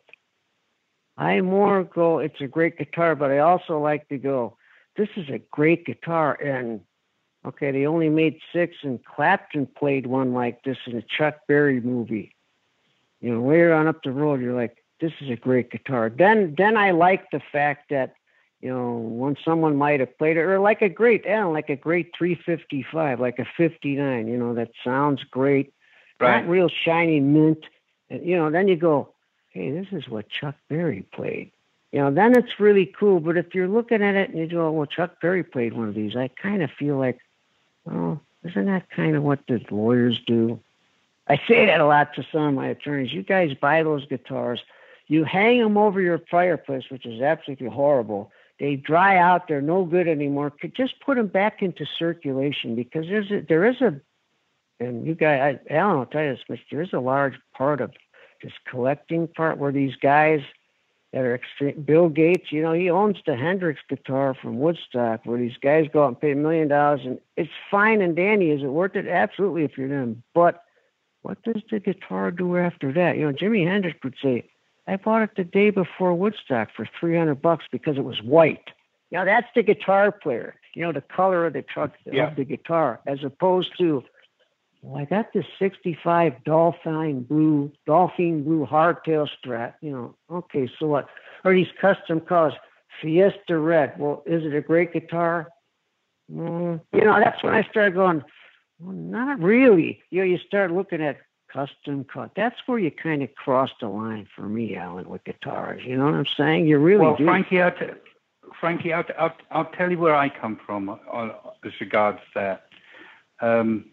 I 1.18 1.42
more 1.42 1.84
go, 1.84 2.20
it's 2.20 2.40
a 2.40 2.48
great 2.48 2.78
guitar, 2.78 3.16
but 3.16 3.32
I 3.32 3.40
also 3.40 3.80
like 3.80 4.08
to 4.10 4.18
go, 4.18 4.58
this 4.96 5.10
is 5.18 5.30
a 5.30 5.40
great 5.52 5.86
guitar. 5.86 6.34
And 6.34 6.82
okay, 7.46 7.72
they 7.72 7.86
only 7.86 8.10
made 8.10 8.40
six, 8.54 8.76
and 8.84 9.04
Clapton 9.04 9.68
played 9.78 10.08
one 10.08 10.34
like 10.34 10.64
this 10.64 10.78
in 10.86 10.98
a 10.98 11.02
Chuck 11.02 11.36
Berry 11.48 11.80
movie. 11.80 12.36
You 13.22 13.34
know, 13.34 13.48
later 13.48 13.74
on 13.74 13.88
up 13.88 14.04
the 14.04 14.12
road, 14.12 14.42
you're 14.42 14.56
like, 14.56 14.78
this 15.02 15.12
is 15.22 15.30
a 15.30 15.36
great 15.36 15.72
guitar. 15.72 16.10
Then, 16.10 16.56
then 16.58 16.78
I 16.78 16.92
like 16.92 17.32
the 17.32 17.42
fact 17.52 17.90
that, 17.90 18.14
you 18.62 18.70
know, 18.70 18.98
when 18.98 19.38
someone 19.44 19.76
might 19.76 20.00
have 20.02 20.18
played 20.18 20.38
it, 20.38 20.42
or 20.42 20.60
like 20.60 20.82
a 20.82 20.90
great, 20.90 21.24
yeah, 21.26 21.46
like 21.46 21.70
a 21.70 21.76
great 21.76 22.12
355, 22.18 23.20
like 23.20 23.40
a 23.40 23.46
59, 23.58 24.28
you 24.28 24.38
know, 24.38 24.54
that 24.54 24.72
sounds 24.84 25.24
great, 25.24 25.74
right. 26.20 26.42
not 26.42 26.50
real 26.50 26.70
shiny 26.70 27.20
mint. 27.20 27.66
And, 28.10 28.26
you 28.26 28.36
know, 28.36 28.52
then 28.52 28.68
you 28.68 28.76
go, 28.76 29.14
hey, 29.52 29.72
this 29.72 29.88
is 29.92 30.08
what 30.10 30.30
Chuck 30.30 30.56
Berry 30.70 31.06
played. 31.14 31.52
You 31.92 32.02
know, 32.02 32.14
then 32.14 32.38
it's 32.38 32.60
really 32.60 32.94
cool. 33.00 33.20
But 33.20 33.38
if 33.38 33.56
you're 33.56 33.68
looking 33.68 34.04
at 34.04 34.16
it 34.16 34.30
and 34.30 34.38
you 34.38 34.48
go, 34.48 34.72
well, 34.72 34.86
Chuck 34.86 35.22
Berry 35.22 35.44
played 35.44 35.74
one 35.74 35.88
of 35.88 35.96
these, 35.96 36.16
I 36.16 36.30
kind 36.42 36.62
of 36.62 36.70
feel 36.78 36.98
like, 36.98 37.20
well, 37.92 38.22
isn't 38.44 38.66
that 38.66 38.90
kind 38.90 39.16
of 39.16 39.24
what 39.24 39.40
the 39.48 39.62
lawyers 39.72 40.20
do? 40.26 40.60
I 41.28 41.40
say 41.48 41.66
that 41.68 41.82
a 41.82 41.86
lot 41.86 42.14
to 42.16 42.26
some 42.32 42.42
of 42.42 42.54
my 42.54 42.68
attorneys. 42.68 43.14
You 43.14 43.24
guys 43.24 43.54
buy 43.54 43.84
those 43.84 44.06
guitars, 44.08 44.62
you 45.08 45.24
hang 45.24 45.60
them 45.60 45.78
over 45.78 46.02
your 46.02 46.22
fireplace, 46.32 46.84
which 46.90 47.06
is 47.06 47.22
absolutely 47.22 47.68
horrible. 47.68 48.32
They 48.60 48.76
dry 48.76 49.18
out; 49.18 49.48
they're 49.48 49.62
no 49.62 49.86
good 49.86 50.08
anymore. 50.08 50.54
Just 50.76 51.00
put 51.02 51.18
them 51.18 51.28
back 51.28 51.62
into 51.62 51.86
circulation 51.98 52.76
because 52.76 53.06
there's 53.08 53.32
a, 53.32 53.42
there 53.42 53.66
is 53.66 53.82
a, 53.82 54.00
and 54.80 55.06
you 55.06 55.16
guys, 55.16 55.60
I, 55.70 55.74
Alan 55.74 55.98
will 55.98 56.06
tell 56.06 56.24
you 56.24 56.38
this, 56.48 56.60
there 56.72 56.82
is 56.82 56.94
a 56.94 57.00
large 57.00 57.36
part 57.56 57.82
of 57.82 57.92
this 58.44 58.54
collecting 58.70 59.28
part 59.28 59.58
where 59.58 59.72
these 59.72 59.96
guys 59.96 60.42
that 61.14 61.22
are 61.22 61.34
extreme, 61.34 61.82
Bill 61.82 62.10
Gates, 62.10 62.52
you 62.52 62.62
know, 62.62 62.74
he 62.74 62.90
owns 62.90 63.18
the 63.26 63.36
Hendrix 63.36 63.82
guitar 63.90 64.36
from 64.40 64.60
Woodstock, 64.60 65.26
where 65.26 65.40
these 65.40 65.58
guys 65.62 65.88
go 65.92 66.04
out 66.04 66.10
and 66.10 66.20
pay 66.20 66.32
a 66.32 66.36
million 66.36 66.68
dollars, 66.68 67.02
and 67.04 67.20
it's 67.36 67.50
fine 67.72 68.02
and 68.02 68.16
dandy. 68.16 68.52
Is 68.52 68.62
it 68.62 68.68
worth 68.68 68.96
it? 68.96 69.08
Absolutely, 69.08 69.64
if 69.64 69.78
you're 69.78 69.90
them. 69.90 70.24
But 70.34 70.64
what 71.22 71.42
does 71.44 71.62
the 71.72 71.80
guitar 71.80 72.32
do 72.32 72.58
after 72.58 72.94
that? 72.94 73.18
You 73.18 73.26
know, 73.26 73.34
Jimi 73.34 73.68
Hendrix 73.68 73.98
would 74.04 74.16
say, 74.22 74.46
"I 74.88 74.98
bought 74.98 75.24
it 75.24 75.32
the 75.36 75.44
day 75.44 75.72
before 75.72 76.14
Woodstock 76.14 76.70
for 76.76 76.88
300 77.00 77.42
bucks 77.42 77.66
because 77.72 77.98
it 77.98 78.04
was 78.04 78.22
white." 78.22 78.70
You 79.10 79.18
know, 79.18 79.26
that's 79.26 79.48
the 79.56 79.64
guitar 79.64 80.12
player. 80.12 80.56
You 80.76 80.84
know, 80.84 80.92
the 80.92 81.02
color 81.02 81.48
of 81.48 81.54
the 81.54 81.64
truck 81.64 81.94
yeah. 82.06 82.28
of 82.28 82.36
the 82.36 82.46
guitar, 82.46 83.00
as 83.08 83.24
opposed 83.24 83.76
to 83.80 84.04
well, 84.82 85.02
I 85.02 85.06
got 85.06 85.34
this 85.34 85.46
65 85.58 86.44
Dolphin 86.44 87.24
blue, 87.24 87.72
Dolphin 87.86 88.44
blue 88.44 88.66
hardtail 88.66 89.28
Strat. 89.28 89.74
You 89.82 89.92
know, 89.92 90.16
okay, 90.32 90.70
so 90.80 90.88
what? 90.88 91.08
Or 91.44 91.54
these 91.54 91.68
custom 91.80 92.22
colors, 92.22 92.54
Fiesta 93.02 93.58
Red. 93.58 93.98
Well, 93.98 94.24
is 94.26 94.46
it 94.46 94.56
a 94.56 94.62
great 94.62 94.94
guitar? 94.94 95.50
Mm, 96.32 96.82
you 96.94 97.04
know, 97.04 97.20
that's 97.20 97.44
when 97.44 97.54
I 97.54 97.64
started 97.64 97.96
going, 97.96 98.24
well, 98.80 98.96
not 98.96 99.40
really. 99.40 100.02
You 100.12 100.20
know, 100.20 100.26
you 100.26 100.38
start 100.38 100.72
looking 100.72 101.02
at 101.02 101.18
custom 101.52 102.06
cut. 102.06 102.32
That's 102.36 102.56
where 102.66 102.80
you 102.80 102.92
kind 102.92 103.24
of 103.24 103.34
cross 103.36 103.72
the 103.82 103.88
line 103.88 104.28
for 104.36 104.44
me, 104.44 104.76
Alan, 104.76 105.10
with 105.10 105.24
guitars. 105.24 105.82
You 105.86 105.98
know 105.98 106.06
what 106.06 106.14
I'm 106.14 106.26
saying? 106.38 106.68
You 106.68 106.78
really 106.78 107.02
well, 107.02 107.16
do. 107.16 107.26
Frankie, 107.26 107.62
I'll, 107.62 107.72
t- 107.72 107.88
Frankie, 108.60 108.94
I'll, 108.94 109.06
I'll, 109.18 109.36
I'll 109.52 109.72
tell 109.72 109.92
you 109.92 109.98
where 109.98 110.16
I 110.16 110.30
come 110.30 110.60
from 110.66 110.90
on, 110.90 111.32
as 111.66 111.72
regards 111.82 112.20
that. 112.36 112.66
Um, 113.42 113.86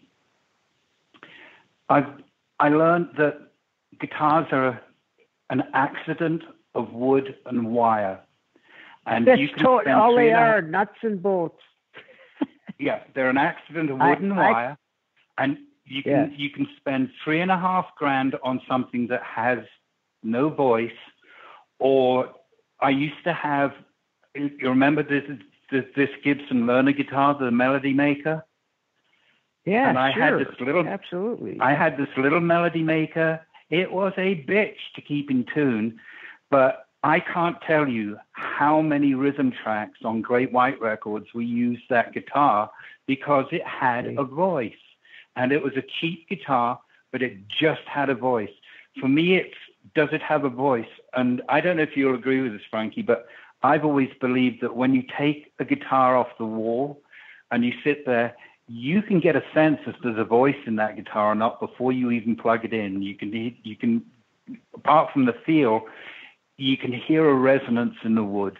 I 1.89 2.05
I 2.59 2.69
learned 2.69 3.09
that 3.17 3.35
guitars 3.99 4.47
are 4.51 4.81
an 5.49 5.63
accident 5.73 6.43
of 6.75 6.91
wood 6.93 7.35
and 7.45 7.67
wire, 7.71 8.19
and 9.05 9.25
That's 9.27 9.39
you 9.39 9.49
can 9.49 9.59
to- 9.65 9.79
spend 9.81 9.95
all 9.99 10.15
they 10.15 10.31
are, 10.33 10.61
nuts 10.61 10.97
and 11.01 11.21
bolts. 11.21 11.61
Yeah, 12.79 12.99
they're 13.15 13.29
an 13.29 13.37
accident 13.39 13.89
of 13.89 13.99
I- 14.01 14.09
wood 14.09 14.19
and 14.21 14.33
I- 14.33 14.51
wire, 14.51 14.77
and 15.37 15.57
you 15.85 16.03
can 16.03 16.29
Yes. 16.31 16.39
you 16.39 16.49
can 16.49 16.67
spend 16.77 17.09
three 17.23 17.41
and 17.41 17.49
a 17.51 17.57
half 17.57 17.87
grand 17.95 18.35
on 18.43 18.61
something 18.67 19.07
that 19.07 19.23
has 19.23 19.59
no 20.23 20.49
voice. 20.49 20.99
Or 21.79 22.33
I 22.81 22.89
used 22.89 23.23
to 23.23 23.33
have. 23.33 23.73
You 24.35 24.69
remember 24.69 25.01
this 25.03 25.23
this, 25.71 25.85
this 25.95 26.09
Gibson 26.23 26.65
Lerner 26.65 26.95
guitar, 26.95 27.33
the 27.39 27.49
Melody 27.51 27.93
Maker? 27.93 28.45
Yeah, 29.67 29.89
and 29.89 29.99
I 29.99 30.11
had 30.11 30.29
sure. 30.29 30.45
this 30.45 30.59
little- 30.61 30.87
Absolutely. 30.87 31.59
I 31.59 31.73
had 31.73 31.97
this 31.97 32.07
little 32.15 32.39
Melody 32.39 32.83
Maker. 32.83 33.41
It 33.69 33.91
was 33.91 34.13
a 34.17 34.43
bitch 34.47 34.77
to 34.95 35.01
keep 35.01 35.29
in 35.29 35.45
tune, 35.53 35.99
but 36.49 36.87
I 37.03 37.19
can't 37.19 37.61
tell 37.61 37.87
you 37.87 38.17
how 38.31 38.81
many 38.81 39.13
rhythm 39.13 39.51
tracks 39.51 39.99
on 40.05 40.21
Great 40.21 40.53
White 40.53 40.79
Records 40.79 41.27
we 41.33 41.45
used 41.45 41.83
that 41.89 42.13
guitar 42.13 42.71
because 43.07 43.45
it 43.51 43.65
had 43.65 44.05
a 44.17 44.23
voice. 44.23 44.73
And 45.35 45.51
it 45.51 45.61
was 45.61 45.73
a 45.75 45.83
cheap 45.99 46.29
guitar, 46.29 46.79
but 47.11 47.21
it 47.21 47.47
just 47.49 47.81
had 47.85 48.09
a 48.09 48.15
voice. 48.15 48.49
For 49.01 49.09
me, 49.09 49.35
it's 49.35 49.55
does 49.95 50.09
it 50.11 50.21
have 50.21 50.43
a 50.45 50.49
voice? 50.49 50.87
And 51.13 51.41
I 51.49 51.61
don't 51.61 51.77
know 51.77 51.83
if 51.83 51.95
you'll 51.95 52.15
agree 52.15 52.41
with 52.41 52.53
this, 52.53 52.61
Frankie, 52.69 53.01
but 53.01 53.27
I've 53.63 53.85
always 53.85 54.09
believed 54.19 54.61
that 54.61 54.75
when 54.75 54.93
you 54.93 55.03
take 55.17 55.53
a 55.59 55.65
guitar 55.65 56.17
off 56.17 56.27
the 56.37 56.45
wall 56.45 57.01
and 57.51 57.63
you 57.63 57.73
sit 57.83 58.05
there, 58.05 58.35
you 58.67 59.01
can 59.01 59.19
get 59.19 59.35
a 59.35 59.43
sense 59.53 59.79
if 59.87 59.95
there's 60.03 60.17
a 60.17 60.23
voice 60.25 60.55
in 60.65 60.75
that 60.77 60.95
guitar 60.95 61.31
or 61.31 61.35
not 61.35 61.59
before 61.59 61.91
you 61.91 62.11
even 62.11 62.35
plug 62.35 62.65
it 62.65 62.73
in. 62.73 63.01
You 63.01 63.15
can 63.15 63.33
you 63.63 63.75
can 63.75 64.03
apart 64.75 65.11
from 65.13 65.25
the 65.25 65.33
feel, 65.45 65.81
you 66.57 66.77
can 66.77 66.91
hear 66.93 67.27
a 67.29 67.33
resonance 67.33 67.95
in 68.03 68.15
the 68.15 68.23
wood. 68.23 68.57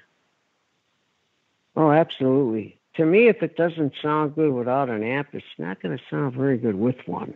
Oh, 1.75 1.91
absolutely. 1.91 2.79
To 2.95 3.05
me, 3.05 3.27
if 3.27 3.43
it 3.43 3.55
doesn't 3.55 3.93
sound 4.01 4.33
good 4.35 4.51
without 4.51 4.89
an 4.89 5.03
amp, 5.03 5.29
it's 5.33 5.45
not 5.59 5.81
going 5.81 5.95
to 5.95 6.03
sound 6.09 6.33
very 6.35 6.57
good 6.57 6.75
with 6.75 6.95
one. 7.05 7.33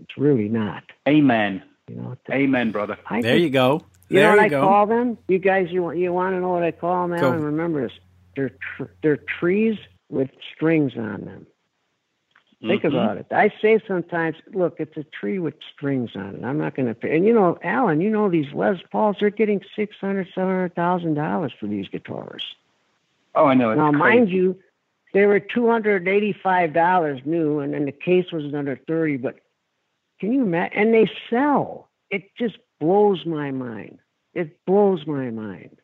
It's 0.00 0.18
really 0.18 0.48
not. 0.48 0.82
Amen. 1.06 1.62
You 1.88 1.96
know. 1.96 2.16
Amen, 2.30 2.72
brother. 2.72 2.98
I 3.06 3.22
There 3.22 3.34
think- 3.34 3.42
you 3.44 3.50
go. 3.50 3.82
You 4.08 4.16
there 4.18 4.30
know 4.30 4.36
what 4.36 4.40
you 4.40 4.46
I 4.46 4.48
go. 4.48 4.60
call 4.62 4.86
them? 4.86 5.18
You 5.28 5.38
guys, 5.38 5.68
you 5.70 5.82
want 5.82 5.96
you 5.98 6.12
want 6.12 6.34
to 6.34 6.40
know 6.40 6.50
what 6.50 6.62
I 6.62 6.72
call 6.72 7.08
them? 7.08 7.18
Go. 7.18 7.28
Alan? 7.28 7.42
Remember 7.42 7.82
this? 7.88 7.96
They're 8.36 8.50
tr- 8.76 8.90
they're 9.02 9.16
trees 9.16 9.78
with 10.10 10.28
strings 10.54 10.92
on 10.96 11.22
them. 11.24 11.46
Think 12.66 12.82
Mhm. 12.82 12.88
about 12.88 13.16
it. 13.18 13.26
I 13.30 13.52
say 13.60 13.78
sometimes, 13.86 14.36
look, 14.52 14.80
it's 14.80 14.96
a 14.96 15.04
tree 15.04 15.38
with 15.38 15.54
strings 15.72 16.16
on 16.16 16.36
it. 16.36 16.44
I'm 16.44 16.58
not 16.58 16.74
going 16.74 16.88
to 16.88 16.94
pay. 16.94 17.14
And 17.16 17.26
you 17.26 17.32
know, 17.34 17.58
Alan, 17.62 18.00
you 18.00 18.08
know 18.10 18.28
these 18.30 18.52
Les 18.54 18.80
Pauls, 18.90 19.16
they're 19.20 19.30
getting 19.30 19.62
six 19.76 19.96
hundred, 20.00 20.28
seven 20.34 20.50
hundred 20.54 20.74
thousand 20.74 21.14
dollars 21.14 21.52
for 21.58 21.66
these 21.66 21.88
guitars. 21.88 22.56
Oh, 23.34 23.46
I 23.46 23.54
know. 23.54 23.70
It's 23.70 23.76
now, 23.78 23.90
crazy. 23.90 23.98
mind 23.98 24.30
you, 24.30 24.58
they 25.12 25.26
were 25.26 25.40
two 25.40 25.68
hundred 25.68 26.08
eighty-five 26.08 26.72
dollars 26.72 27.20
new, 27.24 27.58
and 27.60 27.74
then 27.74 27.84
the 27.84 27.92
case 27.92 28.32
was 28.32 28.44
another 28.44 28.80
thirty. 28.86 29.16
But 29.16 29.40
can 30.20 30.32
you 30.32 30.42
imagine? 30.42 30.78
And 30.78 30.94
they 30.94 31.10
sell. 31.28 31.88
It 32.10 32.34
just 32.36 32.56
blows 32.80 33.26
my 33.26 33.50
mind. 33.50 33.98
It 34.32 34.64
blows 34.64 35.06
my 35.06 35.30
mind. 35.30 35.76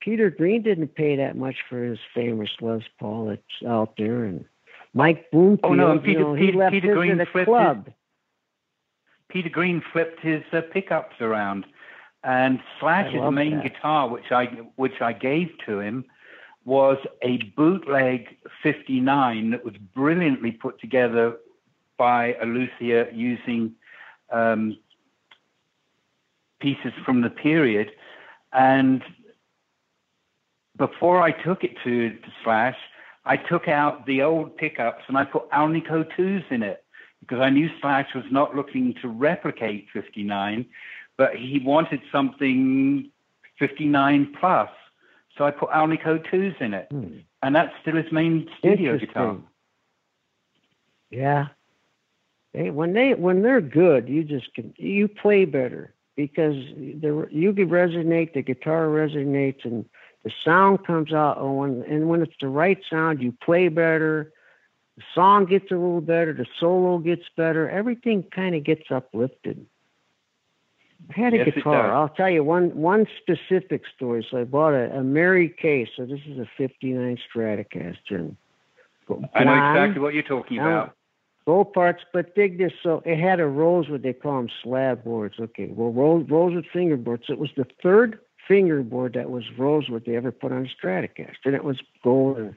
Peter 0.00 0.30
Green 0.30 0.62
didn't 0.62 0.94
pay 0.94 1.16
that 1.16 1.36
much 1.36 1.56
for 1.68 1.82
his 1.82 1.98
famous 2.14 2.50
Les 2.60 2.82
Paul 3.00 3.26
that's 3.26 3.68
out 3.68 3.96
there, 3.96 4.24
and 4.24 4.44
Mike 4.94 5.30
Bloomfield, 5.30 5.60
Oh, 5.64 5.74
no, 5.74 5.92
and 5.92 6.02
Peter- 6.02 6.20
know, 6.20 6.34
he 6.34 6.52
left 6.52 6.72
Peter 6.72 6.94
Green 6.94 7.20
a 7.20 7.26
flipped 7.26 7.46
club. 7.46 7.88
Peter 9.28 9.48
Green 9.48 9.82
flipped 9.92 10.20
his 10.20 10.42
uh, 10.52 10.60
pickups 10.72 11.16
around, 11.20 11.64
and 12.22 12.60
Slash's 12.78 13.14
main 13.32 13.56
that. 13.56 13.72
guitar, 13.72 14.08
which 14.08 14.30
I 14.30 14.44
which 14.76 15.00
I 15.00 15.12
gave 15.14 15.48
to 15.66 15.80
him, 15.80 16.04
was 16.66 16.98
a 17.22 17.38
bootleg 17.56 18.36
'59 18.62 19.50
that 19.50 19.64
was 19.64 19.74
brilliantly 19.94 20.52
put 20.52 20.78
together 20.80 21.38
by 21.96 22.34
a 22.34 22.44
luthier 22.44 23.08
using 23.10 23.72
um, 24.30 24.76
pieces 26.60 26.92
from 27.04 27.22
the 27.22 27.30
period. 27.30 27.90
And 28.52 29.02
before 30.76 31.22
I 31.22 31.32
took 31.32 31.64
it 31.64 31.76
to, 31.84 32.10
to 32.10 32.28
Slash, 32.44 32.76
I 33.24 33.36
took 33.36 33.68
out 33.68 34.06
the 34.06 34.22
old 34.22 34.56
pickups 34.56 35.04
and 35.08 35.16
I 35.16 35.24
put 35.24 35.48
Alnico 35.50 36.04
2s 36.16 36.50
in 36.50 36.62
it 36.62 36.84
because 37.20 37.40
I 37.40 37.50
knew 37.50 37.70
Slash 37.80 38.08
was 38.14 38.24
not 38.30 38.56
looking 38.56 38.94
to 39.00 39.08
replicate 39.08 39.86
59, 39.92 40.66
but 41.16 41.36
he 41.36 41.60
wanted 41.64 42.00
something 42.10 43.10
59 43.58 44.34
plus. 44.40 44.70
So 45.38 45.44
I 45.44 45.52
put 45.52 45.70
Alnico 45.70 46.24
2s 46.32 46.60
in 46.60 46.74
it. 46.74 46.88
Hmm. 46.90 47.18
And 47.42 47.54
that's 47.54 47.72
still 47.80 47.96
his 47.96 48.10
main 48.12 48.48
studio 48.58 48.98
guitar. 48.98 49.36
Yeah. 51.10 51.48
They, 52.54 52.70
when 52.70 52.92
they 52.92 53.14
when 53.14 53.42
they're 53.42 53.60
good, 53.60 54.08
you 54.08 54.24
just 54.24 54.52
can 54.54 54.74
you 54.76 55.08
play 55.08 55.44
better 55.44 55.94
because 56.16 56.54
the 56.76 57.26
you 57.30 57.52
can 57.52 57.68
resonate, 57.68 58.34
the 58.34 58.42
guitar 58.42 58.86
resonates, 58.86 59.64
and 59.64 59.86
the 60.24 60.32
sound 60.44 60.86
comes 60.86 61.12
out. 61.12 61.38
And 61.38 61.56
when 61.56 61.82
and 61.88 62.08
when 62.08 62.22
it's 62.22 62.34
the 62.40 62.48
right 62.48 62.78
sound, 62.88 63.22
you 63.22 63.32
play 63.32 63.68
better. 63.68 64.32
The 64.96 65.02
song 65.14 65.46
gets 65.46 65.70
a 65.70 65.74
little 65.74 66.00
better. 66.00 66.32
The 66.32 66.46
solo 66.60 66.98
gets 66.98 67.24
better. 67.36 67.68
Everything 67.68 68.22
kind 68.24 68.54
of 68.54 68.62
gets 68.62 68.90
uplifted. 68.90 69.66
I 71.10 71.20
had 71.20 71.34
a 71.34 71.38
Yes, 71.38 71.50
guitar. 71.54 71.92
I'll 71.92 72.08
tell 72.10 72.30
you 72.30 72.44
one 72.44 72.76
one 72.76 73.06
specific 73.20 73.82
story. 73.94 74.26
So 74.30 74.38
I 74.38 74.44
bought 74.44 74.74
a, 74.74 74.98
a 74.98 75.02
Mary 75.02 75.48
Kay. 75.48 75.88
So 75.96 76.06
this 76.06 76.20
is 76.26 76.38
a 76.38 76.48
'59 76.56 77.18
Stratocaster. 77.34 78.36
And 79.08 79.28
I 79.34 79.44
know 79.44 79.54
exactly 79.54 80.00
what 80.00 80.14
you're 80.14 80.22
talking 80.22 80.58
about. 80.58 80.94
Gold 81.44 81.72
parts, 81.72 82.04
but 82.12 82.36
dig 82.36 82.58
this. 82.58 82.72
So 82.84 83.02
it 83.04 83.18
had 83.18 83.40
a 83.40 83.46
rosewood. 83.46 84.04
They 84.04 84.12
call 84.12 84.36
them 84.38 84.48
slab 84.62 85.02
boards. 85.02 85.34
Okay, 85.40 85.66
well, 85.66 85.90
rose, 85.90 86.24
rosewood 86.28 86.66
fingerboards. 86.72 87.28
It 87.28 87.38
was 87.38 87.50
the 87.56 87.66
third 87.82 88.20
fingerboard 88.48 89.14
that 89.14 89.30
was 89.30 89.44
rosewood 89.56 90.04
they 90.04 90.16
ever 90.16 90.32
put 90.32 90.52
on 90.52 90.66
a 90.66 90.86
Stratocaster, 90.86 91.46
and 91.46 91.54
it 91.54 91.64
was 91.64 91.78
gold. 92.02 92.54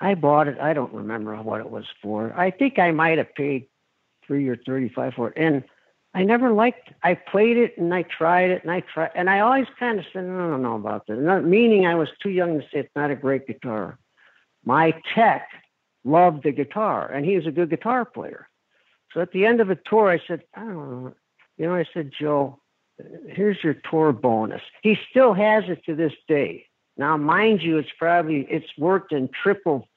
I 0.00 0.14
bought 0.14 0.48
it. 0.48 0.58
I 0.60 0.72
don't 0.72 0.92
remember 0.92 1.34
what 1.36 1.60
it 1.60 1.70
was 1.70 1.86
for. 2.02 2.32
I 2.38 2.50
think 2.50 2.78
I 2.78 2.90
might 2.90 3.18
have 3.18 3.34
paid 3.34 3.66
three 4.26 4.48
or 4.48 4.56
thirty-five 4.56 5.14
for 5.14 5.28
it, 5.28 5.34
and 5.36 5.64
I 6.14 6.22
never 6.24 6.50
liked. 6.50 6.92
I 7.02 7.14
played 7.14 7.58
it 7.58 7.76
and 7.76 7.92
I 7.92 8.02
tried 8.02 8.50
it 8.50 8.62
and 8.62 8.70
I 8.70 8.80
tried, 8.80 9.10
and 9.14 9.28
I 9.28 9.40
always 9.40 9.66
kind 9.78 9.98
of 9.98 10.06
said, 10.12 10.24
I 10.24 10.28
don't 10.28 10.62
know 10.62 10.76
about 10.76 11.06
this. 11.06 11.18
Not 11.20 11.44
meaning 11.44 11.86
I 11.86 11.94
was 11.94 12.08
too 12.22 12.30
young 12.30 12.58
to 12.58 12.62
say 12.62 12.78
it's 12.78 12.96
not 12.96 13.10
a 13.10 13.16
great 13.16 13.46
guitar. 13.46 13.98
My 14.64 14.94
tech 15.14 15.46
loved 16.04 16.44
the 16.44 16.52
guitar, 16.52 17.10
and 17.10 17.26
he 17.26 17.36
was 17.36 17.46
a 17.46 17.50
good 17.50 17.68
guitar 17.68 18.04
player. 18.06 18.48
So 19.12 19.20
at 19.20 19.32
the 19.32 19.44
end 19.44 19.60
of 19.60 19.68
a 19.68 19.76
tour, 19.76 20.08
I 20.08 20.20
said, 20.26 20.42
I 20.54 20.60
don't 20.60 21.04
know. 21.04 21.14
You 21.58 21.66
know, 21.66 21.74
I 21.74 21.84
said, 21.92 22.12
Joe, 22.18 22.60
here's 23.28 23.62
your 23.62 23.74
tour 23.74 24.12
bonus. 24.12 24.62
He 24.82 24.98
still 25.10 25.34
has 25.34 25.64
it 25.68 25.84
to 25.86 25.94
this 25.94 26.12
day. 26.28 26.66
Now, 26.96 27.16
mind 27.16 27.62
you, 27.62 27.78
it's 27.78 27.90
probably 27.98 28.46
it's 28.50 28.70
worked 28.78 29.12
in 29.12 29.28
triple 29.28 29.88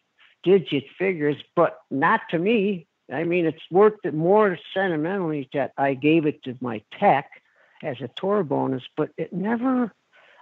digit 0.44 0.86
figures, 0.98 1.38
but 1.56 1.80
not 1.90 2.22
to 2.32 2.38
me. 2.38 2.88
I 3.12 3.24
mean, 3.24 3.46
it's 3.46 3.64
worked 3.72 4.12
more 4.14 4.58
sentimentally 4.74 5.50
that 5.54 5.72
I 5.78 5.94
gave 5.94 6.26
it 6.26 6.44
to 6.44 6.58
my 6.62 6.82
tech 7.00 7.42
as 7.82 8.02
a 8.02 8.10
tour 8.16 8.44
bonus, 8.44 8.84
but 8.96 9.10
it 9.18 9.34
never. 9.34 9.94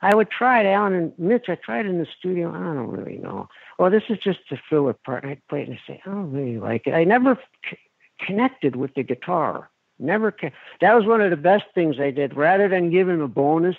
I 0.02 0.14
would 0.14 0.30
try 0.30 0.62
it, 0.62 0.68
Alan 0.68 0.94
and 0.94 1.14
Mitch. 1.18 1.50
I 1.50 1.56
tried 1.56 1.86
it 1.86 1.90
in 1.90 2.00
the 2.00 2.08
studio. 2.20 2.52
I 2.52 2.60
don't 2.60 2.92
really 2.92 3.18
know. 3.18 3.50
Well, 3.80 3.90
this 3.90 4.04
is 4.10 4.20
just 4.20 4.40
a 4.52 4.58
filler 4.70 4.94
part. 4.94 5.26
I'd 5.26 5.48
play 5.48 5.64
it 5.64 5.70
and 5.70 5.80
say, 5.88 6.02
I 6.06 6.10
don't 6.10 6.32
really 6.32 6.60
like 6.60 6.86
it. 6.86 6.94
I 6.94 7.04
never 7.04 7.40
c- 7.68 7.78
connected 8.20 8.76
with 8.76 8.94
the 8.94 9.04
guitar. 9.04 9.70
Never. 10.00 10.32
Con- 10.32 10.52
that 10.82 10.94
was 10.94 11.06
one 11.06 11.22
of 11.22 11.30
the 11.30 11.38
best 11.38 11.66
things 11.74 12.00
I 12.00 12.12
did. 12.12 12.36
Rather 12.36 12.68
than 12.68 12.90
give 12.90 13.10
him 13.10 13.22
a 13.22 13.28
bonus 13.28 13.78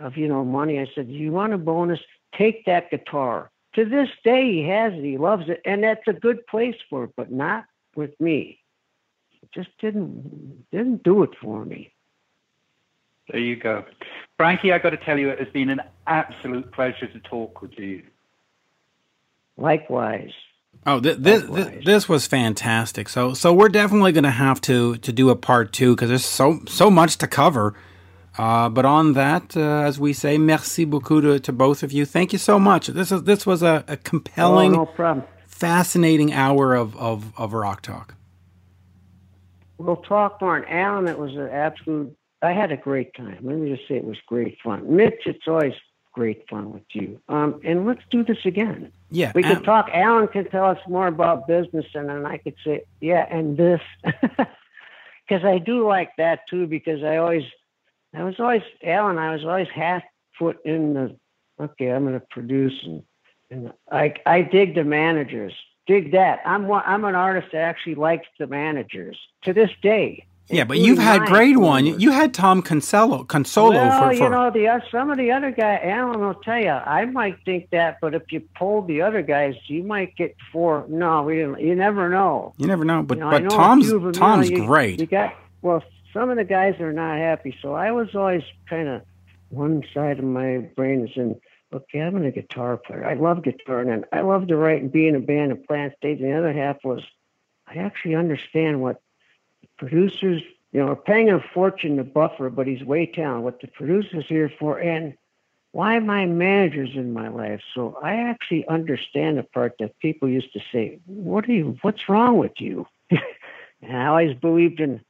of 0.00 0.16
you 0.16 0.28
know 0.28 0.44
money, 0.44 0.78
I 0.78 0.86
said, 0.94 1.08
"You 1.08 1.32
want 1.32 1.52
a 1.52 1.58
bonus? 1.58 2.00
Take 2.36 2.64
that 2.66 2.90
guitar." 2.90 3.50
To 3.74 3.84
this 3.84 4.08
day, 4.24 4.52
he 4.52 4.68
has 4.68 4.92
it. 4.92 5.02
He 5.02 5.18
loves 5.18 5.48
it, 5.48 5.60
and 5.64 5.82
that's 5.82 6.06
a 6.06 6.12
good 6.12 6.46
place 6.46 6.76
for 6.88 7.04
it. 7.04 7.10
But 7.16 7.30
not 7.30 7.66
with 7.94 8.18
me. 8.20 8.60
It 9.42 9.50
just 9.52 9.70
didn't 9.80 10.70
didn't 10.70 11.02
do 11.02 11.22
it 11.22 11.30
for 11.40 11.64
me. 11.64 11.92
There 13.30 13.40
you 13.40 13.56
go. 13.56 13.84
Frankie, 14.36 14.72
I 14.72 14.78
got 14.78 14.90
to 14.90 14.96
tell 14.96 15.18
you, 15.18 15.30
it 15.30 15.38
has 15.38 15.48
been 15.48 15.70
an 15.70 15.80
absolute 16.06 16.70
pleasure 16.72 17.06
to 17.06 17.20
talk 17.20 17.60
with 17.60 17.76
you. 17.78 18.02
Likewise. 19.56 20.32
Oh, 20.88 21.00
th- 21.00 21.18
this, 21.18 21.44
th- 21.44 21.84
this 21.84 22.08
was 22.08 22.26
fantastic. 22.28 23.08
So 23.08 23.34
so 23.34 23.52
we're 23.52 23.68
definitely 23.68 24.12
going 24.12 24.24
to 24.24 24.30
have 24.30 24.60
to 24.62 24.96
to 24.98 25.12
do 25.12 25.30
a 25.30 25.36
part 25.36 25.72
two 25.72 25.94
because 25.94 26.08
there's 26.08 26.24
so 26.24 26.60
so 26.68 26.90
much 26.90 27.18
to 27.18 27.26
cover. 27.26 27.74
Uh, 28.38 28.68
but 28.68 28.84
on 28.84 29.14
that, 29.14 29.56
uh, 29.56 29.60
as 29.60 29.98
we 29.98 30.12
say, 30.12 30.36
merci 30.36 30.84
beaucoup 30.84 31.22
to, 31.22 31.38
to 31.40 31.52
both 31.52 31.82
of 31.82 31.90
you. 31.90 32.04
Thank 32.04 32.32
you 32.32 32.38
so 32.38 32.58
much. 32.58 32.86
This 32.86 33.10
is 33.10 33.22
this 33.22 33.46
was 33.46 33.62
a, 33.62 33.82
a 33.88 33.96
compelling, 33.96 34.76
oh, 34.76 34.88
no 34.98 35.24
fascinating 35.46 36.34
hour 36.34 36.74
of, 36.74 36.94
of, 36.96 37.32
of 37.38 37.54
rock 37.54 37.80
talk. 37.80 38.14
We'll 39.78 39.96
talk 39.96 40.40
more. 40.40 40.56
And 40.56 40.68
Alan, 40.68 41.08
it 41.08 41.18
was 41.18 41.34
an 41.34 41.48
absolute. 41.48 42.14
I 42.42 42.52
had 42.52 42.72
a 42.72 42.76
great 42.76 43.14
time. 43.14 43.38
Let 43.42 43.56
me 43.56 43.74
just 43.74 43.88
say 43.88 43.96
it 43.96 44.04
was 44.04 44.18
great 44.26 44.58
fun. 44.62 44.94
Mitch, 44.94 45.22
it's 45.24 45.48
always 45.48 45.72
great 46.12 46.46
fun 46.48 46.72
with 46.72 46.84
you. 46.92 47.20
Um, 47.28 47.60
and 47.64 47.86
let's 47.86 48.02
do 48.10 48.22
this 48.22 48.38
again. 48.44 48.92
Yeah, 49.10 49.32
We 49.34 49.42
could 49.42 49.64
talk. 49.64 49.88
Alan 49.92 50.26
could 50.28 50.50
tell 50.50 50.66
us 50.66 50.78
more 50.88 51.06
about 51.06 51.46
business, 51.46 51.86
and 51.94 52.08
then 52.08 52.26
I 52.26 52.38
could 52.38 52.56
say, 52.64 52.82
yeah, 53.00 53.26
and 53.30 53.56
this, 53.56 53.80
because 54.02 55.44
I 55.44 55.58
do 55.58 55.86
like 55.86 56.10
that 56.18 56.40
too. 56.50 56.66
Because 56.66 57.02
I 57.04 57.16
always, 57.16 57.44
I 58.14 58.24
was 58.24 58.34
always 58.40 58.62
Alan. 58.82 59.18
I 59.18 59.32
was 59.32 59.44
always 59.44 59.68
half 59.74 60.02
foot 60.38 60.58
in 60.64 60.94
the. 60.94 61.16
Okay, 61.58 61.90
I'm 61.90 62.04
going 62.04 62.14
to 62.18 62.26
produce, 62.30 62.74
and 62.84 63.02
and 63.50 63.72
I 63.90 64.14
I 64.26 64.42
dig 64.42 64.74
the 64.74 64.84
managers. 64.84 65.54
Dig 65.86 66.12
that. 66.12 66.40
I'm 66.44 66.70
I'm 66.70 67.04
an 67.04 67.14
artist 67.14 67.48
that 67.52 67.60
actually 67.60 67.94
likes 67.94 68.26
the 68.38 68.48
managers 68.48 69.18
to 69.42 69.52
this 69.52 69.70
day. 69.82 70.26
Yeah, 70.48 70.64
but 70.64 70.78
you've 70.78 70.98
had 70.98 71.22
grade 71.26 71.56
one. 71.56 71.86
You 71.86 72.12
had 72.12 72.32
Tom 72.32 72.62
Consolo, 72.62 73.26
Consolo 73.26 73.70
Well, 73.70 74.00
for, 74.00 74.16
for 74.16 74.24
you 74.24 74.30
know, 74.30 74.50
the 74.50 74.82
some 74.90 75.10
of 75.10 75.18
the 75.18 75.32
other 75.32 75.50
guy, 75.50 75.80
Alan 75.82 76.20
will 76.20 76.34
tell 76.34 76.58
you. 76.60 76.70
I 76.70 77.04
might 77.06 77.38
think 77.44 77.70
that, 77.70 77.98
but 78.00 78.14
if 78.14 78.30
you 78.30 78.40
polled 78.56 78.86
the 78.86 79.02
other 79.02 79.22
guys, 79.22 79.54
you 79.66 79.82
might 79.82 80.16
get 80.16 80.36
four. 80.52 80.86
No, 80.88 81.22
we 81.22 81.36
didn't. 81.36 81.60
You 81.60 81.74
never 81.74 82.08
know. 82.08 82.54
you 82.58 82.66
never 82.66 82.84
know. 82.84 83.02
But 83.02 83.18
You 83.18 83.24
know, 83.24 83.30
but 83.30 83.50
Tom's 83.50 83.92
'em, 83.92 83.98
you 83.98 84.04
know, 84.06 84.12
Tom's 84.12 84.50
great. 84.50 85.00
You 85.00 85.06
got 85.06 85.34
well. 85.62 85.82
Some 86.12 86.30
of 86.30 86.36
the 86.36 86.44
guys 86.44 86.80
are 86.80 86.92
not 86.92 87.18
happy, 87.18 87.54
so 87.60 87.74
I 87.74 87.90
was 87.92 88.14
always 88.14 88.42
kind 88.70 88.88
of 88.88 89.02
one 89.50 89.82
side 89.92 90.18
of 90.18 90.24
my 90.24 90.58
brain 90.76 91.06
is 91.06 91.16
in. 91.16 91.38
Okay, 91.72 92.00
I'm 92.00 92.16
a 92.16 92.30
guitar 92.30 92.76
player. 92.76 93.04
I 93.04 93.14
love 93.14 93.42
guitar, 93.42 93.80
and 93.80 94.04
I 94.12 94.20
love 94.20 94.46
to 94.46 94.56
write 94.56 94.80
and 94.80 94.90
be 94.92 95.08
in 95.08 95.16
a 95.16 95.20
band 95.20 95.50
and 95.50 95.62
play 95.66 95.80
on 95.82 95.92
stage. 95.98 96.20
And 96.20 96.32
the 96.32 96.38
other 96.38 96.52
half 96.52 96.76
was, 96.84 97.02
I 97.66 97.78
actually 97.78 98.14
understand 98.14 98.80
what 98.80 99.02
producers, 99.78 100.42
you 100.72 100.80
know, 100.80 100.88
are 100.88 100.96
paying 100.96 101.30
a 101.30 101.40
fortune 101.54 101.96
to 101.96 102.04
Buffer, 102.04 102.50
but 102.50 102.66
he's 102.66 102.82
way 102.82 103.06
down. 103.06 103.42
What 103.42 103.60
the 103.60 103.68
producers 103.68 104.24
here 104.28 104.50
for, 104.58 104.78
and 104.78 105.14
why 105.72 105.98
my 105.98 106.26
managers 106.26 106.90
in 106.94 107.12
my 107.12 107.28
life. 107.28 107.60
So 107.74 107.98
I 108.02 108.14
actually 108.14 108.66
understand 108.68 109.38
the 109.38 109.42
part 109.42 109.74
that 109.78 109.98
people 109.98 110.28
used 110.28 110.52
to 110.54 110.60
say, 110.72 110.98
"What 111.06 111.48
are 111.48 111.52
you? 111.52 111.76
What's 111.82 112.08
wrong 112.08 112.38
with 112.38 112.58
you?" 112.58 112.86
and 113.10 113.96
I 113.96 114.06
always 114.06 114.36
believed 114.36 114.80
in, 114.80 115.00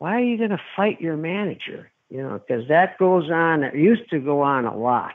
why 0.00 0.14
are 0.14 0.24
you 0.24 0.38
going 0.38 0.50
to 0.50 0.60
fight 0.74 1.00
your 1.00 1.16
manager? 1.16 1.90
You 2.08 2.22
know, 2.22 2.40
because 2.40 2.66
that 2.68 2.98
goes 2.98 3.30
on. 3.30 3.62
It 3.62 3.74
used 3.74 4.08
to 4.10 4.18
go 4.18 4.40
on 4.40 4.64
a 4.64 4.76
lot. 4.76 5.14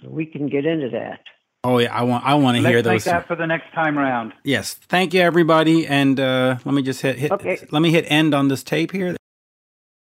So 0.00 0.10
we 0.10 0.26
can 0.26 0.48
get 0.48 0.66
into 0.66 0.90
that. 0.90 1.20
Oh 1.64 1.78
yeah, 1.78 1.94
I 1.94 2.02
want 2.02 2.24
I 2.26 2.34
want 2.34 2.58
to 2.58 2.62
Let's 2.62 2.72
hear 2.72 2.92
make 2.92 3.04
that 3.04 3.26
for 3.26 3.36
the 3.36 3.46
next 3.46 3.72
time 3.72 3.96
round. 3.96 4.34
Yes, 4.44 4.74
thank 4.74 5.14
you 5.14 5.22
everybody, 5.22 5.86
and 5.86 6.20
uh, 6.20 6.58
let 6.66 6.74
me 6.74 6.82
just 6.82 7.00
hit 7.00 7.16
hit. 7.16 7.32
Okay. 7.32 7.66
Let 7.70 7.80
me 7.80 7.90
hit 7.90 8.04
end 8.08 8.34
on 8.34 8.48
this 8.48 8.62
tape 8.62 8.92
here. 8.92 9.16